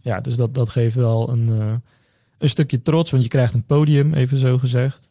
Ja, 0.00 0.20
dus 0.20 0.36
dat, 0.36 0.54
dat 0.54 0.68
geeft 0.68 0.94
wel 0.94 1.28
een, 1.30 1.82
een 2.38 2.48
stukje 2.48 2.82
trots, 2.82 3.10
want 3.10 3.22
je 3.22 3.28
krijgt 3.28 3.54
een 3.54 3.64
podium, 3.64 4.14
even 4.14 4.38
zo 4.38 4.58
gezegd. 4.58 5.10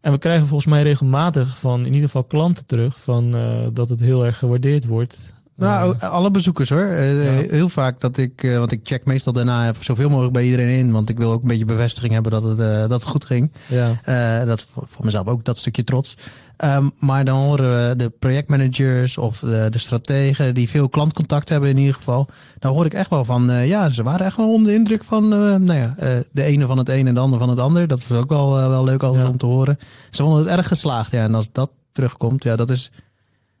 En 0.00 0.12
we 0.12 0.18
krijgen 0.18 0.46
volgens 0.46 0.70
mij 0.72 0.82
regelmatig 0.82 1.58
van 1.58 1.80
in 1.80 1.86
ieder 1.86 2.02
geval 2.02 2.24
klanten 2.24 2.66
terug 2.66 3.00
van 3.00 3.34
eh, 3.36 3.66
dat 3.72 3.88
het 3.88 4.00
heel 4.00 4.26
erg 4.26 4.38
gewaardeerd 4.38 4.86
wordt. 4.86 5.32
Nou, 5.56 5.96
Eh, 6.00 6.10
alle 6.10 6.30
bezoekers 6.30 6.68
hoor. 6.68 6.80
Eh, 6.84 7.24
Ja. 7.24 7.48
Heel 7.50 7.68
vaak 7.68 8.00
dat 8.00 8.16
ik, 8.16 8.54
want 8.58 8.72
ik 8.72 8.80
check 8.82 9.04
meestal 9.04 9.32
daarna 9.32 9.72
zoveel 9.80 10.08
mogelijk 10.08 10.32
bij 10.32 10.44
iedereen 10.44 10.78
in. 10.78 10.92
Want 10.92 11.08
ik 11.10 11.18
wil 11.18 11.32
ook 11.32 11.42
een 11.42 11.48
beetje 11.48 11.64
bevestiging 11.64 12.12
hebben 12.12 12.32
dat 12.32 12.42
het, 12.42 12.56
dat 12.58 12.90
het 12.90 13.02
goed 13.04 13.24
ging. 13.24 13.52
ja, 13.68 14.44
dat 14.44 14.66
voor, 14.70 14.86
voor 14.86 15.04
mezelf 15.04 15.26
ook 15.26 15.44
dat 15.44 15.58
stukje 15.58 15.84
trots. 15.84 16.16
Ehm, 16.56 16.88
maar 16.98 17.24
dan 17.24 17.36
horen 17.38 17.88
we 17.88 17.96
de 17.96 18.10
projectmanagers 18.10 19.18
of 19.18 19.38
de, 19.38 19.66
de 19.70 19.78
strategen 19.78 20.54
die 20.54 20.68
veel 20.68 20.88
klantcontact 20.88 21.48
hebben 21.48 21.68
in 21.70 21.76
ieder 21.76 21.94
geval. 21.94 22.28
Dan 22.58 22.72
hoor 22.72 22.84
ik 22.84 22.94
echt 22.94 23.10
wel 23.10 23.24
van, 23.24 23.50
eh, 23.50 23.68
ja, 23.68 23.90
ze 23.90 24.02
waren 24.02 24.26
echt 24.26 24.36
wel 24.36 24.52
onder 24.52 24.72
de 24.72 24.78
indruk 24.78 25.04
van, 25.04 25.24
eh, 25.32 25.38
nou 25.38 25.74
ja, 25.74 25.94
eh, 25.98 26.16
de 26.32 26.42
ene 26.42 26.66
van 26.66 26.78
het 26.78 26.88
een 26.88 27.06
en 27.06 27.14
de 27.14 27.20
ander 27.20 27.38
van 27.38 27.48
het 27.48 27.58
ander. 27.58 27.86
Dat 27.86 27.98
is 27.98 28.12
ook 28.12 28.28
wel, 28.28 28.52
wel 28.68 28.84
leuk 28.84 29.02
altijd 29.02 29.24
Ja. 29.24 29.30
om 29.30 29.36
te 29.38 29.46
horen. 29.46 29.78
Ze 30.10 30.22
vonden 30.22 30.40
het 30.42 30.56
erg 30.56 30.68
geslaagd, 30.68 31.10
ja. 31.10 31.22
En 31.22 31.34
als 31.34 31.48
dat 31.52 31.70
terugkomt, 31.92 32.42
ja, 32.44 32.56
dat 32.56 32.70
is 32.70 32.90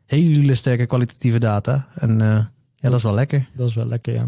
hele 0.06 0.54
sterke 0.54 0.86
kwalitatieve 0.86 1.38
data. 1.38 1.86
En 1.94 2.18
ja, 2.18 2.50
dat 2.90 2.94
is 2.94 3.02
wel 3.02 3.14
lekker. 3.14 3.46
dat 3.56 3.68
is 3.68 3.74
wel 3.74 3.86
lekker, 3.86 4.14
ja. 4.14 4.26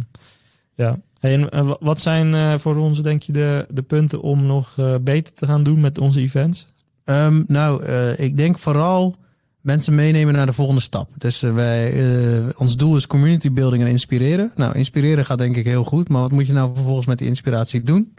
ja. 0.74 0.98
Hey, 1.20 1.48
en 1.48 1.66
wa- 1.66 1.76
wat 1.80 2.00
zijn 2.00 2.60
voor 2.60 2.76
ons, 2.76 3.02
denk 3.02 3.22
je, 3.22 3.32
de, 3.32 3.66
de 3.70 3.82
punten 3.82 4.22
om 4.22 4.46
nog 4.46 4.74
beter 5.00 5.34
te 5.34 5.46
gaan 5.46 5.62
doen 5.62 5.80
met 5.80 5.98
onze 5.98 6.20
events? 6.20 6.68
Ehm, 7.06 7.42
nou, 7.46 7.84
eh, 7.84 8.18
ik 8.18 8.36
denk 8.36 8.58
vooral 8.58 9.16
mensen 9.60 9.94
meenemen 9.94 10.34
naar 10.34 10.46
de 10.46 10.52
volgende 10.52 10.80
stap. 10.80 11.10
Dus 11.18 11.42
eh, 11.42 11.54
wij, 11.54 11.92
eh, 11.92 12.44
ons 12.56 12.76
doel 12.76 12.96
is 12.96 13.06
community 13.06 13.52
building 13.52 13.82
en 13.82 13.88
inspireren. 13.88 14.52
Nou, 14.54 14.74
inspireren 14.74 15.24
gaat 15.24 15.38
denk 15.38 15.56
ik 15.56 15.64
heel 15.64 15.84
goed, 15.84 16.08
maar 16.08 16.20
wat 16.20 16.30
moet 16.30 16.46
je 16.46 16.52
nou 16.52 16.74
vervolgens 16.74 17.06
met 17.06 17.18
die 17.18 17.26
inspiratie 17.26 17.82
doen? 17.82 18.14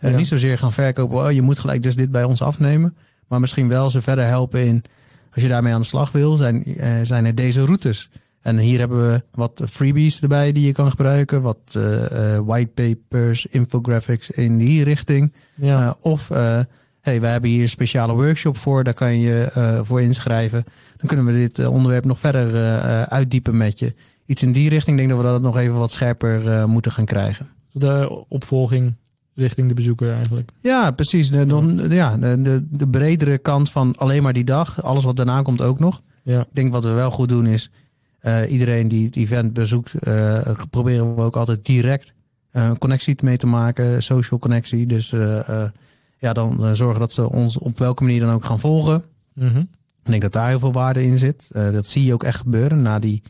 Ja. 0.00 0.08
Niet 0.08 0.28
zozeer 0.28 0.58
gaan 0.58 0.72
verkopen, 0.72 1.18
oh, 1.18 1.30
je 1.32 1.42
moet 1.42 1.58
gelijk 1.58 1.82
dus 1.82 1.96
dit 1.96 2.10
bij 2.10 2.24
ons 2.24 2.42
afnemen. 2.42 2.96
Maar 3.28 3.40
misschien 3.40 3.68
wel 3.68 3.90
ze 3.90 4.02
verder 4.02 4.26
helpen 4.26 4.66
in, 4.66 4.84
als 5.34 5.42
je 5.42 5.48
daarmee 5.48 5.74
aan 5.74 5.80
de 5.80 5.86
slag 5.86 6.12
wil, 6.12 6.36
zijn, 6.36 6.64
zijn 7.02 7.24
er 7.24 7.34
deze 7.34 7.64
routes. 7.64 8.10
En 8.40 8.58
hier 8.58 8.78
hebben 8.78 9.10
we 9.10 9.22
wat 9.34 9.62
freebies 9.70 10.20
erbij 10.20 10.52
die 10.52 10.66
je 10.66 10.72
kan 10.72 10.90
gebruiken. 10.90 11.42
Wat 11.42 11.78
whitepapers, 12.44 13.46
infographics 13.46 14.30
in 14.30 14.58
die 14.58 14.84
richting. 14.84 15.32
Ja, 15.54 15.96
of, 16.00 16.30
hey, 17.02 17.20
wij 17.20 17.30
hebben 17.30 17.50
hier 17.50 17.62
een 17.62 17.68
speciale 17.68 18.12
workshop 18.12 18.56
voor, 18.56 18.84
daar 18.84 18.94
kan 18.94 19.18
je 19.20 19.52
uh, 19.56 19.80
voor 19.82 20.02
inschrijven. 20.02 20.64
Dan 20.96 21.06
kunnen 21.06 21.26
we 21.26 21.32
dit 21.32 21.58
uh, 21.58 21.72
onderwerp 21.72 22.04
nog 22.04 22.18
verder 22.18 22.54
uh, 22.54 23.02
uitdiepen 23.02 23.56
met 23.56 23.78
je. 23.78 23.94
Iets 24.26 24.42
in 24.42 24.52
die 24.52 24.68
richting, 24.68 25.00
ik 25.00 25.06
denk 25.06 25.16
dat 25.16 25.26
we 25.26 25.32
dat 25.32 25.42
nog 25.42 25.56
even 25.56 25.78
wat 25.78 25.90
scherper 25.90 26.44
uh, 26.44 26.64
moeten 26.64 26.92
gaan 26.92 27.04
krijgen. 27.04 27.48
de 27.72 28.24
opvolging 28.28 28.94
richting 29.34 29.68
de 29.68 29.74
bezoeker 29.74 30.14
eigenlijk. 30.14 30.50
Ja, 30.60 30.90
precies. 30.90 31.30
De, 31.30 31.46
de, 31.46 31.94
ja, 31.94 32.16
de, 32.16 32.42
de, 32.42 32.66
de 32.70 32.88
bredere 32.88 33.38
kant 33.38 33.70
van 33.70 33.96
alleen 33.96 34.22
maar 34.22 34.32
die 34.32 34.44
dag. 34.44 34.82
Alles 34.82 35.04
wat 35.04 35.16
daarna 35.16 35.42
komt 35.42 35.60
ook 35.60 35.78
nog. 35.78 36.02
Ja. 36.22 36.40
Ik 36.40 36.46
denk 36.52 36.72
wat 36.72 36.84
we 36.84 36.90
wel 36.90 37.10
goed 37.10 37.28
doen 37.28 37.46
is, 37.46 37.70
iedereen 38.48 38.88
die 38.88 39.06
het 39.06 39.16
event 39.16 39.52
bezoekt, 39.52 39.94
proberen 40.70 41.14
we 41.14 41.22
ook 41.22 41.36
altijd 41.36 41.64
direct 41.64 42.12
een 42.50 42.78
connectie 42.78 43.16
mee 43.22 43.36
te 43.36 43.46
maken, 43.46 44.02
social 44.02 44.40
connectie. 44.40 44.86
Dus 44.86 45.14
ja, 46.22 46.32
dan 46.32 46.76
zorgen 46.76 47.00
dat 47.00 47.12
ze 47.12 47.30
ons 47.30 47.58
op 47.58 47.78
welke 47.78 48.02
manier 48.02 48.20
dan 48.20 48.30
ook 48.30 48.44
gaan 48.44 48.60
volgen. 48.60 49.04
Mm 49.34 49.48
-hmm. 49.48 49.68
Ik 50.04 50.10
denk 50.10 50.22
dat 50.22 50.32
daar 50.32 50.48
heel 50.48 50.58
veel 50.58 50.72
waarde 50.72 51.02
in 51.02 51.18
zit. 51.18 51.48
dat 51.52 51.86
zie 51.86 52.04
je 52.04 52.12
ook 52.12 52.24
echt 52.24 52.40
gebeuren. 52.40 52.82
Na 52.82 52.98
die 52.98 53.22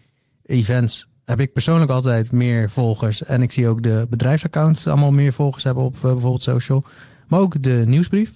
events 0.43 1.09
heb 1.25 1.41
ik 1.41 1.53
persoonlijk 1.53 1.91
altijd 1.91 2.33
meer 2.33 2.71
volgers. 2.71 3.25
En 3.25 3.43
ik 3.43 3.53
zie 3.53 3.69
ook 3.69 3.83
de 3.83 4.07
bedrijfsaccounts 4.11 4.87
allemaal 4.87 5.13
meer 5.13 5.33
volgers 5.33 5.65
hebben 5.65 5.85
op 5.85 5.97
bijvoorbeeld 6.01 6.43
social. 6.43 6.85
Maar 7.27 7.41
ook 7.41 7.63
de 7.63 7.83
nieuwsbrief 7.87 8.33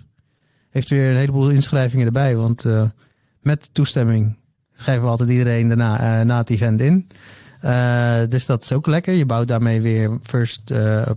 heeft 0.71 0.89
weer 0.89 1.11
een 1.11 1.17
heleboel 1.17 1.51
inschrijvingen 1.51 2.07
erbij. 2.07 2.37
Want 2.37 2.65
met 3.41 3.69
toestemming 3.73 4.37
schrijven 4.73 5.05
we 5.05 5.11
altijd 5.11 5.29
iedereen 5.29 5.69
daarna, 5.69 6.25
na 6.25 6.39
het 6.39 6.51
event 6.51 6.81
in. 6.81 7.07
Dus 8.29 8.47
dat 8.47 8.63
is 8.63 8.73
ook 8.73 8.87
lekker. 8.87 9.15
Je 9.15 9.27
bouwt 9.27 9.49
daarmee 9.49 9.81
weer 9.81 10.19
first 10.23 10.73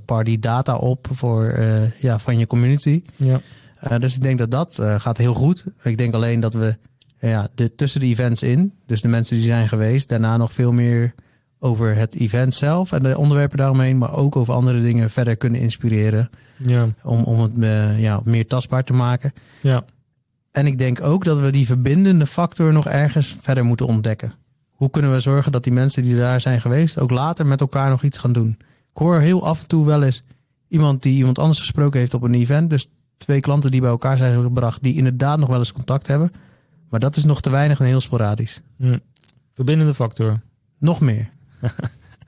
party 0.06 0.40
data 0.40 0.76
op 0.76 1.08
voor, 1.12 1.60
ja, 2.00 2.20
van 2.20 2.40
je 2.40 2.48
community. 2.48 3.04
Ja. 3.16 3.42
dus 4.00 4.16
ik 4.16 4.22
denk 4.22 4.40
dat 4.40 4.52
dat 4.52 4.80
gaat 4.98 5.18
heel 5.18 5.34
goed. 5.34 5.66
Ik 5.84 5.98
denk 5.98 6.14
alleen 6.14 6.40
dat 6.40 6.54
we 6.54 6.78
ja, 7.20 7.48
de, 7.56 7.76
tussen 7.76 8.00
de 8.00 8.06
events 8.06 8.44
in, 8.44 8.74
dus 8.86 9.02
de 9.02 9.08
mensen 9.08 9.36
die 9.36 9.46
zijn 9.46 9.68
geweest, 9.68 10.10
daarna 10.10 10.38
nog 10.38 10.54
veel 10.54 10.72
meer 10.72 11.14
over 11.60 11.96
het 11.96 12.16
event 12.16 12.54
zelf 12.54 12.92
en 12.92 13.04
de 13.04 13.18
onderwerpen 13.18 13.58
daaromheen, 13.58 13.98
maar 13.98 14.14
ook 14.14 14.36
over 14.36 14.54
andere 14.54 14.82
dingen 14.82 15.10
verder 15.10 15.36
kunnen 15.36 15.62
inspireren. 15.62 16.30
Ja. 16.58 16.88
Om, 17.04 17.24
om 17.24 17.40
het 17.40 17.52
ja, 17.98 18.22
meer 18.24 18.48
tastbaar 18.48 18.84
te 18.84 18.94
maken. 18.94 19.34
Ja. 19.62 19.86
En 20.52 20.66
ik 20.66 20.78
denk 20.78 21.02
ook 21.04 21.24
dat 21.24 21.40
we 21.40 21.52
die 21.52 21.66
verbindende 21.66 22.26
factor 22.26 22.74
nog 22.74 22.88
ergens 22.88 23.38
verder 23.42 23.66
moeten 23.66 23.86
ontdekken. 23.86 24.34
Hoe 24.80 24.90
kunnen 24.90 25.12
we 25.12 25.20
zorgen 25.20 25.52
dat 25.52 25.64
die 25.64 25.74
mensen 25.74 26.04
die 26.04 26.16
daar 26.16 26.42
zijn 26.42 26.62
geweest 26.62 27.00
ook 27.00 27.12
later 27.12 27.46
met 27.46 27.60
elkaar 27.60 27.90
nog 27.90 28.04
iets 28.04 28.18
gaan 28.18 28.32
doen? 28.32 28.58
Ik 28.60 28.98
hoor 28.98 29.20
heel 29.20 29.46
af 29.46 29.62
en 29.62 29.68
toe 29.68 29.86
wel 29.86 30.04
eens 30.04 30.24
iemand 30.68 31.04
die 31.04 31.18
iemand 31.18 31.40
anders 31.40 31.60
gesproken 31.60 32.00
heeft 32.00 32.14
op 32.14 32.22
een 32.22 32.34
event. 32.34 32.70
Dus 32.70 32.88
twee 33.18 33.40
klanten 33.40 33.72
die 33.72 33.82
bij 33.82 33.90
elkaar 33.90 34.18
zijn 34.18 34.42
gebracht, 34.42 34.84
die 34.84 34.96
inderdaad 34.96 35.40
nog 35.40 35.50
wel 35.50 35.58
eens 35.58 35.72
contact 35.72 36.08
hebben. 36.08 36.32
Maar 36.90 37.00
dat 37.00 37.16
is 37.16 37.24
nog 37.24 37.42
te 37.42 37.50
weinig 37.50 37.80
en 37.80 37.86
heel 37.86 38.02
sporadisch. 38.02 38.62
Hm. 38.78 38.98
Verbindende 39.54 39.94
factor. 39.94 40.40
Nog 40.78 41.00
meer. 41.00 41.30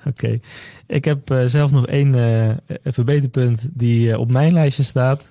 Oké. 0.09 0.39
Ik 0.87 1.05
heb 1.05 1.31
uh, 1.31 1.45
zelf 1.45 1.71
nog 1.71 1.87
één 1.87 2.15
uh, 2.15 2.77
verbeterpunt 2.83 3.67
die 3.73 4.07
uh, 4.07 4.19
op 4.19 4.31
mijn 4.31 4.53
lijstje 4.53 4.83
staat. 4.83 5.27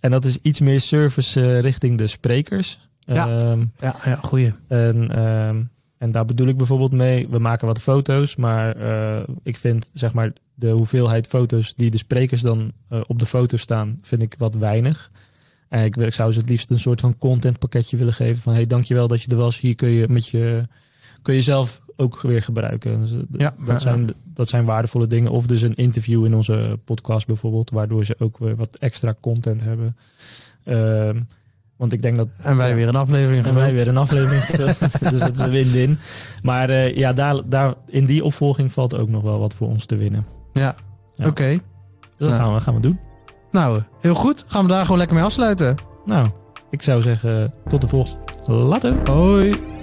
En 0.00 0.10
dat 0.10 0.24
is 0.24 0.38
iets 0.42 0.60
meer 0.60 0.80
service 0.80 1.58
richting 1.58 1.98
de 1.98 2.06
sprekers. 2.06 2.88
Ja, 2.98 3.50
um, 3.50 3.72
ja, 3.80 3.96
ja 4.04 4.18
goeie. 4.22 4.54
En, 4.68 5.24
um, 5.24 5.72
en 5.98 6.12
daar 6.12 6.24
bedoel 6.24 6.48
ik 6.48 6.56
bijvoorbeeld 6.56 6.92
mee, 6.92 7.28
we 7.28 7.38
maken 7.38 7.66
wat 7.66 7.82
foto's, 7.82 8.36
maar 8.36 8.76
ik 9.42 9.56
vind 9.56 9.90
zeg 9.92 10.12
maar 10.12 10.32
de 10.54 10.70
hoeveelheid 10.70 11.26
foto's 11.26 11.74
die 11.74 11.90
de 11.90 11.98
sprekers 11.98 12.40
dan 12.40 12.72
op 13.06 13.18
de 13.18 13.26
foto 13.26 13.56
staan, 13.56 13.98
vind 14.02 14.22
ik 14.22 14.34
wat 14.38 14.54
weinig. 14.54 15.10
En 15.68 15.84
ik, 15.84 15.96
ik 15.96 16.12
zou 16.12 16.32
ze 16.32 16.38
het 16.38 16.48
liefst 16.48 16.70
een 16.70 16.80
soort 16.80 17.00
van 17.00 17.18
contentpakketje 17.18 17.96
willen 17.96 18.12
geven 18.12 18.42
van 18.42 18.52
hey, 18.52 18.66
dankjewel 18.66 19.08
dat 19.08 19.22
je 19.22 19.30
er 19.30 19.36
was. 19.36 19.60
Hier 19.60 19.74
kun 19.74 19.88
je 19.88 20.08
met 20.08 20.28
je 20.28 20.66
kun 21.22 21.34
je 21.34 21.42
zelf 21.42 21.80
ook 21.96 22.20
weer 22.20 22.42
gebruiken. 22.42 23.00
Dus, 23.00 23.14
ja, 23.30 23.54
dat, 23.66 23.82
zijn, 23.82 24.10
dat 24.24 24.48
zijn 24.48 24.64
waardevolle 24.64 25.06
dingen. 25.06 25.30
Of 25.30 25.46
dus 25.46 25.62
een 25.62 25.74
interview 25.74 26.24
in 26.24 26.34
onze 26.34 26.78
podcast 26.84 27.26
bijvoorbeeld, 27.26 27.70
waardoor 27.70 28.04
ze 28.04 28.16
ook 28.18 28.38
weer 28.38 28.56
wat 28.56 28.76
extra 28.76 29.14
content 29.20 29.62
hebben. 29.62 29.96
Uh, 30.64 31.20
want 31.76 31.92
ik 31.92 32.02
denk 32.02 32.16
dat. 32.16 32.28
En 32.38 32.56
wij 32.56 32.74
weer 32.74 32.88
een 32.88 32.94
aflevering. 32.94 33.46
En 33.46 33.54
wij 33.54 33.72
weer 33.72 33.88
een 33.88 33.96
aflevering. 33.96 34.44
dus 35.10 35.20
dat 35.20 35.32
is 35.32 35.38
een 35.38 35.50
win-win. 35.50 35.98
Maar 36.42 36.70
uh, 36.70 36.96
ja, 36.96 37.12
daar, 37.12 37.40
daar, 37.48 37.74
in 37.86 38.06
die 38.06 38.24
opvolging 38.24 38.72
valt 38.72 38.96
ook 38.96 39.08
nog 39.08 39.22
wel 39.22 39.38
wat 39.38 39.54
voor 39.54 39.68
ons 39.68 39.86
te 39.86 39.96
winnen. 39.96 40.26
Ja, 40.52 40.62
ja. 40.62 40.74
oké. 41.18 41.28
Okay. 41.28 41.60
Dus 42.16 42.28
dat 42.28 42.36
gaan, 42.36 42.54
we, 42.54 42.60
gaan 42.60 42.74
we 42.74 42.80
doen. 42.80 42.98
Nou, 43.50 43.82
heel 44.00 44.14
goed. 44.14 44.44
Gaan 44.46 44.62
we 44.62 44.68
daar 44.68 44.82
gewoon 44.82 44.98
lekker 44.98 45.16
mee 45.16 45.24
afsluiten. 45.24 45.76
Nou, 46.04 46.28
ik 46.70 46.82
zou 46.82 47.02
zeggen, 47.02 47.54
tot 47.68 47.80
de 47.80 47.88
volgende. 47.88 48.22
Later. 48.46 48.94
Hoi. 49.10 49.73